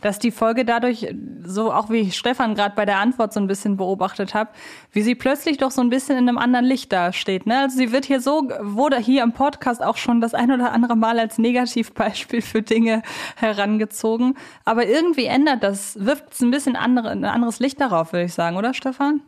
dass 0.00 0.18
die 0.18 0.30
Folge 0.30 0.64
dadurch, 0.64 1.12
so 1.42 1.72
auch 1.72 1.90
wie 1.90 1.98
ich 1.98 2.16
Stefan 2.16 2.54
gerade 2.54 2.74
bei 2.76 2.84
der 2.84 2.98
Antwort 2.98 3.32
so 3.32 3.40
ein 3.40 3.48
bisschen 3.48 3.76
beobachtet 3.76 4.32
habe, 4.32 4.50
wie 4.92 5.02
sie 5.02 5.16
plötzlich 5.16 5.58
doch 5.58 5.72
so 5.72 5.80
ein 5.80 5.90
bisschen 5.90 6.16
in 6.16 6.28
einem 6.28 6.38
anderen 6.38 6.64
Licht 6.64 6.92
dasteht. 6.92 7.46
Ne? 7.46 7.58
Also 7.62 7.76
sie 7.76 7.90
wird 7.90 8.04
hier 8.04 8.20
so, 8.20 8.48
wurde 8.60 8.98
hier 8.98 9.24
im 9.24 9.32
Podcast 9.32 9.82
auch 9.82 9.96
schon 9.96 10.20
das 10.20 10.34
ein 10.34 10.52
oder 10.52 10.72
andere 10.72 10.96
Mal 10.96 11.18
als 11.18 11.38
Negativbeispiel 11.38 12.42
für 12.42 12.62
Dinge 12.62 13.02
herangezogen. 13.36 14.36
Aber 14.64 14.86
irgendwie 14.86 15.24
ändert 15.24 15.64
das, 15.64 15.98
wirft 16.04 16.32
es 16.32 16.40
ein 16.42 16.52
bisschen 16.52 16.76
andere, 16.76 17.10
ein 17.10 17.24
anderes 17.24 17.58
Licht 17.58 17.80
darauf, 17.80 18.12
würde 18.12 18.26
ich 18.26 18.34
sagen, 18.34 18.56
oder 18.56 18.74
Stefan? 18.74 19.22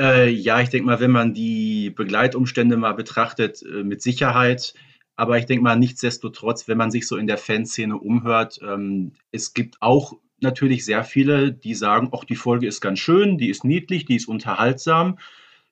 Äh, 0.00 0.30
ja, 0.30 0.60
ich 0.62 0.70
denke 0.70 0.86
mal, 0.86 0.98
wenn 1.00 1.10
man 1.10 1.34
die 1.34 1.90
Begleitumstände 1.90 2.78
mal 2.78 2.94
betrachtet, 2.94 3.62
äh, 3.62 3.84
mit 3.84 4.00
Sicherheit. 4.00 4.72
Aber 5.14 5.36
ich 5.36 5.44
denke 5.44 5.62
mal, 5.62 5.76
nichtsdestotrotz, 5.76 6.68
wenn 6.68 6.78
man 6.78 6.90
sich 6.90 7.06
so 7.06 7.18
in 7.18 7.26
der 7.26 7.36
Fanszene 7.36 7.98
umhört, 7.98 8.58
ähm, 8.62 9.12
es 9.30 9.52
gibt 9.52 9.76
auch 9.82 10.14
natürlich 10.40 10.86
sehr 10.86 11.04
viele, 11.04 11.52
die 11.52 11.74
sagen, 11.74 12.08
ach, 12.16 12.24
die 12.24 12.36
Folge 12.36 12.66
ist 12.66 12.80
ganz 12.80 12.98
schön, 12.98 13.36
die 13.36 13.50
ist 13.50 13.62
niedlich, 13.62 14.06
die 14.06 14.16
ist 14.16 14.26
unterhaltsam. 14.26 15.18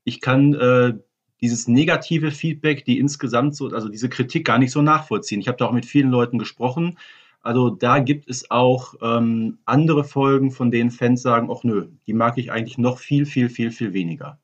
Ich 0.04 0.20
kann 0.20 0.52
äh, 0.52 0.92
dieses 1.40 1.66
negative 1.66 2.30
Feedback, 2.30 2.84
die 2.84 2.98
insgesamt 2.98 3.56
so, 3.56 3.68
also 3.68 3.88
diese 3.88 4.10
Kritik 4.10 4.44
gar 4.44 4.58
nicht 4.58 4.72
so 4.72 4.82
nachvollziehen. 4.82 5.40
Ich 5.40 5.48
habe 5.48 5.56
da 5.56 5.64
auch 5.64 5.72
mit 5.72 5.86
vielen 5.86 6.10
Leuten 6.10 6.38
gesprochen. 6.38 6.98
Also 7.48 7.70
da 7.70 7.98
gibt 7.98 8.28
es 8.28 8.50
auch 8.50 8.92
ähm, 9.00 9.56
andere 9.64 10.04
Folgen, 10.04 10.50
von 10.50 10.70
denen 10.70 10.90
Fans 10.90 11.22
sagen, 11.22 11.48
ach 11.50 11.64
nö, 11.64 11.86
die 12.06 12.12
mag 12.12 12.36
ich 12.36 12.52
eigentlich 12.52 12.76
noch 12.76 12.98
viel, 12.98 13.24
viel, 13.24 13.48
viel, 13.48 13.70
viel 13.70 13.94
weniger. 13.94 14.38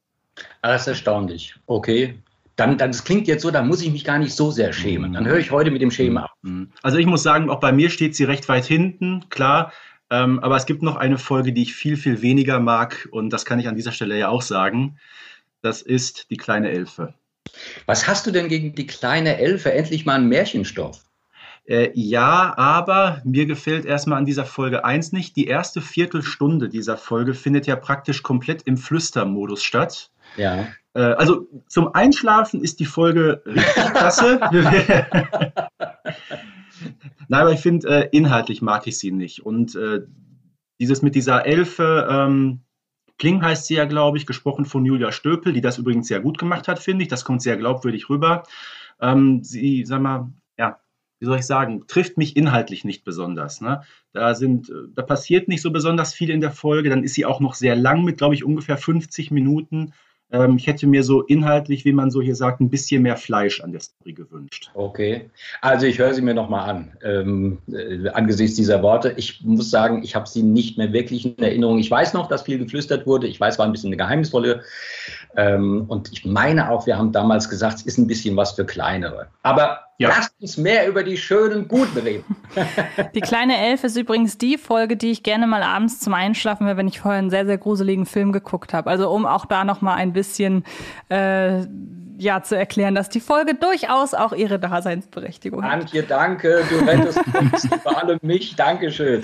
Das 0.63 0.81
ist 0.81 0.87
erstaunlich. 0.87 1.55
Okay, 1.67 2.15
dann, 2.57 2.79
dann, 2.79 2.93
das 2.93 3.05
klingt 3.05 3.29
jetzt 3.29 3.43
so, 3.43 3.51
da 3.51 3.63
muss 3.63 3.83
ich 3.83 3.93
mich 3.93 4.05
gar 4.05 4.19
nicht 4.19 4.35
so 4.35 4.51
sehr 4.51 4.73
schämen. 4.73 5.13
Dann 5.13 5.27
höre 5.27 5.37
ich 5.37 5.51
heute 5.51 5.71
mit 5.71 5.83
dem 5.83 5.91
Schämen 5.91 6.17
ab. 6.17 6.31
Mhm. 6.41 6.71
Also 6.83 6.97
ich 6.97 7.05
muss 7.05 7.23
sagen, 7.23 7.51
auch 7.51 7.61
bei 7.61 7.73
mir 7.73 7.91
steht 7.91 8.17
sie 8.17 8.25
recht 8.25 8.49
weit 8.49 8.65
hinten, 8.65 9.29
klar. 9.29 9.71
Ähm, 10.09 10.39
aber 10.39 10.57
es 10.57 10.65
gibt 10.65 10.83
noch 10.83 10.97
eine 10.97 11.19
Folge, 11.19 11.53
die 11.53 11.65
ich 11.65 11.75
viel, 11.75 11.99
viel 11.99 12.23
weniger 12.23 12.59
mag. 12.59 13.07
Und 13.11 13.35
das 13.35 13.45
kann 13.45 13.61
ich 13.61 13.69
an 13.69 13.77
dieser 13.77 13.93
Stelle 13.93 14.19
ja 14.19 14.31
auch 14.31 14.41
sagen. 14.41 14.97
Das 15.61 15.83
ist 15.83 16.31
die 16.31 16.39
kleine 16.39 16.71
Elfe. 16.71 17.13
Was 17.85 18.09
hast 18.09 18.27
du 18.27 18.31
denn 18.31 18.49
gegen 18.49 18.75
die 18.75 18.87
kleine 18.87 19.37
Elfe? 19.37 19.75
Endlich 19.75 20.07
mal 20.07 20.15
ein 20.15 20.27
Märchenstoff. 20.31 21.05
Äh, 21.67 21.91
ja, 21.95 22.53
aber 22.59 23.23
mir 23.25 23.47
gefällt 23.47 23.87
erstmal 23.87 24.19
an 24.19 24.27
dieser 24.27 24.45
Folge 24.45 24.85
eins 24.85 25.13
nicht. 25.13 25.35
Die 25.37 25.47
erste 25.47 25.81
Viertelstunde 25.81 26.69
dieser 26.69 26.99
Folge 26.99 27.33
findet 27.33 27.67
ja 27.67 27.77
praktisch 27.77 28.23
komplett 28.23 28.63
im 28.63 28.77
Flüstermodus 28.77 29.63
statt. 29.63 30.11
Ja. 30.37 30.67
Äh, 30.93 31.01
also 31.01 31.49
zum 31.67 31.95
Einschlafen 31.95 32.61
ist 32.61 32.81
die 32.81 32.85
Folge 32.85 33.43
richtig 33.47 33.93
klasse. 33.93 34.41
Nein, 37.29 37.41
aber 37.41 37.53
ich 37.53 37.61
finde, 37.61 37.89
äh, 37.89 38.09
inhaltlich 38.13 38.61
mag 38.61 38.87
ich 38.87 38.99
sie 38.99 39.11
nicht. 39.11 39.41
Und 39.45 39.75
äh, 39.75 40.03
dieses 40.79 41.01
mit 41.01 41.15
dieser 41.15 41.47
Elfe, 41.47 42.07
ähm, 42.11 42.61
Kling 43.19 43.43
heißt 43.43 43.67
sie 43.67 43.77
ja, 43.77 43.87
glaube 43.87 44.19
ich, 44.19 44.27
gesprochen 44.27 44.67
von 44.67 44.85
Julia 44.85 45.13
Stöpel, 45.13 45.55
die 45.55 45.63
das 45.63 45.79
übrigens 45.79 46.09
sehr 46.09 46.21
gut 46.21 46.37
gemacht 46.37 46.69
hat, 46.69 46.79
finde 46.79 47.05
ich. 47.05 47.09
Das 47.09 47.25
kommt 47.25 47.41
sehr 47.41 47.57
glaubwürdig 47.57 48.11
rüber. 48.11 48.43
Ähm, 49.01 49.43
sie, 49.43 49.85
sag 49.87 50.03
mal, 50.03 50.33
wie 51.25 51.27
soll 51.27 51.39
ich 51.39 51.47
sagen, 51.47 51.85
trifft 51.87 52.19
mich 52.19 52.37
inhaltlich 52.37 52.85
nicht 52.85 53.03
besonders. 53.03 53.63
Ne? 53.63 53.81
Da 54.13 54.35
sind, 54.35 54.71
da 54.95 55.01
passiert 55.01 55.49
nicht 55.49 55.63
so 55.63 55.71
besonders 55.71 56.13
viel 56.13 56.29
in 56.29 56.43
der 56.43 56.51
Folge. 56.51 56.91
Dann 56.91 57.03
ist 57.03 57.15
sie 57.15 57.25
auch 57.25 57.41
noch 57.41 57.55
sehr 57.55 57.77
lang 57.77 58.05
mit, 58.05 58.19
glaube 58.19 58.35
ich, 58.35 58.45
ungefähr 58.45 58.77
50 58.77 59.31
Minuten. 59.31 59.95
Ähm, 60.31 60.57
ich 60.59 60.67
hätte 60.67 60.87
mir 60.87 61.03
so 61.03 61.23
inhaltlich, 61.23 61.87
wie 61.87 61.95
man 61.95 62.11
so 62.11 62.21
hier 62.21 62.35
sagt, 62.35 62.61
ein 62.61 62.69
bisschen 62.69 63.03
mehr 63.03 63.17
Fleisch 63.17 63.63
an 63.63 63.73
der 63.73 63.81
Story 63.81 64.13
gewünscht. 64.13 64.71
Okay, 64.75 65.31
also 65.63 65.87
ich 65.87 65.99
höre 65.99 66.13
sie 66.13 66.21
mir 66.21 66.35
nochmal 66.35 66.69
an, 66.69 66.93
ähm, 67.03 67.59
äh, 67.73 68.09
angesichts 68.11 68.57
dieser 68.57 68.83
Worte. 68.83 69.15
Ich 69.17 69.43
muss 69.45 69.71
sagen, 69.71 70.03
ich 70.03 70.15
habe 70.15 70.29
sie 70.29 70.43
nicht 70.43 70.77
mehr 70.77 70.93
wirklich 70.93 71.25
in 71.25 71.39
Erinnerung. 71.39 71.79
Ich 71.79 71.91
weiß 71.91 72.13
noch, 72.13 72.29
dass 72.29 72.43
viel 72.43 72.59
geflüstert 72.59 73.07
wurde. 73.07 73.29
Ich 73.29 73.41
weiß, 73.41 73.59
war 73.59 73.65
ein 73.65 73.73
bisschen 73.73 73.89
eine 73.89 73.97
geheimnisvolle. 73.97 74.63
Ähm, 75.37 75.85
und 75.89 76.13
ich 76.13 76.25
meine 76.25 76.71
auch, 76.71 76.87
wir 76.87 76.97
haben 76.97 77.13
damals 77.13 77.49
gesagt, 77.49 77.77
es 77.77 77.83
ist 77.83 77.99
ein 77.99 78.07
bisschen 78.07 78.37
was 78.37 78.53
für 78.53 78.65
kleinere. 78.65 79.29
Aber 79.43 79.81
ja. 79.99 80.09
Lasst 80.09 80.35
uns 80.41 80.57
mehr 80.57 80.89
über 80.89 81.05
die 81.05 81.17
schönen 81.17 81.69
Guten 81.69 81.99
reden. 81.99 82.37
Die 83.15 83.21
kleine 83.21 83.57
Elf 83.57 83.85
ist 83.85 83.97
übrigens 83.97 84.39
die 84.39 84.59
Folge, 84.59 84.97
die 84.97 85.13
ich 85.13 85.23
gerne 85.23 85.47
mal 85.47 85.63
abends 85.63 86.01
zum 86.01 86.15
Einschlafen 86.15 86.67
höre, 86.67 86.77
wenn 86.77 86.89
ich 86.89 86.99
vorher 86.99 87.21
einen 87.21 87.31
sehr, 87.31 87.47
sehr 87.47 87.59
gruseligen 87.59 88.05
Film 88.05 88.33
geguckt 88.33 88.75
habe. 88.75 88.91
Also 88.91 89.09
um 89.11 89.25
auch 89.25 89.47
da 89.47 89.65
noch 89.65 89.83
mal 89.83 89.95
ein 89.95 90.13
bisschen 90.13 90.65
äh, 91.11 91.65
ja, 92.19 92.43
zu 92.43 92.57
erklären, 92.57 92.97
dass 92.97 93.09
die 93.09 93.21
Folge 93.21 93.55
durchaus 93.55 94.15
auch 94.15 94.33
ihre 94.33 94.59
Daseinsberechtigung 94.59 95.63
hat. 95.65 95.73
Antje, 95.73 96.03
danke. 96.03 96.65
Du 96.69 96.85
rettest 96.85 97.21
uns, 97.33 97.69
vor 97.83 98.03
allem 98.03 98.19
mich. 98.23 98.57
Dankeschön. 98.57 99.23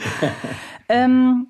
ähm, 0.89 1.49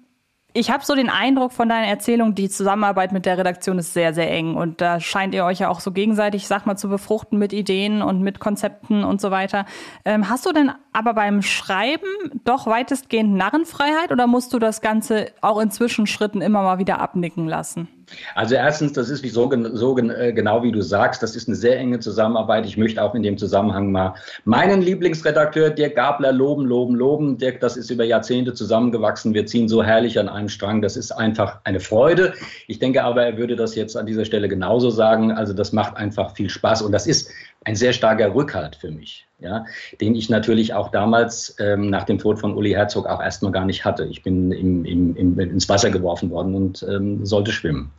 ich 0.53 0.71
habe 0.71 0.85
so 0.85 0.95
den 0.95 1.09
Eindruck 1.09 1.53
von 1.53 1.69
deiner 1.69 1.87
Erzählung, 1.87 2.35
die 2.35 2.49
Zusammenarbeit 2.49 3.13
mit 3.13 3.27
der 3.27 3.39
Redaktion 3.39 3.79
ist 3.79 3.93
sehr, 3.93 4.15
sehr 4.15 4.31
eng. 4.31 4.57
Und 4.57 4.81
da 4.81 5.01
scheint 5.01 5.35
ihr 5.35 5.45
euch 5.45 5.61
ja 5.61 5.69
auch 5.69 5.81
so 5.81 5.93
gegenseitig, 5.93 6.47
sag 6.47 6.67
mal, 6.67 6.77
zu 6.77 6.89
befruchten 6.89 7.39
mit 7.39 7.53
Ideen 7.53 8.03
und 8.03 8.21
mit 8.23 8.41
Konzepten 8.41 9.05
und 9.05 9.21
so 9.21 9.31
weiter. 9.31 9.67
Ähm, 10.05 10.29
hast 10.29 10.47
du 10.47 10.53
denn 10.53 10.73
aber 10.93 11.15
beim 11.15 11.43
Schreiben 11.43 12.07
doch 12.45 12.67
weitestgehend 12.67 13.35
Narrenfreiheit 13.35 14.11
oder 14.11 14.27
musst 14.27 14.53
du 14.53 14.59
das 14.59 14.81
Ganze 14.81 15.33
auch 15.41 15.61
in 15.61 15.71
Zwischenschritten 15.71 16.43
immer 16.43 16.63
mal 16.63 16.79
wieder 16.79 17.01
abnicken 17.01 17.47
lassen? 17.47 17.89
Also 18.35 18.55
erstens, 18.55 18.93
das 18.93 19.11
ist 19.11 19.23
wie 19.23 19.29
so, 19.29 19.51
so 19.73 19.99
äh, 19.99 20.33
genau 20.33 20.63
wie 20.63 20.73
du 20.73 20.83
sagst, 20.83 21.23
das 21.23 21.37
ist 21.37 21.49
eine 21.49 21.57
sehr 21.57 21.79
enge 21.79 22.01
Zusammenarbeit. 22.01 22.67
Ich 22.67 22.77
möchte 22.77 23.03
auch 23.03 23.15
in 23.15 23.23
dem 23.23 23.39
Zusammenhang 23.39 23.93
mal 23.93 24.15
meinen 24.45 24.83
Lieblingsredakteur 24.83 25.71
Dirk 25.71 25.97
Gabler 25.97 26.33
loben, 26.33 26.65
loben, 26.65 26.95
loben. 26.95 27.39
Dirk, 27.39 27.61
das 27.61 27.77
ist 27.77 27.91
über 27.91 28.05
Jahrzehnte 28.05 28.55
zusammengewachsen. 28.55 29.35
Wir 29.35 29.47
ziehen 29.47 29.69
so 29.69 29.83
herrlich 29.83 30.19
an 30.19 30.29
einem 30.29 30.49
Strang. 30.49 30.83
Das 30.83 30.97
ist 30.97 31.13
einfach 31.13 31.61
eine 31.65 31.81
Freude. 31.81 32.35
Ich 32.67 32.79
denke 32.79 33.03
aber, 33.03 33.25
er 33.25 33.37
würde 33.37 33.57
das 33.57 33.75
jetzt 33.75 33.97
an 33.97 34.07
dieser 34.07 34.25
Stelle 34.25 34.49
genauso 34.49 34.91
sagen. 34.91 35.33
Also 35.33 35.53
das 35.53 35.73
macht 35.73 35.97
einfach 35.97 36.35
viel 36.35 36.51
Spaß 36.51 36.83
und 36.83 36.93
das 36.93 37.07
ist 37.07 37.31
ein 37.65 37.77
sehr 37.77 37.93
starker 37.93 38.35
Rückhalt 38.35 38.77
für 38.77 38.91
mich, 38.91 39.27
ja, 39.39 39.65
den 40.01 40.15
ich 40.15 40.31
natürlich 40.31 40.73
auch 40.73 40.91
damals 40.91 41.57
ähm, 41.59 41.91
nach 41.91 42.05
dem 42.05 42.19
Tod 42.19 42.39
von 42.39 42.55
Uli 42.55 42.71
Herzog 42.73 43.07
auch 43.07 43.21
erstmal 43.21 43.53
gar 43.53 43.67
nicht 43.67 43.85
hatte. 43.85 44.05
Ich 44.07 44.23
bin 44.23 44.51
im, 44.53 44.85
im, 44.85 45.17
im, 45.17 45.39
ins 45.39 45.69
Wasser 45.69 45.91
geworfen 45.91 46.31
worden 46.31 46.55
und 46.55 46.85
ähm, 46.89 47.25
sollte 47.27 47.53
schwimmen. 47.53 47.93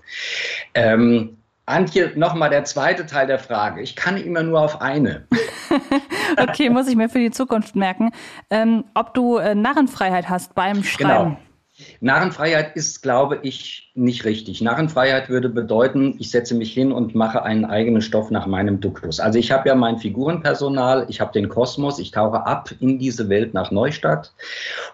Ähm, 0.74 1.38
Antje, 1.68 2.12
nochmal 2.16 2.50
der 2.50 2.64
zweite 2.64 3.06
Teil 3.06 3.28
der 3.28 3.40
Frage. 3.40 3.82
Ich 3.82 3.96
kann 3.96 4.18
immer 4.18 4.44
nur 4.44 4.60
auf 4.60 4.82
eine. 4.82 5.28
okay, 6.38 6.70
muss 6.70 6.88
ich 6.88 6.96
mir 6.96 7.08
für 7.08 7.20
die 7.20 7.32
Zukunft 7.32 7.76
merken. 7.76 8.12
Ähm, 8.50 8.84
ob 8.96 9.14
du 9.14 9.38
äh, 9.38 9.54
Narrenfreiheit 9.54 10.28
hast 10.28 10.56
beim 10.56 10.84
Schreiben. 10.84 11.38
Genau. 11.38 11.51
Narrenfreiheit 12.04 12.76
ist, 12.76 13.04
glaube 13.04 13.40
ich, 13.44 13.92
nicht 13.94 14.26
richtig. 14.26 14.60
Narrenfreiheit 14.60 15.30
würde 15.30 15.50
bedeuten, 15.50 16.16
ich 16.18 16.32
setze 16.32 16.56
mich 16.56 16.74
hin 16.74 16.92
und 16.92 17.14
mache 17.14 17.44
einen 17.44 17.64
eigenen 17.64 18.02
Stoff 18.02 18.32
nach 18.32 18.48
meinem 18.48 18.80
Duktus. 18.80 19.20
Also 19.20 19.38
ich 19.38 19.52
habe 19.52 19.70
ja 19.70 19.76
mein 19.76 20.00
Figurenpersonal, 20.00 21.06
ich 21.10 21.22
habe 21.22 21.32
den 21.32 21.48
Kosmos, 21.48 22.00
ich 22.00 22.10
tauche 22.10 22.46
ab 22.46 22.72
in 22.80 22.98
diese 22.98 23.30
Welt 23.30 23.54
nach 23.54 23.70
Neustadt 23.70 24.34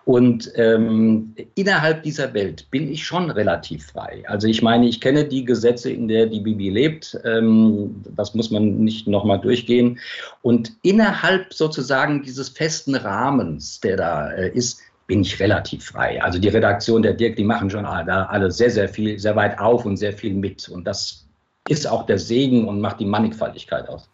und 0.04 0.52
ähm, 0.56 1.34
innerhalb 1.56 2.04
dieser 2.04 2.34
Welt 2.34 2.70
bin 2.72 2.92
ich 2.92 3.06
schon 3.06 3.32
relativ 3.32 3.86
frei. 3.86 4.24
Also 4.28 4.48
ich 4.48 4.62
meine, 4.62 4.88
ich 4.88 5.00
kenne 5.00 5.24
die 5.24 5.46
Gesetze, 5.46 5.92
in 5.92 6.10
der 6.10 6.26
die 6.26 6.42
Bibi 6.42 6.70
lebt. 6.70 7.18
Ähm, 7.24 8.04
das 8.16 8.34
muss 8.34 8.52
man 8.52 8.80
nicht 8.80 9.08
nochmal 9.08 9.40
durchgehen. 9.40 10.00
Und 10.42 10.74
innerhalb 10.82 11.54
sozusagen 11.54 12.22
dieses 12.24 12.50
festen 12.50 12.96
Rahmens, 12.96 13.80
der 13.80 13.96
da 13.96 14.32
äh, 14.32 14.50
ist, 14.50 14.82
bin 15.08 15.22
ich 15.22 15.40
relativ 15.40 15.86
frei. 15.86 16.22
Also 16.22 16.38
die 16.38 16.50
Redaktion 16.50 17.02
der 17.02 17.14
Dirk, 17.14 17.38
die 17.38 17.44
machen 17.44 17.70
schon 17.70 17.84
da 17.84 18.26
alle 18.26 18.52
sehr, 18.52 18.70
sehr 18.70 18.90
viel, 18.90 19.18
sehr 19.18 19.36
weit 19.36 19.58
auf 19.58 19.86
und 19.86 19.98
sehr 19.98 20.14
viel 20.14 20.34
mit. 20.34 20.68
Und 20.68 20.86
das 20.86 21.28
ist 21.70 21.88
auch 21.88 22.06
der 22.06 22.20
Segen 22.20 22.68
und 22.68 22.82
macht 22.82 23.00
die 23.00 23.06
Mannigfaltigkeit 23.06 23.88
aus. 23.88 24.10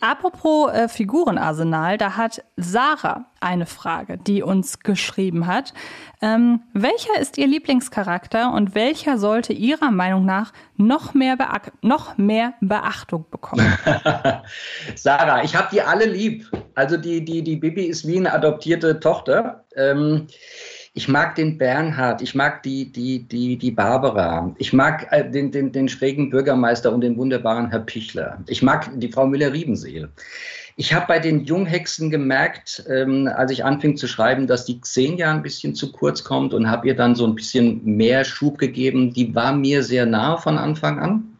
Apropos 0.00 0.70
äh, 0.70 0.88
Figurenarsenal, 0.88 1.96
da 1.96 2.16
hat 2.16 2.44
Sarah 2.56 3.24
eine 3.40 3.64
Frage, 3.64 4.18
die 4.18 4.42
uns 4.42 4.80
geschrieben 4.80 5.46
hat. 5.46 5.72
Ähm, 6.20 6.60
welcher 6.72 7.18
ist 7.20 7.38
Ihr 7.38 7.46
Lieblingscharakter 7.46 8.52
und 8.52 8.74
welcher 8.74 9.18
sollte 9.18 9.52
Ihrer 9.52 9.90
Meinung 9.90 10.24
nach 10.24 10.52
noch 10.76 11.14
mehr, 11.14 11.36
Beak 11.36 11.72
noch 11.82 12.18
mehr 12.18 12.54
Beachtung 12.60 13.24
bekommen? 13.30 13.66
Sarah, 14.94 15.42
ich 15.42 15.56
habe 15.56 15.68
die 15.72 15.80
alle 15.80 16.06
lieb. 16.06 16.50
Also 16.74 16.96
die, 16.96 17.24
die, 17.24 17.42
die 17.42 17.56
Bibi 17.56 17.84
ist 17.84 18.06
wie 18.06 18.18
eine 18.18 18.32
adoptierte 18.32 19.00
Tochter. 19.00 19.64
Ähm, 19.76 20.26
ich 20.96 21.08
mag 21.08 21.34
den 21.34 21.58
Bernhard, 21.58 22.22
ich 22.22 22.36
mag 22.36 22.62
die, 22.62 22.90
die, 22.90 23.24
die, 23.24 23.56
die 23.56 23.72
Barbara, 23.72 24.54
ich 24.58 24.72
mag 24.72 25.08
äh, 25.10 25.28
den, 25.28 25.50
den, 25.50 25.72
den 25.72 25.88
schrägen 25.88 26.30
Bürgermeister 26.30 26.92
und 26.92 27.00
den 27.00 27.16
wunderbaren 27.16 27.68
Herr 27.70 27.80
Pichler. 27.80 28.38
Ich 28.46 28.62
mag 28.62 28.88
die 28.94 29.10
Frau 29.10 29.26
Müller-Riebenseel. 29.26 30.08
Ich 30.76 30.94
habe 30.94 31.06
bei 31.06 31.18
den 31.18 31.44
Junghexen 31.44 32.10
gemerkt, 32.10 32.84
ähm, 32.88 33.28
als 33.28 33.50
ich 33.50 33.64
anfing 33.64 33.96
zu 33.96 34.06
schreiben, 34.06 34.46
dass 34.46 34.66
die 34.66 34.80
Xenia 34.80 35.32
ein 35.32 35.42
bisschen 35.42 35.74
zu 35.74 35.90
kurz 35.90 36.22
kommt 36.22 36.54
und 36.54 36.70
habe 36.70 36.86
ihr 36.86 36.96
dann 36.96 37.16
so 37.16 37.26
ein 37.26 37.34
bisschen 37.34 37.84
mehr 37.84 38.24
Schub 38.24 38.58
gegeben. 38.58 39.12
Die 39.12 39.34
war 39.34 39.52
mir 39.52 39.82
sehr 39.82 40.06
nah 40.06 40.36
von 40.36 40.58
Anfang 40.58 41.00
an. 41.00 41.36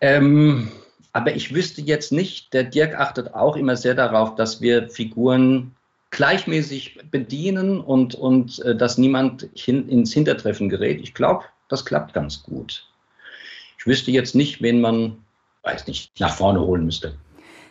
Ähm, 0.00 0.68
aber 1.12 1.34
ich 1.34 1.52
wüsste 1.54 1.80
jetzt 1.80 2.12
nicht, 2.12 2.52
der 2.52 2.64
Dirk 2.64 2.98
achtet 2.98 3.34
auch 3.34 3.56
immer 3.56 3.76
sehr 3.76 3.94
darauf, 3.94 4.34
dass 4.36 4.60
wir 4.60 4.88
Figuren 4.88 5.72
gleichmäßig 6.10 6.98
bedienen 7.10 7.80
und, 7.80 8.14
und 8.14 8.60
äh, 8.60 8.76
dass 8.76 8.98
niemand 8.98 9.48
hin, 9.54 9.88
ins 9.88 10.12
Hintertreffen 10.12 10.68
gerät. 10.68 11.00
Ich 11.02 11.14
glaube, 11.14 11.44
das 11.68 11.84
klappt 11.84 12.14
ganz 12.14 12.42
gut. 12.42 12.86
Ich 13.78 13.86
wüsste 13.86 14.10
jetzt 14.10 14.34
nicht, 14.34 14.62
wen 14.62 14.80
man, 14.80 15.18
weiß 15.62 15.86
nicht, 15.86 16.18
nach 16.20 16.34
vorne 16.34 16.60
holen 16.60 16.84
müsste. 16.84 17.14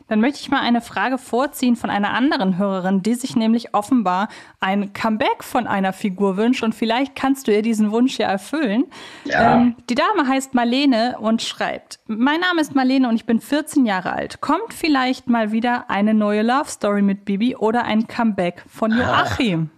Dann 0.07 0.21
möchte 0.21 0.39
ich 0.39 0.49
mal 0.49 0.61
eine 0.61 0.81
Frage 0.81 1.17
vorziehen 1.17 1.75
von 1.75 1.89
einer 1.89 2.13
anderen 2.13 2.57
Hörerin, 2.57 3.01
die 3.01 3.15
sich 3.15 3.35
nämlich 3.35 3.73
offenbar 3.73 4.27
ein 4.59 4.93
Comeback 4.93 5.43
von 5.43 5.67
einer 5.67 5.93
Figur 5.93 6.37
wünscht 6.37 6.63
und 6.63 6.75
vielleicht 6.75 7.15
kannst 7.15 7.47
du 7.47 7.53
ihr 7.53 7.61
diesen 7.61 7.91
Wunsch 7.91 8.17
ja 8.19 8.27
erfüllen. 8.27 8.85
Ja. 9.25 9.55
Ähm, 9.55 9.75
die 9.89 9.95
Dame 9.95 10.27
heißt 10.27 10.53
Marlene 10.53 11.17
und 11.19 11.41
schreibt, 11.41 11.99
mein 12.07 12.39
Name 12.39 12.61
ist 12.61 12.75
Marlene 12.75 13.09
und 13.09 13.15
ich 13.15 13.25
bin 13.25 13.39
14 13.39 13.85
Jahre 13.85 14.13
alt. 14.13 14.41
Kommt 14.41 14.73
vielleicht 14.73 15.27
mal 15.27 15.51
wieder 15.51 15.89
eine 15.89 16.13
neue 16.13 16.43
Love 16.43 16.69
Story 16.69 17.01
mit 17.01 17.25
Bibi 17.25 17.55
oder 17.55 17.83
ein 17.83 18.07
Comeback 18.07 18.63
von 18.67 18.91
Joachim? 18.91 19.69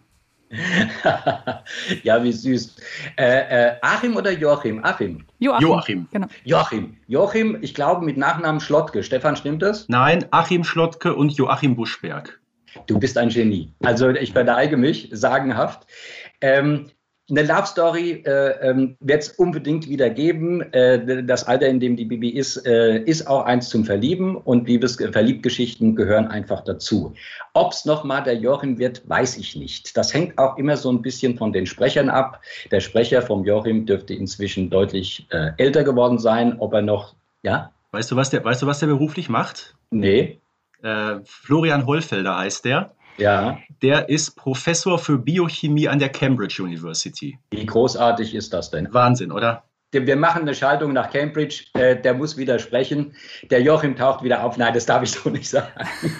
ja, 2.03 2.23
wie 2.23 2.31
süß. 2.31 2.75
Äh, 3.17 3.69
äh, 3.69 3.75
Achim 3.81 4.15
oder 4.15 4.31
Joachim? 4.31 4.83
Achim. 4.83 5.25
Joachim. 5.39 5.67
Joachim. 5.67 6.07
Genau. 6.11 6.27
Joachim. 6.45 6.97
Joachim, 7.07 7.57
ich 7.61 7.73
glaube 7.73 8.05
mit 8.05 8.17
Nachnamen 8.17 8.61
Schlottke. 8.61 9.03
Stefan, 9.03 9.35
stimmt 9.35 9.61
das? 9.61 9.87
Nein, 9.89 10.25
Achim 10.31 10.63
Schlottke 10.63 11.15
und 11.15 11.33
Joachim 11.33 11.75
Buschberg. 11.75 12.39
Du 12.85 12.99
bist 12.99 13.17
ein 13.17 13.29
Genie. 13.29 13.73
Also 13.83 14.09
ich 14.09 14.33
verneige 14.33 14.77
mich, 14.77 15.09
sagenhaft. 15.11 15.87
Ähm, 16.41 16.91
eine 17.29 17.43
Love 17.43 17.65
Story 17.65 18.23
äh, 18.25 18.69
ähm, 18.69 18.95
wird 19.01 19.23
es 19.23 19.29
unbedingt 19.31 19.89
wieder 19.89 20.09
geben. 20.09 20.61
Äh, 20.71 21.23
das 21.23 21.45
Alter, 21.45 21.67
in 21.67 21.79
dem 21.79 21.97
die 21.97 22.05
Bibi 22.05 22.29
ist, 22.29 22.65
äh, 22.65 22.99
ist 22.99 23.27
auch 23.27 23.43
eins 23.45 23.67
zum 23.69 23.83
Verlieben 23.83 24.37
und 24.37 24.67
Liebes 24.67 24.95
Verliebtgeschichten 24.95 25.95
gehören 25.95 26.27
einfach 26.27 26.63
dazu. 26.63 27.13
Ob 27.53 27.73
es 27.73 27.83
nochmal 27.83 28.23
der 28.23 28.35
Joachim 28.35 28.79
wird, 28.79 29.07
weiß 29.09 29.37
ich 29.37 29.57
nicht. 29.57 29.97
Das 29.97 30.13
hängt 30.13 30.37
auch 30.37 30.57
immer 30.57 30.77
so 30.77 30.89
ein 30.89 31.01
bisschen 31.01 31.37
von 31.37 31.51
den 31.51 31.65
Sprechern 31.65 32.09
ab. 32.09 32.41
Der 32.71 32.79
Sprecher 32.79 33.21
vom 33.21 33.43
Joachim 33.43 33.85
dürfte 33.85 34.13
inzwischen 34.13 34.69
deutlich 34.69 35.27
äh, 35.31 35.51
älter 35.57 35.83
geworden 35.83 36.19
sein. 36.19 36.55
Ob 36.59 36.73
er 36.73 36.81
noch, 36.81 37.15
ja? 37.43 37.71
Weißt 37.91 38.11
du, 38.11 38.15
was 38.15 38.29
der, 38.29 38.43
weißt 38.43 38.61
du, 38.61 38.67
was 38.67 38.79
der 38.79 38.87
beruflich 38.87 39.27
macht? 39.27 39.75
Nee. 39.91 40.39
Äh, 40.81 41.15
Florian 41.25 41.85
Hollfelder 41.85 42.37
heißt 42.37 42.63
der. 42.63 42.93
Ja. 43.17 43.57
Der 43.81 44.09
ist 44.09 44.35
Professor 44.35 44.97
für 44.99 45.17
Biochemie 45.17 45.87
an 45.87 45.99
der 45.99 46.09
Cambridge 46.09 46.61
University. 46.61 47.37
Wie 47.51 47.65
großartig 47.65 48.33
ist 48.35 48.53
das 48.53 48.69
denn? 48.71 48.87
Wahnsinn, 48.93 49.31
oder? 49.31 49.63
Wir 49.91 50.15
machen 50.17 50.41
eine 50.41 50.53
Schaltung 50.53 50.93
nach 50.93 51.11
Cambridge, 51.11 51.63
äh, 51.73 51.95
der 51.99 52.13
muss 52.13 52.35
widersprechen. 52.35 53.15
Der 53.49 53.61
Joachim 53.61 53.95
taucht 53.95 54.23
wieder 54.23 54.43
auf. 54.43 54.57
Nein, 54.57 54.73
das 54.73 54.85
darf 54.85 55.01
ich 55.01 55.11
so 55.11 55.29
nicht 55.29 55.49
sagen. 55.49 55.71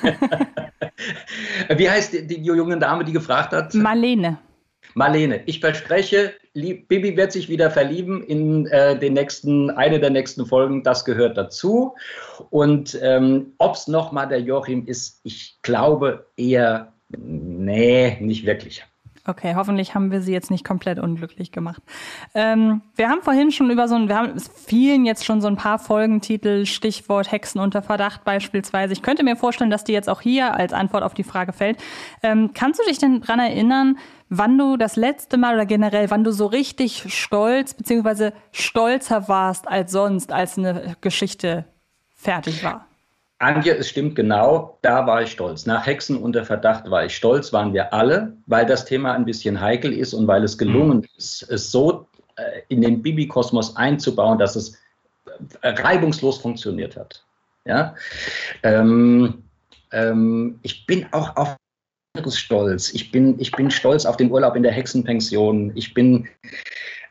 Wie 1.76 1.90
heißt 1.90 2.14
die, 2.14 2.28
die 2.28 2.42
junge 2.42 2.80
Dame, 2.80 3.04
die 3.04 3.12
gefragt 3.12 3.52
hat? 3.54 3.74
Marlene. 3.74 4.38
Marlene, 4.98 5.44
ich 5.46 5.60
verspreche, 5.60 6.34
Bibi 6.56 7.16
wird 7.16 7.32
sich 7.32 7.50
wieder 7.50 7.70
verlieben 7.70 8.24
in 8.24 8.66
äh, 8.66 8.98
den 8.98 9.14
nächsten, 9.14 9.70
eine 9.70 10.00
der 10.00 10.10
nächsten 10.10 10.44
Folgen. 10.48 10.82
Das 10.82 11.06
gehört 11.06 11.38
dazu. 11.38 11.94
Und 12.50 12.98
ähm, 13.04 13.54
ob 13.60 13.76
es 13.76 13.88
nochmal 13.88 14.28
der 14.28 14.42
Joachim 14.42 14.88
ist, 14.88 15.22
ich 15.24 15.60
glaube 15.62 16.26
eher, 16.36 16.94
nee, 17.16 18.18
nicht 18.20 18.48
wirklich. 18.48 18.84
Okay, 19.30 19.56
hoffentlich 19.56 19.94
haben 19.94 20.10
wir 20.10 20.22
sie 20.22 20.32
jetzt 20.32 20.50
nicht 20.52 20.64
komplett 20.64 21.00
unglücklich 21.00 21.52
gemacht. 21.52 21.84
Ähm, 22.34 22.82
wir 22.96 23.10
haben 23.10 23.22
vorhin 23.22 23.52
schon 23.52 23.70
über 23.70 23.90
so 23.90 23.96
ein, 23.96 24.08
wir 24.08 24.16
haben 24.16 24.30
es 24.30 24.48
vielen 24.48 25.06
jetzt 25.06 25.26
schon 25.26 25.42
so 25.42 25.50
ein 25.50 25.58
paar 25.58 25.80
Folgentitel, 25.80 26.66
Stichwort 26.66 27.30
Hexen 27.30 27.60
unter 27.60 27.82
Verdacht 27.82 28.24
beispielsweise. 28.24 28.94
Ich 28.94 29.02
könnte 29.02 29.24
mir 29.24 29.36
vorstellen, 29.36 29.70
dass 29.70 29.84
die 29.84 29.92
jetzt 29.92 30.10
auch 30.10 30.22
hier 30.22 30.54
als 30.54 30.72
Antwort 30.72 31.04
auf 31.04 31.14
die 31.14 31.26
Frage 31.26 31.52
fällt. 31.52 31.78
Ähm, 32.24 32.52
kannst 32.54 32.80
du 32.80 32.86
dich 32.86 33.00
denn 33.00 33.20
dran 33.20 33.40
erinnern, 33.40 33.98
wann 34.30 34.58
du 34.58 34.78
das 34.78 34.96
letzte 34.96 35.38
Mal 35.38 35.56
oder 35.56 35.66
generell, 35.66 36.10
wann 36.10 36.24
du 36.24 36.32
so 36.32 36.46
richtig 36.46 37.14
stolz 37.14 37.74
beziehungsweise 37.74 38.32
stolzer 38.54 39.28
warst 39.28 39.68
als 39.68 39.92
sonst, 39.92 40.32
als 40.32 40.58
eine 40.58 40.96
Geschichte 41.02 41.66
fertig 42.16 42.64
war? 42.64 42.87
Antje, 43.40 43.78
es 43.78 43.90
stimmt 43.90 44.16
genau, 44.16 44.80
da 44.82 45.06
war 45.06 45.22
ich 45.22 45.32
stolz. 45.32 45.66
Nach 45.68 45.86
Hexen 45.86 46.18
unter 46.18 46.44
Verdacht 46.44 46.90
war 46.90 47.06
ich 47.06 47.16
stolz, 47.16 47.54
waren 47.54 47.74
wir 47.74 47.94
alle, 47.94 48.36
weil 48.48 48.66
das 48.66 48.86
Thema 48.86 49.14
ein 49.14 49.26
bisschen 49.26 49.62
heikel 49.62 49.94
ist 49.94 50.14
und 50.14 50.28
weil 50.28 50.44
es 50.44 50.58
gelungen 50.58 51.00
mhm. 51.00 51.08
ist, 51.18 51.44
es 51.50 51.72
so 51.72 52.08
äh, 52.38 52.62
in 52.70 52.82
den 52.82 53.02
Bibi-Kosmos 53.02 53.76
einzubauen, 53.76 54.40
dass 54.40 54.56
es 54.56 54.78
äh, 55.62 55.70
reibungslos 55.70 56.40
funktioniert 56.40 56.98
hat. 56.98 57.24
Ja? 57.66 57.94
Ähm, 58.64 59.44
ähm, 59.92 60.60
ich 60.64 60.88
bin 60.88 61.06
auch 61.12 61.36
auf 61.36 61.58
stolz. 62.30 62.92
Ich 62.94 63.12
bin, 63.12 63.40
ich 63.40 63.52
bin 63.52 63.70
stolz 63.70 64.06
auf 64.06 64.18
den 64.18 64.32
Urlaub 64.32 64.56
in 64.56 64.64
der 64.64 64.72
Hexenpension. 64.72 65.72
Ich 65.76 65.94
bin, 65.94 66.28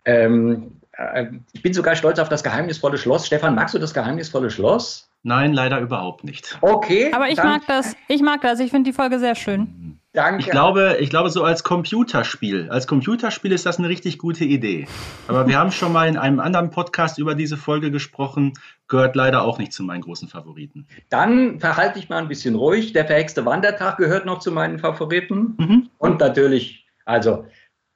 ähm, 0.04 0.80
äh, 0.92 1.26
ich 1.52 1.62
bin 1.62 1.72
sogar 1.72 1.94
stolz 1.94 2.18
auf 2.18 2.28
das 2.28 2.42
geheimnisvolle 2.42 2.98
Schloss. 2.98 3.26
Stefan, 3.26 3.54
magst 3.54 3.74
du 3.74 3.78
das 3.78 3.94
geheimnisvolle 3.94 4.50
Schloss? 4.50 5.08
Nein, 5.22 5.52
leider 5.52 5.80
überhaupt 5.80 6.24
nicht. 6.24 6.58
Okay. 6.60 7.12
Aber 7.12 7.28
ich 7.28 7.38
mag 7.38 7.62
das. 7.66 7.96
Ich 8.08 8.22
mag 8.22 8.40
das. 8.42 8.60
Ich 8.60 8.70
finde 8.70 8.90
die 8.90 8.94
Folge 8.94 9.18
sehr 9.18 9.34
schön. 9.34 9.98
Danke. 10.16 10.40
Ich 10.40 10.48
glaube, 10.48 10.96
ich 10.98 11.10
glaube, 11.10 11.28
so 11.28 11.44
als 11.44 11.62
Computerspiel, 11.62 12.70
als 12.70 12.86
Computerspiel 12.86 13.52
ist 13.52 13.66
das 13.66 13.78
eine 13.78 13.90
richtig 13.90 14.16
gute 14.16 14.46
Idee. 14.46 14.86
Aber 15.28 15.46
wir 15.46 15.58
haben 15.58 15.70
schon 15.70 15.92
mal 15.92 16.08
in 16.08 16.16
einem 16.16 16.40
anderen 16.40 16.70
Podcast 16.70 17.18
über 17.18 17.34
diese 17.34 17.58
Folge 17.58 17.90
gesprochen, 17.90 18.54
gehört 18.88 19.14
leider 19.14 19.42
auch 19.42 19.58
nicht 19.58 19.74
zu 19.74 19.82
meinen 19.82 20.00
großen 20.00 20.28
Favoriten. 20.28 20.86
Dann 21.10 21.60
verhalte 21.60 21.98
ich 21.98 22.08
mal 22.08 22.16
ein 22.16 22.28
bisschen 22.28 22.54
ruhig. 22.54 22.94
Der 22.94 23.04
verhexte 23.04 23.44
Wandertag 23.44 23.98
gehört 23.98 24.24
noch 24.24 24.38
zu 24.38 24.52
meinen 24.52 24.78
Favoriten. 24.78 25.54
Mhm. 25.58 25.90
Und 25.98 26.20
natürlich, 26.20 26.86
also 27.04 27.44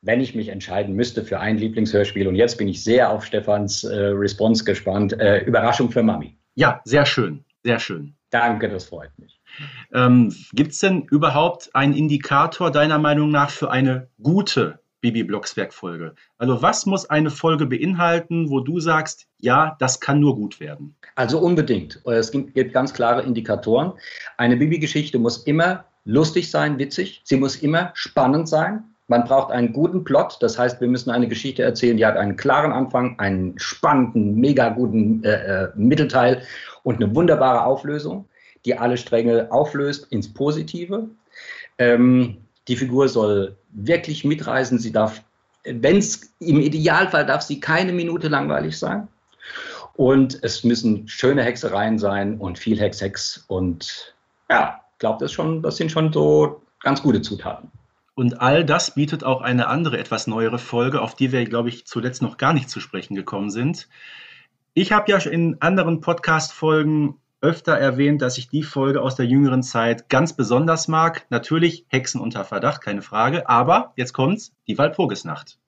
wenn 0.02 0.20
ich 0.20 0.34
mich 0.34 0.48
entscheiden 0.48 0.94
müsste 0.94 1.24
für 1.24 1.40
ein 1.40 1.56
Lieblingshörspiel, 1.56 2.28
und 2.28 2.34
jetzt 2.34 2.58
bin 2.58 2.68
ich 2.68 2.84
sehr 2.84 3.10
auf 3.10 3.24
Stefans 3.24 3.84
äh, 3.84 3.96
Response 3.96 4.64
gespannt, 4.64 5.18
äh, 5.18 5.38
Überraschung 5.44 5.90
für 5.90 6.02
Mami. 6.02 6.36
Ja, 6.60 6.82
sehr 6.84 7.06
schön, 7.06 7.42
sehr 7.64 7.78
schön. 7.78 8.14
Danke, 8.28 8.68
das 8.68 8.84
freut 8.84 9.18
mich. 9.18 9.40
Ähm, 9.94 10.30
Gibt 10.52 10.72
es 10.72 10.78
denn 10.80 11.04
überhaupt 11.04 11.74
einen 11.74 11.94
Indikator 11.94 12.70
deiner 12.70 12.98
Meinung 12.98 13.30
nach 13.30 13.48
für 13.48 13.70
eine 13.70 14.08
gute 14.22 14.78
Bibi 15.00 15.24
Blocksberg-Folge? 15.24 16.14
Also 16.36 16.60
was 16.60 16.84
muss 16.84 17.08
eine 17.08 17.30
Folge 17.30 17.64
beinhalten, 17.64 18.50
wo 18.50 18.60
du 18.60 18.78
sagst, 18.78 19.26
ja, 19.38 19.74
das 19.78 20.00
kann 20.00 20.20
nur 20.20 20.36
gut 20.36 20.60
werden? 20.60 20.94
Also 21.14 21.38
unbedingt. 21.38 22.02
Es 22.04 22.30
gibt 22.30 22.74
ganz 22.74 22.92
klare 22.92 23.22
Indikatoren. 23.22 23.94
Eine 24.36 24.58
Bibi-Geschichte 24.58 25.18
muss 25.18 25.38
immer 25.44 25.86
lustig 26.04 26.50
sein, 26.50 26.78
witzig. 26.78 27.22
Sie 27.24 27.38
muss 27.38 27.56
immer 27.56 27.90
spannend 27.94 28.50
sein. 28.50 28.84
Man 29.10 29.24
braucht 29.24 29.50
einen 29.50 29.72
guten 29.72 30.04
Plot, 30.04 30.36
das 30.38 30.56
heißt, 30.56 30.80
wir 30.80 30.86
müssen 30.86 31.10
eine 31.10 31.26
Geschichte 31.26 31.64
erzählen, 31.64 31.96
die 31.96 32.06
hat 32.06 32.16
einen 32.16 32.36
klaren 32.36 32.70
Anfang, 32.70 33.18
einen 33.18 33.58
spannenden, 33.58 34.36
mega 34.36 34.68
guten 34.68 35.24
äh, 35.24 35.64
äh, 35.64 35.68
Mittelteil 35.74 36.42
und 36.84 37.02
eine 37.02 37.12
wunderbare 37.12 37.64
Auflösung, 37.64 38.28
die 38.64 38.78
alle 38.78 38.96
Stränge 38.96 39.50
auflöst 39.50 40.06
ins 40.12 40.32
Positive. 40.32 41.08
Ähm, 41.78 42.36
die 42.68 42.76
Figur 42.76 43.08
soll 43.08 43.56
wirklich 43.72 44.24
mitreisen, 44.24 44.78
sie 44.78 44.92
darf, 44.92 45.24
wenn 45.64 45.96
es 45.96 46.32
im 46.38 46.60
Idealfall 46.60 47.26
darf 47.26 47.42
sie 47.42 47.58
keine 47.58 47.92
Minute 47.92 48.28
langweilig 48.28 48.78
sein. 48.78 49.08
Und 49.94 50.38
es 50.44 50.62
müssen 50.62 51.08
schöne 51.08 51.42
Hexereien 51.42 51.98
sein 51.98 52.38
und 52.38 52.60
viel 52.60 52.78
Hex, 52.78 53.00
Hex. 53.00 53.44
Und 53.48 54.14
ja, 54.48 54.80
ich 54.92 54.98
glaube, 55.00 55.18
das, 55.24 55.36
das 55.64 55.76
sind 55.76 55.90
schon 55.90 56.12
so 56.12 56.62
ganz 56.84 57.02
gute 57.02 57.20
Zutaten. 57.20 57.72
Und 58.14 58.40
all 58.40 58.64
das 58.64 58.94
bietet 58.94 59.24
auch 59.24 59.40
eine 59.40 59.68
andere, 59.68 59.98
etwas 59.98 60.26
neuere 60.26 60.58
Folge, 60.58 61.00
auf 61.00 61.14
die 61.14 61.32
wir, 61.32 61.44
glaube 61.44 61.68
ich, 61.68 61.86
zuletzt 61.86 62.22
noch 62.22 62.36
gar 62.36 62.52
nicht 62.52 62.68
zu 62.68 62.80
sprechen 62.80 63.14
gekommen 63.14 63.50
sind. 63.50 63.88
Ich 64.74 64.92
habe 64.92 65.10
ja 65.10 65.18
in 65.18 65.60
anderen 65.60 66.00
Podcast-Folgen 66.00 67.16
öfter 67.40 67.72
erwähnt, 67.72 68.22
dass 68.22 68.38
ich 68.38 68.48
die 68.48 68.62
Folge 68.62 69.00
aus 69.00 69.16
der 69.16 69.26
jüngeren 69.26 69.62
Zeit 69.62 70.08
ganz 70.08 70.34
besonders 70.34 70.88
mag. 70.88 71.26
Natürlich 71.30 71.86
Hexen 71.88 72.20
unter 72.20 72.44
Verdacht, 72.44 72.82
keine 72.82 73.02
Frage. 73.02 73.48
Aber 73.48 73.92
jetzt 73.96 74.12
kommt's, 74.12 74.52
die 74.66 74.76
Walpurgisnacht. 74.76 75.58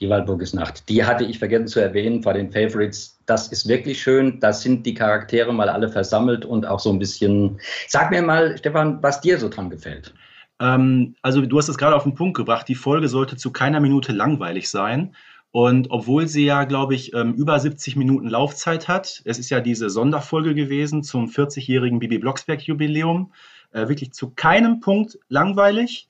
Die 0.00 0.08
Walpurgisnacht, 0.08 0.88
die 0.88 1.04
hatte 1.04 1.24
ich 1.24 1.40
vergessen 1.40 1.66
zu 1.66 1.80
erwähnen 1.80 2.22
vor 2.22 2.32
den 2.32 2.52
Favorites. 2.52 3.18
Das 3.26 3.48
ist 3.48 3.66
wirklich 3.66 4.00
schön. 4.00 4.38
Da 4.38 4.52
sind 4.52 4.86
die 4.86 4.94
Charaktere 4.94 5.52
mal 5.52 5.68
alle 5.68 5.88
versammelt 5.88 6.44
und 6.44 6.66
auch 6.66 6.78
so 6.78 6.90
ein 6.92 7.00
bisschen. 7.00 7.58
Sag 7.88 8.12
mir 8.12 8.22
mal, 8.22 8.56
Stefan, 8.56 9.02
was 9.02 9.20
dir 9.20 9.38
so 9.38 9.48
dran 9.48 9.70
gefällt. 9.70 10.14
Ähm, 10.60 11.14
also 11.22 11.40
du 11.42 11.58
hast 11.58 11.68
es 11.68 11.78
gerade 11.78 11.96
auf 11.96 12.04
den 12.04 12.14
Punkt 12.14 12.36
gebracht, 12.36 12.68
die 12.68 12.74
Folge 12.74 13.08
sollte 13.08 13.36
zu 13.36 13.52
keiner 13.52 13.80
Minute 13.80 14.12
langweilig 14.12 14.70
sein. 14.70 15.14
Und 15.50 15.90
obwohl 15.90 16.28
sie 16.28 16.44
ja, 16.44 16.64
glaube 16.64 16.94
ich, 16.94 17.14
ähm, 17.14 17.32
über 17.34 17.58
70 17.58 17.96
Minuten 17.96 18.28
Laufzeit 18.28 18.86
hat, 18.86 19.22
es 19.24 19.38
ist 19.38 19.50
ja 19.50 19.60
diese 19.60 19.88
Sonderfolge 19.88 20.54
gewesen 20.54 21.02
zum 21.02 21.26
40-jährigen 21.26 21.98
Bibi 22.00 22.18
Blocksberg-Jubiläum, 22.18 23.32
äh, 23.72 23.88
wirklich 23.88 24.12
zu 24.12 24.30
keinem 24.30 24.80
Punkt 24.80 25.18
langweilig. 25.28 26.08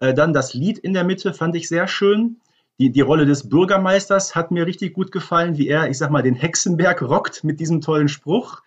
Äh, 0.00 0.12
dann 0.14 0.32
das 0.32 0.54
Lied 0.54 0.78
in 0.78 0.92
der 0.92 1.04
Mitte 1.04 1.32
fand 1.32 1.54
ich 1.54 1.68
sehr 1.68 1.86
schön. 1.86 2.40
Die, 2.78 2.90
die 2.90 3.00
Rolle 3.02 3.26
des 3.26 3.48
Bürgermeisters 3.48 4.34
hat 4.34 4.50
mir 4.50 4.66
richtig 4.66 4.94
gut 4.94 5.12
gefallen, 5.12 5.56
wie 5.56 5.68
er, 5.68 5.88
ich 5.88 5.98
sag 5.98 6.10
mal, 6.10 6.22
den 6.22 6.34
Hexenberg 6.34 7.02
rockt 7.02 7.44
mit 7.44 7.60
diesem 7.60 7.80
tollen 7.80 8.08
Spruch. 8.08 8.62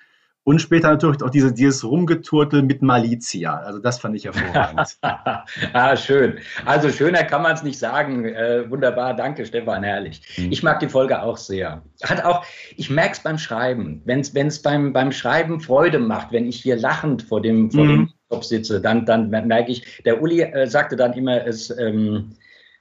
Und 0.45 0.59
später 0.59 0.89
natürlich 0.89 1.23
auch 1.23 1.29
diese, 1.29 1.53
dieses 1.53 1.85
Rumgeturtel 1.85 2.63
mit 2.63 2.81
Malizia. 2.81 3.55
Also 3.59 3.79
das 3.79 3.99
fand 3.99 4.15
ich 4.17 4.25
hervorragend. 4.25 4.97
ah, 5.73 5.95
schön. 5.95 6.37
Also 6.65 6.89
schöner 6.89 7.23
kann 7.23 7.43
man 7.43 7.53
es 7.53 7.63
nicht 7.63 7.79
sagen. 7.79 8.25
Äh, 8.25 8.69
wunderbar, 8.69 9.13
danke 9.15 9.45
Stefan, 9.45 9.83
herrlich. 9.83 10.21
Mhm. 10.37 10.51
Ich 10.51 10.61
mag 10.61 10.81
die 10.81 10.89
Folge 10.89 11.21
auch 11.21 11.37
sehr. 11.37 11.81
Hat 12.03 12.25
auch, 12.25 12.45
ich 12.75 12.89
merke 12.89 13.13
es 13.13 13.19
beim 13.21 13.37
Schreiben. 13.37 14.01
Wenn 14.03 14.19
es 14.19 14.61
beim, 14.61 14.91
beim 14.91 15.13
Schreiben 15.13 15.61
Freude 15.61 15.99
macht, 15.99 16.33
wenn 16.33 16.45
ich 16.45 16.61
hier 16.61 16.75
lachend 16.75 17.23
vor 17.23 17.41
dem, 17.41 17.71
vor 17.71 17.85
mhm. 17.85 17.89
dem 17.89 18.13
Kopf 18.27 18.43
sitze, 18.43 18.81
dann, 18.81 19.05
dann 19.05 19.29
merke 19.29 19.71
ich, 19.71 20.03
der 20.03 20.21
Uli 20.21 20.41
äh, 20.41 20.67
sagte 20.67 20.97
dann 20.97 21.13
immer, 21.13 21.47
es, 21.47 21.69
ähm, 21.77 22.35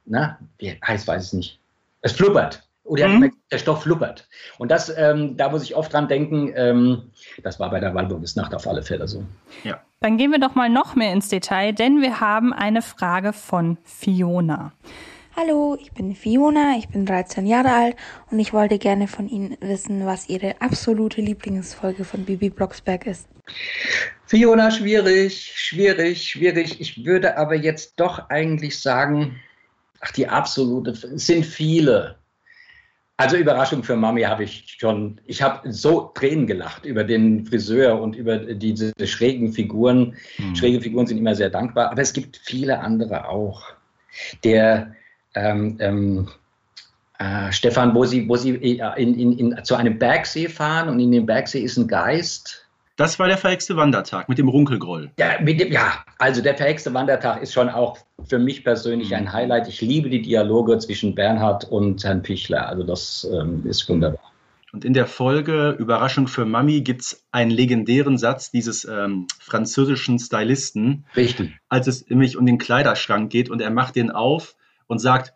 na, 0.04 0.36
wie 0.58 0.76
heißt, 0.84 1.06
weiß 1.06 1.26
es 1.26 1.32
nicht. 1.32 1.60
Es 2.00 2.10
flubbert. 2.10 2.68
Oder 2.93 3.09
mhm. 3.09 3.32
der 3.51 3.57
Stoff 3.57 3.84
fluppert. 3.84 4.28
Und 4.59 4.70
das, 4.70 4.93
ähm, 4.95 5.38
da 5.38 5.49
muss 5.49 5.62
ich 5.62 5.74
oft 5.74 5.95
dran 5.95 6.09
denken, 6.09 6.53
ähm, 6.55 7.11
das 7.43 7.59
war 7.59 7.70
bei 7.70 7.80
der 7.80 7.95
Walburgisnacht 7.95 8.55
auf 8.55 8.66
alle 8.66 8.82
Fälle 8.82 9.09
so. 9.09 9.24
Ja. 9.64 9.80
Dann 10.01 10.18
gehen 10.18 10.30
wir 10.30 10.38
doch 10.38 10.55
mal 10.55 10.68
noch 10.68 10.95
mehr 10.95 11.11
ins 11.11 11.30
Detail, 11.30 11.72
denn 11.72 12.03
wir 12.03 12.20
haben 12.20 12.53
eine 12.53 12.82
Frage 12.82 13.32
von 13.32 13.78
Fiona. 13.82 14.72
Hallo, 15.34 15.78
ich 15.80 15.90
bin 15.93 16.14
Fiona, 16.14 16.74
ich 16.76 16.90
bin 16.90 17.07
13 17.07 17.47
Jahre 17.47 17.70
alt 17.70 17.97
und 18.30 18.38
ich 18.38 18.53
wollte 18.53 18.76
gerne 18.78 19.09
von 19.09 19.26
Ihnen 19.26 19.57
wissen, 19.62 20.05
was 20.05 20.28
Ihre 20.28 20.61
absolute 20.61 21.22
Lieblingsfolge 21.22 22.05
von 22.05 22.26
Bibi 22.26 22.51
Blocksberg 22.51 23.07
ist. 23.07 23.26
Fiona, 24.26 24.70
schwierig, 24.70 25.55
schwierig, 25.57 26.28
schwierig. 26.28 26.78
Ich 26.78 27.07
würde 27.07 27.38
aber 27.38 27.55
jetzt 27.55 27.99
doch 27.99 28.28
eigentlich 28.28 28.78
sagen, 28.78 29.40
ach, 30.01 30.12
die 30.12 30.28
absolute, 30.28 30.90
es 30.90 31.26
sind 31.26 31.47
viele. 31.47 32.21
Also 33.22 33.36
Überraschung 33.36 33.84
für 33.84 33.94
Mami 33.94 34.22
habe 34.22 34.42
ich 34.42 34.76
schon, 34.80 35.20
ich 35.26 35.40
habe 35.40 35.72
so 35.72 36.10
Tränen 36.12 36.44
gelacht 36.44 36.84
über 36.84 37.04
den 37.04 37.46
Friseur 37.46 38.00
und 38.00 38.16
über 38.16 38.36
diese 38.36 38.92
schrägen 39.04 39.52
Figuren. 39.52 40.16
Mhm. 40.38 40.56
Schräge 40.56 40.80
Figuren 40.80 41.06
sind 41.06 41.18
immer 41.18 41.36
sehr 41.36 41.48
dankbar, 41.48 41.92
aber 41.92 42.02
es 42.02 42.12
gibt 42.12 42.36
viele 42.36 42.80
andere 42.80 43.28
auch. 43.28 43.62
Der 44.42 44.96
ähm, 45.36 45.76
ähm, 45.78 46.28
äh, 47.20 47.52
Stefan, 47.52 47.94
wo 47.94 48.04
sie, 48.04 48.28
wo 48.28 48.34
sie 48.34 48.56
äh, 48.56 49.00
in, 49.00 49.16
in, 49.16 49.38
in, 49.38 49.64
zu 49.64 49.76
einem 49.76 50.00
Bergsee 50.00 50.48
fahren 50.48 50.88
und 50.88 50.98
in 50.98 51.12
dem 51.12 51.24
Bergsee 51.24 51.60
ist 51.60 51.76
ein 51.76 51.86
Geist 51.86 52.61
das 52.97 53.18
war 53.18 53.28
der 53.28 53.38
verhexte 53.38 53.76
Wandertag 53.76 54.28
mit 54.28 54.38
dem 54.38 54.49
Runkelgroll. 54.49 55.11
Ja, 55.18 55.38
dem, 55.38 55.72
ja, 55.72 56.05
also 56.18 56.43
der 56.43 56.57
verhexte 56.57 56.93
Wandertag 56.93 57.43
ist 57.43 57.53
schon 57.53 57.68
auch 57.68 57.99
für 58.24 58.38
mich 58.38 58.64
persönlich 58.64 59.14
ein 59.14 59.32
Highlight. 59.32 59.68
Ich 59.68 59.80
liebe 59.80 60.11
die 60.11 60.22
Dialoge 60.22 60.78
zwischen 60.78 61.14
Bernhard 61.14 61.64
und 61.64 62.05
Herrn 62.05 62.22
Pichler. 62.22 62.68
Also 62.68 62.82
das 62.82 63.28
ähm, 63.32 63.66
ist 63.66 63.88
wunderbar. 63.88 64.20
Und 64.72 64.86
in 64.86 64.95
der 64.95 65.07
Folge 65.07 65.76
Überraschung 65.78 66.28
für 66.28 66.47
Mami 66.47 66.80
gibt 66.80 67.03
es 67.03 67.24
einen 67.30 67.51
legendären 67.51 68.16
Satz 68.16 68.51
dieses 68.51 68.86
ähm, 68.86 69.26
französischen 69.38 70.18
Stylisten. 70.18 71.05
Richtig. 71.14 71.53
Als 71.68 71.86
es 71.86 72.09
nämlich 72.09 72.38
um 72.38 72.47
den 72.47 72.57
Kleiderschrank 72.57 73.30
geht 73.30 73.51
und 73.51 73.61
er 73.61 73.70
macht 73.70 73.97
den 73.97 74.11
auf 74.11 74.57
und 74.86 74.99
sagt, 74.99 75.34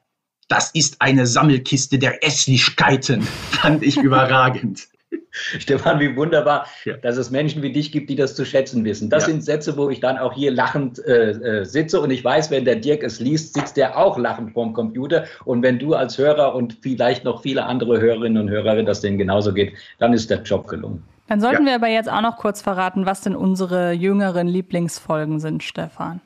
das 0.49 0.71
ist 0.71 1.03
eine 1.03 1.27
Sammelkiste 1.27 1.99
der 1.99 2.25
Esslichkeiten. 2.25 3.23
Fand 3.23 3.83
ich 3.83 3.97
überragend. 3.97 4.89
Stefan, 5.59 6.01
wie 6.01 6.16
wunderbar, 6.16 6.66
ja. 6.84 6.97
dass 6.97 7.16
es 7.16 7.30
Menschen 7.30 7.62
wie 7.62 7.72
dich 7.72 7.93
gibt, 7.93 8.11
die 8.11 8.16
das 8.16 8.34
zu 8.34 8.45
schätzen 8.45 8.84
wissen. 8.84 9.11
Das 9.11 9.24
ja. 9.24 9.32
sind 9.32 9.45
Sätze, 9.45 9.76
wo 9.76 9.91
ich 9.91 10.01
dann 10.01 10.18
auch 10.18 10.32
hier 10.32 10.51
lachend 10.51 10.99
äh, 11.05 11.30
äh, 11.30 11.64
sitze 11.64 12.01
und 12.01 12.11
ich 12.11 12.24
weiß, 12.24 12.51
wenn 12.51 12.64
der 12.64 12.76
Dirk 12.76 13.03
es 13.03 13.20
liest, 13.20 13.55
sitzt 13.55 13.76
der 13.76 13.97
auch 13.97 14.18
lachend 14.18 14.53
vorm 14.53 14.72
Computer. 14.72 15.24
Und 15.45 15.62
wenn 15.62 15.78
du 15.78 15.95
als 15.95 16.18
Hörer 16.18 16.55
und 16.55 16.78
vielleicht 16.82 17.24
noch 17.24 17.43
viele 17.43 17.64
andere 17.64 18.01
Hörerinnen 18.01 18.43
und 18.43 18.51
Hörer, 18.51 18.82
das 18.82 19.01
denen 19.01 19.18
genauso 19.18 19.53
geht, 19.53 19.74
dann 19.99 20.12
ist 20.12 20.30
der 20.30 20.43
Job 20.43 20.66
gelungen. 20.68 21.03
Dann 21.28 21.41
sollten 21.41 21.62
ja. 21.62 21.70
wir 21.70 21.74
aber 21.76 21.89
jetzt 21.89 22.11
auch 22.11 22.20
noch 22.20 22.37
kurz 22.37 22.62
verraten, 22.62 23.07
was 23.07 23.20
denn 23.20 23.34
unsere 23.34 23.93
jüngeren 23.93 24.47
Lieblingsfolgen 24.47 25.41
sind, 25.41 25.62
Stefan. 25.62 26.20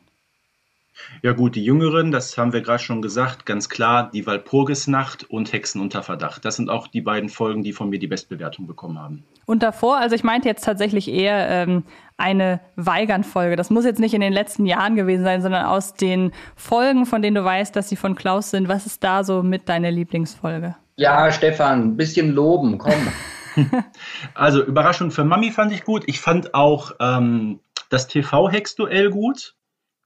Ja 1.22 1.32
gut, 1.32 1.54
die 1.54 1.64
Jüngeren, 1.64 2.12
das 2.12 2.36
haben 2.38 2.52
wir 2.52 2.62
gerade 2.62 2.82
schon 2.82 3.02
gesagt, 3.02 3.44
ganz 3.46 3.68
klar, 3.68 4.10
die 4.12 4.26
Walpurgisnacht 4.26 5.24
und 5.24 5.52
Hexen 5.52 5.80
unter 5.80 6.02
Verdacht. 6.02 6.44
Das 6.44 6.56
sind 6.56 6.70
auch 6.70 6.86
die 6.86 7.00
beiden 7.00 7.28
Folgen, 7.28 7.62
die 7.62 7.72
von 7.72 7.90
mir 7.90 7.98
die 7.98 8.06
Bestbewertung 8.06 8.66
bekommen 8.66 8.98
haben. 8.98 9.24
Und 9.46 9.62
davor, 9.62 9.98
also 9.98 10.14
ich 10.14 10.24
meinte 10.24 10.48
jetzt 10.48 10.64
tatsächlich 10.64 11.08
eher 11.08 11.48
ähm, 11.48 11.84
eine 12.16 12.60
Weigern-Folge. 12.76 13.56
Das 13.56 13.70
muss 13.70 13.84
jetzt 13.84 14.00
nicht 14.00 14.14
in 14.14 14.20
den 14.20 14.32
letzten 14.32 14.64
Jahren 14.66 14.96
gewesen 14.96 15.24
sein, 15.24 15.42
sondern 15.42 15.66
aus 15.66 15.94
den 15.94 16.32
Folgen, 16.54 17.06
von 17.06 17.22
denen 17.22 17.34
du 17.34 17.44
weißt, 17.44 17.74
dass 17.74 17.88
sie 17.88 17.96
von 17.96 18.14
Klaus 18.14 18.50
sind. 18.50 18.68
Was 18.68 18.86
ist 18.86 19.02
da 19.02 19.24
so 19.24 19.42
mit 19.42 19.68
deiner 19.68 19.90
Lieblingsfolge? 19.90 20.76
Ja, 20.96 21.32
Stefan, 21.32 21.82
ein 21.82 21.96
bisschen 21.96 22.30
loben, 22.30 22.78
komm. 22.78 23.08
also 24.34 24.62
Überraschung 24.62 25.10
für 25.10 25.24
Mami 25.24 25.50
fand 25.50 25.72
ich 25.72 25.84
gut. 25.84 26.04
Ich 26.06 26.20
fand 26.20 26.54
auch 26.54 26.92
ähm, 27.00 27.60
das 27.88 28.06
TV-Hex-Duell 28.06 29.10
gut. 29.10 29.54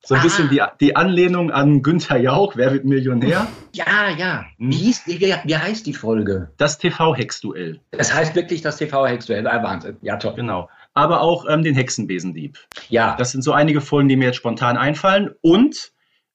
So 0.04 0.14
ein 0.14 0.20
ah. 0.20 0.22
bisschen 0.22 0.50
die, 0.50 0.62
die 0.80 0.96
Anlehnung 0.96 1.50
an 1.50 1.82
Günther 1.82 2.18
Jauch, 2.18 2.56
Wer 2.56 2.72
wird 2.72 2.84
Millionär? 2.84 3.46
Ja, 3.72 4.10
ja. 4.16 4.44
Hm. 4.58 4.70
Wie, 4.70 4.76
hieß, 4.76 5.06
wie, 5.06 5.20
wie 5.20 5.56
heißt 5.56 5.86
die 5.86 5.94
Folge? 5.94 6.50
Das 6.58 6.78
TV-Hexduell. 6.78 7.80
Das 7.90 8.12
heißt 8.12 8.34
wirklich 8.34 8.60
das 8.60 8.76
TV-Hexduell. 8.76 9.46
Ah, 9.46 9.62
Wahnsinn. 9.62 9.96
Ja, 10.02 10.16
toll. 10.16 10.34
Genau. 10.36 10.68
Aber 10.92 11.22
auch 11.22 11.46
ähm, 11.48 11.62
den 11.62 11.74
Hexenbesendieb. 11.74 12.58
Ja. 12.88 13.16
Das 13.16 13.32
sind 13.32 13.42
so 13.42 13.52
einige 13.52 13.80
Folgen, 13.80 14.08
die 14.08 14.16
mir 14.16 14.26
jetzt 14.26 14.36
spontan 14.36 14.76
einfallen. 14.76 15.30
Und 15.40 15.92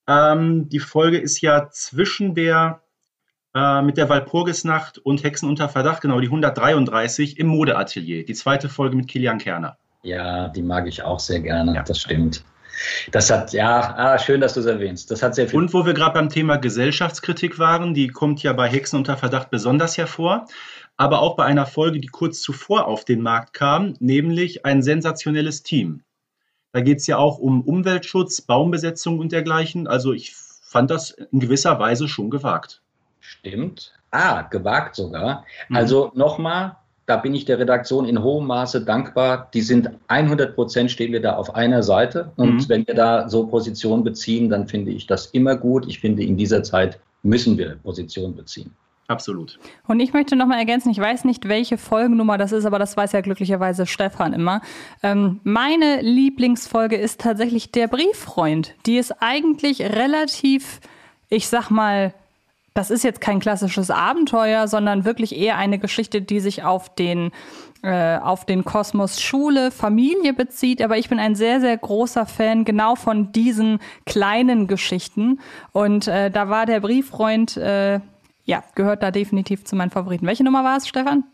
ähm, 0.07 0.67
die 0.69 0.79
Folge 0.79 1.19
ist 1.19 1.39
ja 1.41 1.69
zwischen 1.69 2.33
der 2.33 2.81
äh, 3.53 3.81
mit 3.81 3.97
der 3.97 4.09
Walpurgisnacht 4.09 4.97
und 4.97 5.23
Hexen 5.23 5.47
unter 5.47 5.69
Verdacht, 5.69 6.01
genau, 6.01 6.19
die 6.19 6.27
133 6.27 7.37
im 7.37 7.47
Modeatelier. 7.47 8.25
Die 8.25 8.33
zweite 8.33 8.67
Folge 8.67 8.95
mit 8.95 9.07
Kilian 9.07 9.37
Kerner. 9.37 9.77
Ja, 10.01 10.47
die 10.47 10.61
mag 10.61 10.87
ich 10.87 11.03
auch 11.03 11.19
sehr 11.19 11.41
gerne. 11.41 11.75
Ja. 11.75 11.83
Das 11.83 11.99
stimmt. 11.99 12.43
Das 13.11 13.29
hat, 13.29 13.53
ja, 13.53 13.95
ah, 13.97 14.19
schön, 14.19 14.41
dass 14.41 14.53
du 14.53 14.61
es 14.61 14.65
erwähnst. 14.65 15.11
Das 15.11 15.21
hat 15.23 15.35
sehr 15.35 15.47
viel. 15.47 15.59
Und 15.59 15.73
wo 15.73 15.85
wir 15.85 15.93
gerade 15.93 16.13
beim 16.13 16.29
Thema 16.29 16.57
Gesellschaftskritik 16.57 17.59
waren, 17.59 17.93
die 17.93 18.07
kommt 18.07 18.43
ja 18.43 18.53
bei 18.53 18.67
Hexen 18.69 18.97
unter 18.97 19.17
Verdacht 19.17 19.49
besonders 19.49 19.97
hervor, 19.97 20.45
aber 20.97 21.21
auch 21.21 21.35
bei 21.35 21.45
einer 21.45 21.65
Folge, 21.65 21.99
die 21.99 22.07
kurz 22.07 22.41
zuvor 22.41 22.87
auf 22.87 23.05
den 23.05 23.21
Markt 23.21 23.53
kam, 23.53 23.95
nämlich 23.99 24.65
ein 24.65 24.81
sensationelles 24.81 25.63
Team. 25.63 26.03
Da 26.71 26.81
geht 26.81 26.99
es 26.99 27.07
ja 27.07 27.17
auch 27.17 27.39
um 27.39 27.61
Umweltschutz, 27.61 28.41
Baumbesetzung 28.41 29.19
und 29.19 29.31
dergleichen. 29.31 29.87
Also 29.87 30.13
ich 30.13 30.35
fand 30.35 30.91
das 30.91 31.11
in 31.11 31.39
gewisser 31.39 31.79
Weise 31.79 32.07
schon 32.07 32.29
gewagt. 32.29 32.81
Stimmt. 33.19 33.93
Ah, 34.11 34.43
gewagt 34.43 34.95
sogar. 34.95 35.45
Mhm. 35.67 35.75
Also 35.75 36.11
nochmal, 36.15 36.77
da 37.09 37.17
bin 37.17 37.33
ich 37.33 37.45
der 37.45 37.57
Redaktion 37.57 38.05
in 38.05 38.21
hohem 38.21 38.45
Maße 38.45 38.85
dankbar. 38.85 39.49
Die 39.55 39.61
sind 39.61 39.89
100 40.09 40.53
Prozent 40.53 40.91
stehen 40.91 41.11
wir 41.11 41.21
da 41.21 41.37
auf 41.37 41.55
einer 41.55 41.81
Seite. 41.81 42.31
Und 42.35 42.53
mhm. 42.53 42.69
wenn 42.69 42.87
wir 42.87 42.93
da 42.93 43.27
so 43.27 43.47
Position 43.47 44.03
beziehen, 44.03 44.47
dann 44.49 44.67
finde 44.67 44.91
ich 44.91 45.07
das 45.07 45.25
immer 45.27 45.55
gut. 45.55 45.87
Ich 45.87 45.99
finde, 45.99 46.23
in 46.23 46.37
dieser 46.37 46.61
Zeit 46.61 46.99
müssen 47.23 47.57
wir 47.57 47.77
Position 47.77 48.35
beziehen. 48.35 48.71
Absolut. 49.07 49.57
Und 49.87 49.99
ich 50.01 50.13
möchte 50.13 50.35
nochmal 50.35 50.59
ergänzen, 50.59 50.91
ich 50.91 50.99
weiß 50.99 51.25
nicht, 51.25 51.49
welche 51.49 51.79
Folgennummer 51.79 52.37
das 52.37 52.51
ist, 52.51 52.65
aber 52.65 52.77
das 52.77 52.95
weiß 52.95 53.11
ja 53.13 53.21
glücklicherweise 53.21 53.87
Stefan 53.87 54.33
immer. 54.33 54.61
Ähm, 55.01 55.39
meine 55.43 56.01
Lieblingsfolge 56.01 56.95
ist 56.95 57.21
tatsächlich 57.21 57.71
der 57.71 57.87
Brieffreund. 57.87 58.75
Die 58.85 58.97
ist 58.97 59.15
eigentlich 59.19 59.81
relativ, 59.81 60.79
ich 61.27 61.47
sag 61.47 61.71
mal, 61.71 62.13
das 62.79 62.91
ist 62.91 63.03
jetzt 63.03 63.19
kein 63.19 63.41
klassisches 63.41 63.91
Abenteuer, 63.91 64.69
sondern 64.69 65.03
wirklich 65.03 65.37
eher 65.37 65.57
eine 65.57 65.79
Geschichte, 65.79 66.21
die 66.21 66.39
sich 66.39 66.63
auf 66.63 66.95
den 66.95 67.31
äh, 67.81 68.17
auf 68.17 68.45
den 68.45 68.63
Kosmos 68.63 69.21
Schule, 69.21 69.69
Familie 69.71 70.33
bezieht, 70.33 70.81
aber 70.81 70.97
ich 70.97 71.09
bin 71.09 71.19
ein 71.19 71.35
sehr, 71.35 71.59
sehr 71.59 71.77
großer 71.77 72.25
Fan 72.25 72.63
genau 72.63 72.95
von 72.95 73.33
diesen 73.33 73.79
kleinen 74.05 74.67
Geschichten. 74.67 75.41
Und 75.73 76.07
äh, 76.07 76.31
da 76.31 76.47
war 76.47 76.65
der 76.65 76.79
Brieffreund, 76.79 77.57
äh, 77.57 77.99
ja, 78.45 78.63
gehört 78.75 79.03
da 79.03 79.11
definitiv 79.11 79.65
zu 79.65 79.75
meinen 79.75 79.91
Favoriten. 79.91 80.25
Welche 80.25 80.45
Nummer 80.45 80.63
war 80.63 80.77
es, 80.77 80.87
Stefan? 80.87 81.25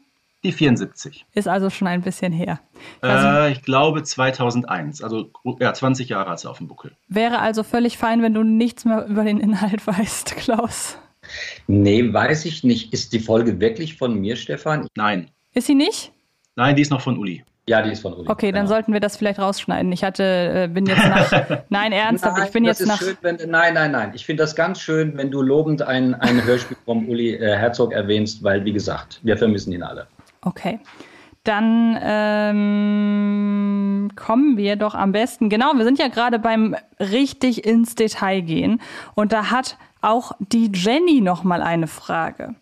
Die 0.43 0.51
74. 0.51 1.25
Ist 1.33 1.47
also 1.47 1.69
schon 1.69 1.87
ein 1.87 2.01
bisschen 2.01 2.33
her. 2.33 2.59
Ich, 3.03 3.09
äh, 3.09 3.51
ich 3.51 3.61
glaube 3.61 4.01
2001, 4.01 5.03
also 5.03 5.29
ja, 5.59 5.73
20 5.73 6.09
Jahre 6.09 6.31
hat 6.31 6.39
sie 6.39 6.49
auf 6.49 6.57
dem 6.57 6.67
Buckel. 6.67 6.91
Wäre 7.07 7.37
also 7.39 7.61
völlig 7.61 7.99
fein, 7.99 8.23
wenn 8.23 8.33
du 8.33 8.43
nichts 8.43 8.85
mehr 8.85 9.05
über 9.05 9.23
den 9.23 9.39
Inhalt 9.39 9.85
weißt, 9.87 10.35
Klaus. 10.37 10.97
Nee, 11.67 12.13
weiß 12.13 12.45
ich 12.45 12.63
nicht. 12.63 12.93
Ist 12.93 13.13
die 13.13 13.19
Folge 13.19 13.59
wirklich 13.59 13.97
von 13.97 14.19
mir, 14.19 14.36
Stefan? 14.36 14.88
Nein. 14.95 15.30
Ist 15.53 15.67
sie 15.67 15.76
nicht? 15.76 16.11
Nein, 16.55 16.76
die 16.76 16.82
ist 16.82 16.91
noch 16.91 17.01
von 17.01 17.17
Uli. 17.17 17.43
Ja, 17.67 17.82
die 17.82 17.91
ist 17.91 18.01
von 18.01 18.13
Uli. 18.13 18.30
Okay, 18.30 18.47
genau. 18.47 18.59
dann 18.59 18.67
sollten 18.67 18.93
wir 18.93 18.99
das 18.99 19.17
vielleicht 19.17 19.39
rausschneiden. 19.39 19.91
Ich 19.91 20.03
hatte, 20.03 20.23
äh, 20.23 20.67
bin 20.67 20.86
jetzt 20.86 21.03
nach. 21.07 21.63
nein, 21.69 21.91
ernsthaft, 21.91 22.38
nein, 22.38 22.45
ich 22.45 22.53
bin 22.53 22.63
jetzt 22.63 22.86
nach. 22.86 22.99
Schön, 22.99 23.17
wenn, 23.21 23.38
nein, 23.49 23.73
nein, 23.73 23.91
nein. 23.91 24.11
Ich 24.13 24.26
finde 24.26 24.43
das 24.43 24.55
ganz 24.55 24.80
schön, 24.80 25.17
wenn 25.17 25.32
du 25.32 25.41
lobend 25.41 25.82
ein, 25.82 26.13
ein 26.13 26.43
Hörspiel 26.43 26.78
vom 26.86 27.09
Uli 27.09 27.34
äh, 27.36 27.57
Herzog 27.57 27.91
erwähnst, 27.91 28.43
weil, 28.43 28.63
wie 28.65 28.73
gesagt, 28.73 29.19
wir 29.23 29.36
vermissen 29.36 29.73
ihn 29.73 29.82
alle. 29.82 30.05
Okay. 30.41 30.80
Dann 31.43 31.97
ähm, 32.01 33.65
kommen 34.15 34.57
wir 34.57 34.76
doch 34.76 34.93
am 34.95 35.11
besten. 35.11 35.49
Genau, 35.49 35.73
wir 35.76 35.84
sind 35.86 35.97
ja 35.99 36.07
gerade 36.07 36.38
beim 36.39 36.76
richtig 36.99 37.65
ins 37.65 37.95
Detail 37.95 38.41
gehen. 38.41 38.82
Und 39.13 39.32
da 39.32 39.51
hat 39.51 39.78
auch 40.01 40.33
die 40.39 40.71
Jenny 40.73 41.21
noch 41.21 41.43
mal 41.43 41.61
eine 41.61 41.87
Frage. 41.87 42.55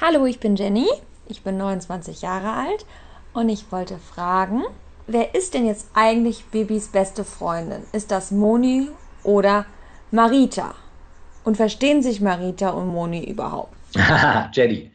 Hallo, 0.00 0.26
ich 0.26 0.40
bin 0.40 0.56
Jenny. 0.56 0.86
Ich 1.28 1.42
bin 1.42 1.58
29 1.58 2.22
Jahre 2.22 2.52
alt 2.52 2.86
und 3.34 3.48
ich 3.48 3.70
wollte 3.70 3.98
fragen, 3.98 4.62
wer 5.06 5.34
ist 5.34 5.54
denn 5.54 5.66
jetzt 5.66 5.88
eigentlich 5.94 6.44
Bibis 6.46 6.88
beste 6.88 7.24
Freundin? 7.24 7.82
Ist 7.92 8.10
das 8.10 8.30
Moni 8.30 8.88
oder 9.22 9.66
Marita? 10.10 10.74
Und 11.44 11.56
verstehen 11.56 12.02
sich 12.02 12.20
Marita 12.20 12.70
und 12.70 12.88
Moni 12.88 13.24
überhaupt? 13.24 13.74
Jenny. 14.52 14.90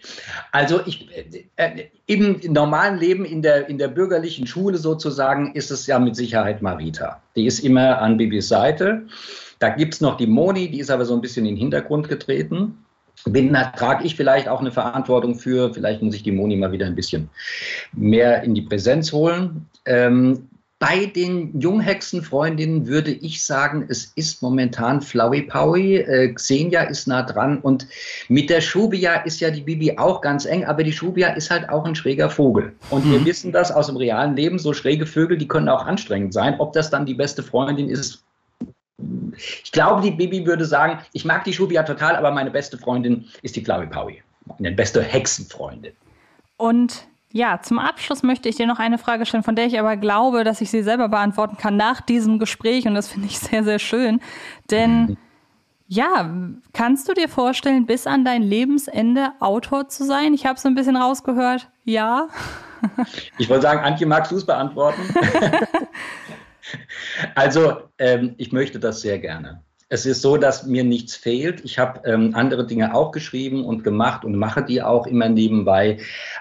Also 0.51 0.81
ich, 0.85 1.07
äh, 1.55 1.87
im 2.05 2.39
normalen 2.47 2.99
Leben 2.99 3.25
in 3.25 3.41
der, 3.41 3.67
in 3.67 3.77
der 3.77 3.87
bürgerlichen 3.87 4.45
Schule 4.45 4.77
sozusagen 4.77 5.53
ist 5.53 5.71
es 5.71 5.87
ja 5.87 5.99
mit 5.99 6.15
Sicherheit 6.15 6.61
Marita. 6.61 7.21
Die 7.35 7.45
ist 7.45 7.59
immer 7.59 7.99
an 7.99 8.17
Bibis 8.17 8.47
Seite. 8.47 9.07
Da 9.63 9.69
gibt 9.69 9.93
es 9.93 10.01
noch 10.01 10.17
die 10.17 10.27
Moni, 10.27 10.69
die 10.69 10.81
ist 10.81 10.91
aber 10.91 11.05
so 11.05 11.13
ein 11.13 11.21
bisschen 11.21 11.45
in 11.45 11.55
den 11.55 11.61
Hintergrund 11.61 12.09
getreten. 12.09 12.83
Bin, 13.23 13.53
trage 13.77 14.03
ich 14.03 14.17
vielleicht 14.17 14.49
auch 14.49 14.59
eine 14.59 14.73
Verantwortung 14.73 15.35
für, 15.35 15.73
vielleicht 15.73 16.01
muss 16.01 16.15
ich 16.15 16.23
die 16.23 16.33
Moni 16.33 16.57
mal 16.57 16.73
wieder 16.73 16.85
ein 16.85 16.95
bisschen 16.95 17.29
mehr 17.93 18.43
in 18.43 18.55
die 18.55 18.63
Präsenz 18.63 19.13
holen. 19.13 19.69
Ähm, 19.85 20.49
bei 20.79 21.05
den 21.05 21.57
Junghexenfreundinnen 21.61 22.87
würde 22.87 23.11
ich 23.11 23.45
sagen, 23.45 23.85
es 23.87 24.11
ist 24.17 24.41
momentan 24.41 24.99
Flowey 24.99 25.43
Powy. 25.43 25.95
Äh, 25.95 26.33
Xenia 26.33 26.81
ist 26.81 27.07
nah 27.07 27.23
dran 27.23 27.59
und 27.59 27.87
mit 28.27 28.49
der 28.49 28.59
Shubia 28.59 29.21
ist 29.21 29.39
ja 29.39 29.49
die 29.49 29.61
Bibi 29.61 29.97
auch 29.97 30.19
ganz 30.19 30.43
eng, 30.43 30.65
aber 30.65 30.83
die 30.83 30.91
Shubia 30.91 31.29
ist 31.29 31.49
halt 31.49 31.69
auch 31.69 31.85
ein 31.85 31.95
schräger 31.95 32.29
Vogel. 32.29 32.73
Und 32.89 33.05
mhm. 33.05 33.11
wir 33.11 33.25
wissen 33.27 33.53
das 33.53 33.71
aus 33.71 33.87
dem 33.87 33.95
realen 33.95 34.35
Leben, 34.35 34.59
so 34.59 34.73
schräge 34.73 35.05
Vögel, 35.05 35.37
die 35.37 35.47
können 35.47 35.69
auch 35.69 35.85
anstrengend 35.85 36.33
sein. 36.33 36.55
Ob 36.59 36.73
das 36.73 36.89
dann 36.89 37.05
die 37.05 37.13
beste 37.13 37.43
Freundin 37.43 37.87
ist, 37.87 38.25
ich 39.37 39.71
glaube, 39.71 40.01
die 40.01 40.11
Bibi 40.11 40.45
würde 40.45 40.65
sagen, 40.65 40.99
ich 41.13 41.25
mag 41.25 41.43
die 41.43 41.53
Shubia 41.53 41.83
total, 41.83 42.15
aber 42.15 42.31
meine 42.31 42.51
beste 42.51 42.77
Freundin 42.77 43.25
ist 43.41 43.55
die 43.55 43.63
Flowey 43.63 43.87
Powy. 43.87 44.21
Meine 44.59 44.75
beste 44.75 45.01
Hexenfreundin. 45.01 45.93
Und 46.57 47.07
ja, 47.31 47.59
zum 47.61 47.79
Abschluss 47.79 48.21
möchte 48.21 48.47
ich 48.47 48.57
dir 48.57 48.67
noch 48.67 48.79
eine 48.79 48.99
Frage 48.99 49.25
stellen, 49.25 49.43
von 49.43 49.55
der 49.55 49.65
ich 49.65 49.79
aber 49.79 49.97
glaube, 49.97 50.43
dass 50.43 50.61
ich 50.61 50.69
sie 50.69 50.83
selber 50.83 51.09
beantworten 51.09 51.57
kann 51.57 51.75
nach 51.75 51.99
diesem 52.01 52.37
Gespräch. 52.37 52.85
Und 52.87 52.93
das 52.93 53.07
finde 53.07 53.27
ich 53.27 53.39
sehr, 53.39 53.63
sehr 53.63 53.79
schön. 53.79 54.21
Denn 54.69 55.01
mhm. 55.01 55.17
ja, 55.87 56.29
kannst 56.73 57.09
du 57.09 57.13
dir 57.13 57.27
vorstellen, 57.27 57.87
bis 57.87 58.05
an 58.05 58.23
dein 58.23 58.43
Lebensende 58.43 59.31
Autor 59.39 59.89
zu 59.89 60.05
sein? 60.05 60.35
Ich 60.35 60.45
habe 60.45 60.59
so 60.59 60.67
ein 60.67 60.75
bisschen 60.75 60.95
rausgehört. 60.95 61.69
Ja. 61.85 62.27
Ich 63.39 63.49
wollte 63.49 63.63
sagen, 63.63 63.79
Antje, 63.79 64.05
magst 64.05 64.31
du 64.31 64.35
es 64.35 64.45
beantworten? 64.45 65.01
Also, 67.35 67.81
ähm, 67.99 68.35
ich 68.37 68.51
möchte 68.51 68.79
das 68.79 69.01
sehr 69.01 69.19
gerne. 69.19 69.61
Es 69.89 70.07
ist 70.07 70.23
so, 70.23 70.37
dass 70.37 70.65
mir 70.65 70.83
nichts 70.83 71.15
fehlt. 71.15 71.63
Ich 71.63 71.77
habe 71.77 72.01
ähm, 72.09 72.31
andere 72.33 72.65
Dinge 72.65 72.95
auch 72.95 73.11
geschrieben 73.11 73.63
und 73.63 73.83
gemacht 73.83 74.25
und 74.25 74.35
mache 74.35 74.63
die 74.63 74.81
auch 74.81 75.05
immer 75.05 75.29
nebenbei. 75.29 75.99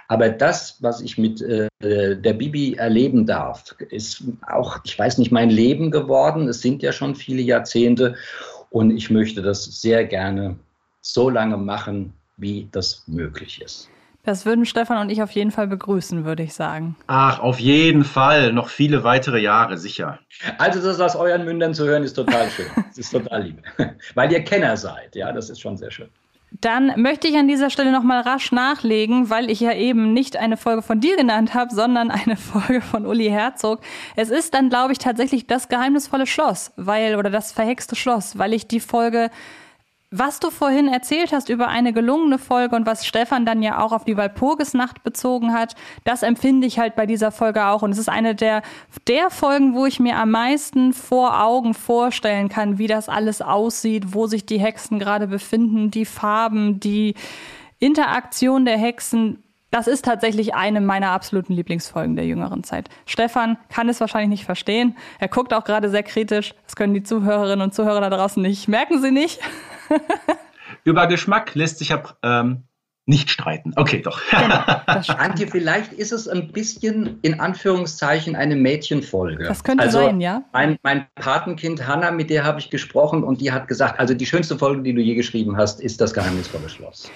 Aber 0.09 0.31
das, 0.31 0.79
was 0.81 1.03
ich 1.03 1.19
mit 1.19 1.43
äh, 1.43 1.69
der 1.81 2.33
Bibi 2.33 2.75
erleben 2.75 3.27
darf, 3.27 3.75
ist 3.91 4.25
auch, 4.47 4.81
ich 4.85 4.99
weiß 4.99 5.19
nicht, 5.19 5.33
mein 5.33 5.51
Leben 5.51 5.91
geworden. 5.91 6.49
Es 6.49 6.63
sind 6.63 6.83
ja 6.83 6.93
schon 6.93 7.15
viele 7.15 7.43
Jahrzehnte 7.43 8.15
und 8.71 8.91
ich 8.91 9.11
möchte 9.11 9.43
das 9.43 9.65
sehr 9.65 10.07
gerne 10.07 10.57
so 11.03 11.29
lange 11.29 11.59
machen, 11.59 12.15
wie 12.39 12.69
das 12.73 13.05
möglich 13.07 13.61
ist. 13.61 13.91
Das 14.25 14.47
würden 14.47 14.65
Stefan 14.67 14.99
und 14.99 15.11
ich 15.11 15.21
auf 15.21 15.33
jeden 15.33 15.51
Fall 15.51 15.67
begrüßen, 15.67 16.25
würde 16.25 16.45
ich 16.45 16.55
sagen. 16.55 16.95
Ach, 17.09 17.41
auf 17.41 17.59
jeden 17.59 18.05
Fall. 18.05 18.53
Noch 18.53 18.69
viele 18.69 19.03
weitere 19.03 19.41
Jahre, 19.41 19.77
sicher. 19.79 20.21
Also 20.59 20.81
das 20.81 21.01
aus 21.01 21.17
euren 21.17 21.45
Mündern 21.45 21.75
zu 21.75 21.85
hören, 21.85 22.05
ist 22.05 22.15
total 22.15 22.49
schön. 22.51 22.67
Das 22.89 22.99
ist 22.99 23.11
total 23.11 23.43
lieb. 23.43 23.63
Weil 24.15 24.31
ihr 24.31 24.45
Kenner 24.45 24.77
seid. 24.77 25.17
Ja, 25.17 25.33
das 25.33 25.51
ist 25.51 25.61
schon 25.61 25.77
sehr 25.77 25.91
schön. 25.91 26.09
Dann 26.61 27.01
möchte 27.01 27.27
ich 27.27 27.37
an 27.37 27.49
dieser 27.49 27.71
Stelle 27.71 27.91
nochmal 27.91 28.21
rasch 28.21 28.53
nachlegen, 28.53 29.31
weil 29.31 29.51
ich 29.51 29.61
ja 29.61 29.73
eben 29.73 30.13
nicht 30.13 30.37
eine 30.37 30.59
Folge 30.59 30.83
von 30.83 31.01
dir 31.01 31.17
genannt 31.17 31.55
habe, 31.55 31.75
sondern 31.75 32.11
eine 32.11 32.37
Folge 32.53 32.83
von 32.83 33.07
Uli 33.07 33.29
Herzog. 33.29 33.81
Es 34.17 34.29
ist 34.29 34.53
dann, 34.55 34.69
glaube 34.69 34.93
ich, 34.93 34.99
tatsächlich 34.99 35.47
das 35.47 35.69
geheimnisvolle 35.69 36.27
Schloss, 36.27 36.73
weil, 36.77 37.17
oder 37.17 37.31
das 37.31 37.53
verhexte 37.53 37.97
Schloss, 37.97 38.39
weil 38.39 38.53
ich 38.53 38.69
die 38.69 38.81
Folge 38.81 39.31
was 40.15 40.41
du 40.41 40.51
vorhin 40.51 40.89
erzählt 40.89 41.33
hast 41.33 41.49
über 41.49 41.69
eine 41.69 41.95
gelungene 41.95 42.39
Folge 42.39 42.77
und 42.77 42.85
was 42.85 43.07
Stefan 43.07 43.47
dann 43.47 43.63
ja 43.63 43.83
auch 43.83 43.93
auf 43.93 44.05
die 44.05 44.19
Walpurgisnacht 44.19 45.03
bezogen 45.03 45.55
hat, 45.55 45.75
das 46.05 46.23
empfinde 46.23 46.67
ich 46.67 46.79
halt 46.79 46.95
bei 46.95 47.07
dieser 47.07 47.33
Folge 47.33 47.65
auch. 47.65 47.81
Und 47.81 47.93
es 47.93 47.99
ist 47.99 48.11
eine 48.11 48.35
der, 48.35 48.63
der 49.09 49.31
Folgen, 49.31 49.75
wo 49.75 49.87
ich 49.87 50.01
mir 50.01 50.19
am 50.19 50.31
meisten 50.31 50.93
vor 50.93 51.43
Augen 51.43 51.73
vorstellen 51.73 52.51
kann, 52.51 52.77
wie 52.77 52.87
das 52.87 53.09
alles 53.09 53.41
aussieht, 53.41 54.13
wo 54.15 54.27
sich 54.27 54.45
die 54.45 54.61
Hexen 54.61 54.99
gerade 54.99 55.27
befinden, 55.27 55.91
die 55.91 56.05
Farben, 56.05 56.79
die 56.79 57.15
Interaktion 57.79 58.67
der 58.67 58.77
Hexen. 58.77 59.43
Das 59.71 59.87
ist 59.87 60.05
tatsächlich 60.05 60.55
eine 60.55 60.83
meiner 60.83 61.13
absoluten 61.13 61.55
Lieblingsfolgen 61.55 62.17
der 62.17 62.27
jüngeren 62.27 62.65
Zeit. 62.65 62.91
Stefan 63.07 63.57
kann 63.71 63.89
es 63.89 63.99
wahrscheinlich 64.01 64.29
nicht 64.29 64.45
verstehen. 64.45 64.95
Er 65.19 65.29
guckt 65.29 65.55
auch 65.55 65.65
gerade 65.65 65.89
sehr 65.89 66.03
kritisch. 66.03 66.55
Das 66.67 66.77
können 66.77 66.93
die 66.93 67.03
Zuhörerinnen 67.03 67.63
und 67.63 67.73
Zuhörer 67.73 68.03
da 68.03 68.11
draußen 68.11 68.43
nicht. 68.43 68.69
Merken 68.69 69.01
Sie 69.01 69.11
nicht? 69.11 69.41
Über 70.85 71.07
Geschmack 71.07 71.55
lässt 71.55 71.79
sich 71.79 71.91
ja 71.91 72.03
ähm, 72.23 72.65
nicht 73.05 73.31
streiten. 73.31 73.73
Okay, 73.75 74.01
doch. 74.01 74.21
Genau, 74.31 74.63
Antje, 75.19 75.49
vielleicht 75.49 75.93
ist 75.93 76.13
es 76.13 76.29
ein 76.29 76.53
bisschen 76.53 77.19
in 77.23 77.41
Anführungszeichen 77.41 78.37
eine 78.37 78.55
Mädchenfolge. 78.55 79.45
Das 79.45 79.65
könnte 79.65 79.83
also 79.83 79.99
sein, 79.99 80.21
ja. 80.21 80.45
Mein, 80.53 80.79
mein 80.85 81.07
Patenkind 81.17 81.87
Hanna, 81.87 82.13
mit 82.13 82.31
der 82.31 82.45
habe 82.45 82.61
ich 82.61 82.71
gesprochen 82.71 83.25
und 83.25 83.41
die 83.41 83.51
hat 83.51 83.67
gesagt, 83.67 83.99
also 83.99 84.15
die 84.15 84.27
schönste 84.27 84.57
Folge, 84.57 84.83
die 84.83 84.95
du 84.95 85.01
je 85.01 85.17
geschrieben 85.17 85.57
hast, 85.57 85.81
ist 85.81 86.01
das 86.01 86.15
geheimnisvolle 86.15 86.69
Schloss. 86.69 87.11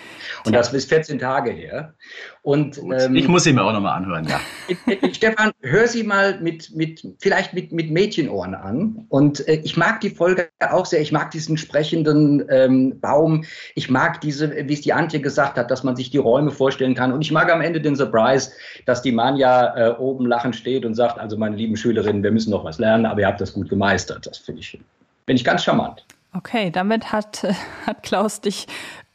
Und 0.45 0.53
das 0.53 0.73
ist 0.73 0.89
14 0.89 1.19
Tage 1.19 1.51
her. 1.51 1.95
Und, 2.43 2.79
ähm, 2.79 3.17
ich 3.17 3.27
muss 3.27 3.45
sie 3.45 3.53
mir 3.53 3.65
auch 3.65 3.73
nochmal 3.73 3.97
anhören, 3.97 4.27
ja. 4.29 4.41
Stefan, 5.13 5.51
hör 5.63 5.89
sie 5.89 6.05
mal 6.05 6.41
mit, 6.41 6.75
mit 6.75 7.07
vielleicht 7.19 7.55
mit, 7.55 7.73
mit 7.73 7.91
Mädchenohren 7.91 8.55
an. 8.55 9.07
Und 9.09 9.47
äh, 9.49 9.61
ich 9.65 9.77
mag 9.77 10.01
die 10.01 10.11
Folge 10.11 10.49
auch 10.61 10.87
sehr. 10.87 11.01
Ich 11.01 11.11
mag 11.11 11.33
diesen 11.33 11.57
sprechenden 11.57 12.45
ähm, 12.49 13.01
Baum. 13.01 13.45
Ich 13.75 13.91
mag 13.91 14.21
diese, 14.21 14.69
wie 14.69 14.73
es 14.73 14.83
die 14.83 14.93
Antje 14.93 15.21
gesagt 15.21 15.59
hat, 15.59 15.71
dass 15.77 15.85
man 15.85 15.95
sich 15.95 16.09
die 16.09 16.17
Räume 16.17 16.51
vorstellen 16.51 16.95
kann. 16.95 17.13
Und 17.13 17.21
ich 17.21 17.31
mag 17.31 17.53
am 17.53 17.61
Ende 17.61 17.83
den 17.83 17.97
Surprise, 17.97 18.51
dass 18.87 19.03
die 19.03 19.13
Manja 19.13 19.77
äh, 19.77 19.95
oben 19.99 20.25
lachend 20.25 20.57
steht 20.57 20.87
und 20.87 20.95
sagt, 20.95 21.19
also 21.19 21.37
meine 21.37 21.55
lieben 21.55 21.77
Schülerinnen, 21.77 22.23
wir 22.23 22.31
müssen 22.31 22.51
noch 22.51 22.65
was 22.65 22.79
lernen, 22.79 23.05
aber 23.05 23.21
ihr 23.21 23.27
habt 23.27 23.43
das 23.43 23.53
gut 23.53 23.69
gemeistert. 23.69 24.27
Das 24.27 24.39
finde 24.39 24.63
ich, 24.63 24.71
finde 24.71 24.87
ich 25.35 25.45
ganz 25.45 25.63
charmant. 25.63 26.07
Okay, 26.33 26.71
damit 26.71 27.13
hat, 27.13 27.47
hat 27.87 28.03
Klaus 28.03 28.41
dich 28.41 28.67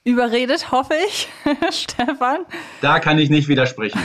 überredet, 0.04 0.72
hoffe 0.72 0.94
ich, 1.08 1.30
Stefan. 1.72 2.46
Da 2.82 3.00
kann 3.00 3.18
ich 3.18 3.32
nicht 3.32 3.48
widersprechen. 3.48 4.00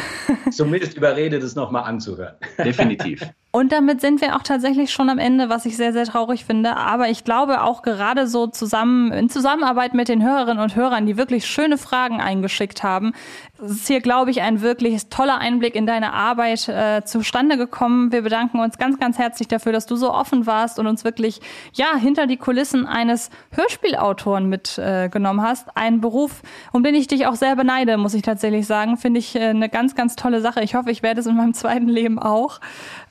Zumindest 0.50 0.96
überredet 0.96 1.42
es 1.42 1.54
nochmal 1.54 1.84
anzuhören. 1.84 2.36
Definitiv. 2.56 3.20
Und 3.56 3.72
damit 3.72 4.02
sind 4.02 4.20
wir 4.20 4.36
auch 4.36 4.42
tatsächlich 4.42 4.92
schon 4.92 5.08
am 5.08 5.18
Ende, 5.18 5.48
was 5.48 5.64
ich 5.64 5.78
sehr, 5.78 5.94
sehr 5.94 6.04
traurig 6.04 6.44
finde. 6.44 6.76
Aber 6.76 7.08
ich 7.08 7.24
glaube 7.24 7.62
auch 7.62 7.80
gerade 7.80 8.26
so 8.26 8.46
zusammen, 8.46 9.10
in 9.12 9.30
Zusammenarbeit 9.30 9.94
mit 9.94 10.08
den 10.08 10.22
Hörerinnen 10.22 10.62
und 10.62 10.76
Hörern, 10.76 11.06
die 11.06 11.16
wirklich 11.16 11.46
schöne 11.46 11.78
Fragen 11.78 12.20
eingeschickt 12.20 12.82
haben, 12.82 13.14
ist 13.58 13.86
hier, 13.86 14.02
glaube 14.02 14.30
ich, 14.30 14.42
ein 14.42 14.60
wirklich 14.60 15.08
toller 15.08 15.38
Einblick 15.38 15.74
in 15.74 15.86
deine 15.86 16.12
Arbeit 16.12 16.68
äh, 16.68 17.02
zustande 17.06 17.56
gekommen. 17.56 18.12
Wir 18.12 18.20
bedanken 18.20 18.60
uns 18.60 18.76
ganz, 18.76 18.98
ganz 18.98 19.16
herzlich 19.16 19.48
dafür, 19.48 19.72
dass 19.72 19.86
du 19.86 19.96
so 19.96 20.12
offen 20.12 20.46
warst 20.46 20.78
und 20.78 20.86
uns 20.86 21.04
wirklich, 21.04 21.40
ja, 21.72 21.96
hinter 21.96 22.26
die 22.26 22.36
Kulissen 22.36 22.86
eines 22.86 23.30
Hörspielautoren 23.52 24.50
mitgenommen 24.50 25.40
äh, 25.40 25.48
hast. 25.48 25.74
Ein 25.74 26.02
Beruf, 26.02 26.42
um 26.72 26.84
den 26.84 26.94
ich 26.94 27.06
dich 27.06 27.26
auch 27.26 27.36
sehr 27.36 27.56
beneide, 27.56 27.96
muss 27.96 28.12
ich 28.12 28.20
tatsächlich 28.20 28.66
sagen. 28.66 28.98
Finde 28.98 29.18
ich 29.18 29.34
äh, 29.34 29.44
eine 29.44 29.70
ganz, 29.70 29.94
ganz 29.94 30.14
tolle 30.14 30.42
Sache. 30.42 30.62
Ich 30.62 30.74
hoffe, 30.74 30.90
ich 30.90 31.02
werde 31.02 31.20
es 31.20 31.26
in 31.26 31.36
meinem 31.36 31.54
zweiten 31.54 31.88
Leben 31.88 32.18
auch. 32.18 32.60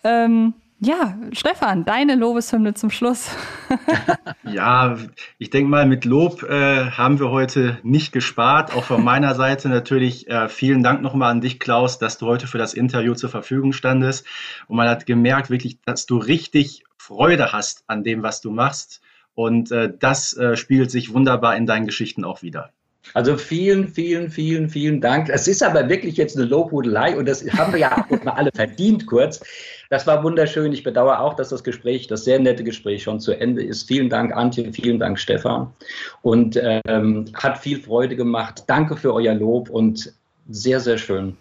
Ähm, 0.05 0.53
ja, 0.79 1.17
Stefan, 1.31 1.83
deine 1.83 2.15
Lobeshymne 2.15 2.75
zum 2.75 2.91
Schluss. 2.91 3.31
ja, 4.43 4.97
ich 5.39 5.49
denke 5.49 5.67
mal, 5.69 5.87
mit 5.87 6.05
Lob 6.05 6.43
äh, 6.43 6.91
haben 6.91 7.19
wir 7.19 7.31
heute 7.31 7.79
nicht 7.81 8.11
gespart. 8.11 8.75
Auch 8.75 8.83
von 8.83 9.03
meiner 9.03 9.33
Seite 9.33 9.67
natürlich 9.67 10.29
äh, 10.29 10.47
vielen 10.47 10.83
Dank 10.83 11.01
nochmal 11.01 11.31
an 11.31 11.41
dich, 11.41 11.59
Klaus, 11.59 11.97
dass 11.97 12.19
du 12.19 12.27
heute 12.27 12.45
für 12.45 12.59
das 12.59 12.75
Interview 12.75 13.15
zur 13.15 13.31
Verfügung 13.31 13.73
standest. 13.73 14.27
Und 14.67 14.77
man 14.77 14.87
hat 14.87 15.07
gemerkt 15.07 15.49
wirklich, 15.49 15.79
dass 15.85 16.05
du 16.05 16.17
richtig 16.17 16.83
Freude 16.97 17.51
hast 17.51 17.83
an 17.87 18.03
dem, 18.03 18.21
was 18.21 18.41
du 18.41 18.51
machst. 18.51 19.01
Und 19.33 19.71
äh, 19.71 19.91
das 19.97 20.37
äh, 20.37 20.55
spiegelt 20.55 20.91
sich 20.91 21.13
wunderbar 21.13 21.55
in 21.55 21.65
deinen 21.65 21.87
Geschichten 21.87 22.23
auch 22.23 22.43
wieder. 22.43 22.71
Also 23.13 23.37
vielen, 23.37 23.87
vielen, 23.87 24.29
vielen, 24.29 24.69
vielen 24.69 24.99
Dank. 24.99 25.29
Es 25.29 25.47
ist 25.47 25.63
aber 25.63 25.87
wirklich 25.89 26.17
jetzt 26.17 26.37
eine 26.37 26.45
Lobhudelei 26.45 27.15
und 27.15 27.27
das 27.27 27.45
haben 27.53 27.73
wir 27.73 27.79
ja 27.79 28.05
auch 28.09 28.23
mal 28.23 28.33
alle 28.33 28.51
verdient 28.53 29.05
kurz. 29.05 29.41
Das 29.89 30.07
war 30.07 30.23
wunderschön. 30.23 30.73
Ich 30.73 30.83
bedauere 30.83 31.19
auch, 31.19 31.35
dass 31.35 31.49
das 31.49 31.63
Gespräch, 31.63 32.07
das 32.07 32.23
sehr 32.23 32.39
nette 32.39 32.63
Gespräch 32.63 33.03
schon 33.03 33.19
zu 33.19 33.33
Ende 33.33 33.63
ist. 33.63 33.87
Vielen 33.87 34.09
Dank, 34.09 34.35
Antje, 34.35 34.71
vielen 34.73 34.99
Dank, 34.99 35.19
Stefan. 35.19 35.73
Und 36.21 36.59
ähm, 36.61 37.25
hat 37.33 37.57
viel 37.57 37.79
Freude 37.79 38.15
gemacht. 38.15 38.63
Danke 38.67 38.97
für 38.97 39.13
euer 39.13 39.33
Lob 39.33 39.69
und 39.69 40.13
sehr, 40.47 40.79
sehr 40.79 40.97
schön. 40.97 41.35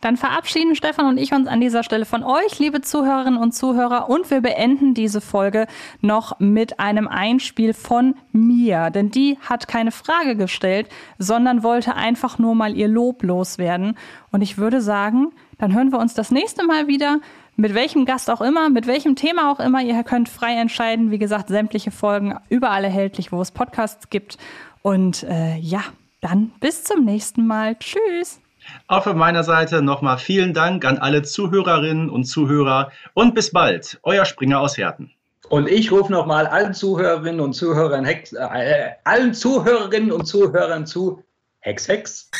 Dann 0.00 0.16
verabschieden 0.16 0.74
Stefan 0.74 1.06
und 1.06 1.18
ich 1.18 1.32
uns 1.32 1.48
an 1.48 1.60
dieser 1.60 1.82
Stelle 1.82 2.04
von 2.04 2.22
euch, 2.22 2.58
liebe 2.58 2.80
Zuhörerinnen 2.80 3.40
und 3.40 3.52
Zuhörer, 3.52 4.10
und 4.10 4.30
wir 4.30 4.40
beenden 4.40 4.94
diese 4.94 5.20
Folge 5.20 5.66
noch 6.00 6.38
mit 6.38 6.78
einem 6.78 7.08
Einspiel 7.08 7.72
von 7.72 8.14
Mia, 8.32 8.90
denn 8.90 9.10
die 9.10 9.38
hat 9.40 9.68
keine 9.68 9.92
Frage 9.92 10.36
gestellt, 10.36 10.88
sondern 11.18 11.62
wollte 11.62 11.94
einfach 11.94 12.38
nur 12.38 12.54
mal 12.54 12.76
ihr 12.76 12.88
Lob 12.88 13.22
loswerden. 13.22 13.96
Und 14.32 14.42
ich 14.42 14.58
würde 14.58 14.80
sagen, 14.80 15.32
dann 15.58 15.74
hören 15.74 15.92
wir 15.92 15.98
uns 15.98 16.14
das 16.14 16.30
nächste 16.30 16.66
Mal 16.66 16.88
wieder. 16.88 17.20
Mit 17.58 17.74
welchem 17.74 18.04
Gast 18.04 18.30
auch 18.30 18.42
immer, 18.42 18.68
mit 18.68 18.86
welchem 18.86 19.16
Thema 19.16 19.50
auch 19.50 19.60
immer. 19.60 19.82
Ihr 19.82 20.02
könnt 20.04 20.28
frei 20.28 20.60
entscheiden. 20.60 21.10
Wie 21.10 21.18
gesagt, 21.18 21.48
sämtliche 21.48 21.90
Folgen 21.90 22.38
überall 22.50 22.84
erhältlich, 22.84 23.32
wo 23.32 23.40
es 23.40 23.50
Podcasts 23.50 24.10
gibt. 24.10 24.36
Und 24.82 25.22
äh, 25.22 25.56
ja, 25.56 25.82
dann 26.20 26.52
bis 26.60 26.84
zum 26.84 27.04
nächsten 27.04 27.46
Mal. 27.46 27.76
Tschüss. 27.78 28.40
Auch 28.88 29.04
von 29.04 29.16
meiner 29.16 29.42
Seite 29.42 29.80
nochmal 29.80 30.18
vielen 30.18 30.52
Dank 30.52 30.84
an 30.84 30.98
alle 30.98 31.22
Zuhörerinnen 31.22 32.10
und 32.10 32.24
Zuhörer 32.24 32.92
und 33.14 33.34
bis 33.34 33.52
bald. 33.52 34.00
Euer 34.02 34.26
Springer 34.26 34.60
aus 34.60 34.76
Herten. 34.76 35.12
Und 35.48 35.68
ich 35.68 35.90
rufe 35.92 36.12
nochmal 36.12 36.46
allen 36.46 36.74
Zuhörerinnen 36.74 37.40
und 37.40 37.54
Zuhörern, 37.54 38.04
Hex, 38.04 38.32
äh, 38.32 38.90
allen 39.04 39.32
Zuhörerinnen 39.32 40.12
und 40.12 40.26
Zuhörern 40.26 40.86
zu 40.86 41.22
Hex 41.60 41.88
Hex. 41.88 42.30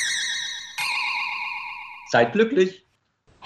Seid 2.11 2.33
glücklich. 2.33 2.86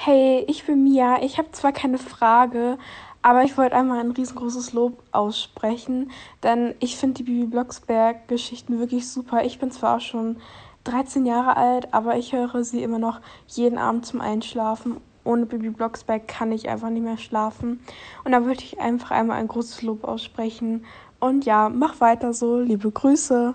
Hey, 0.03 0.47
ich 0.49 0.65
bin 0.65 0.83
Mia. 0.85 1.23
Ich 1.23 1.37
habe 1.37 1.53
zwar 1.53 1.73
keine 1.73 1.99
Frage, 1.99 2.79
aber 3.21 3.45
ich 3.45 3.59
wollte 3.59 3.77
einmal 3.77 4.01
ein 4.01 4.13
riesengroßes 4.13 4.73
Lob 4.73 5.03
aussprechen, 5.13 6.11
denn 6.43 6.75
ich 6.81 6.97
finde 6.97 7.17
die 7.17 7.25
Bibi 7.25 7.45
Blocksberg-Geschichten 7.45 8.79
wirklich 8.79 9.11
super. 9.11 9.45
Ich 9.45 9.59
bin 9.59 9.71
zwar 9.71 9.99
auch 9.99 10.01
schon 10.01 10.39
13 10.85 11.27
Jahre 11.27 11.59
alt, 11.59 11.93
aber 11.93 12.17
ich 12.17 12.33
höre 12.33 12.65
sie 12.65 12.83
immer 12.83 12.99
noch 12.99 13.21
jeden 13.49 13.77
Abend 13.77 14.07
zum 14.07 14.23
Einschlafen. 14.23 15.03
Ohne 15.23 15.45
Bibi 15.45 15.69
Blocksberg 15.69 16.27
kann 16.27 16.51
ich 16.51 16.71
einfach 16.71 16.89
nicht 16.89 17.05
mehr 17.05 17.19
schlafen. 17.19 17.81
Und 18.25 18.33
da 18.33 18.47
würde 18.47 18.63
ich 18.63 18.81
einfach 18.81 19.11
einmal 19.11 19.37
ein 19.37 19.49
großes 19.49 19.83
Lob 19.83 20.05
aussprechen. 20.05 20.87
Und 21.19 21.45
ja, 21.45 21.69
mach 21.69 22.01
weiter 22.01 22.33
so. 22.33 22.59
Liebe 22.59 22.91
Grüße. 22.91 23.55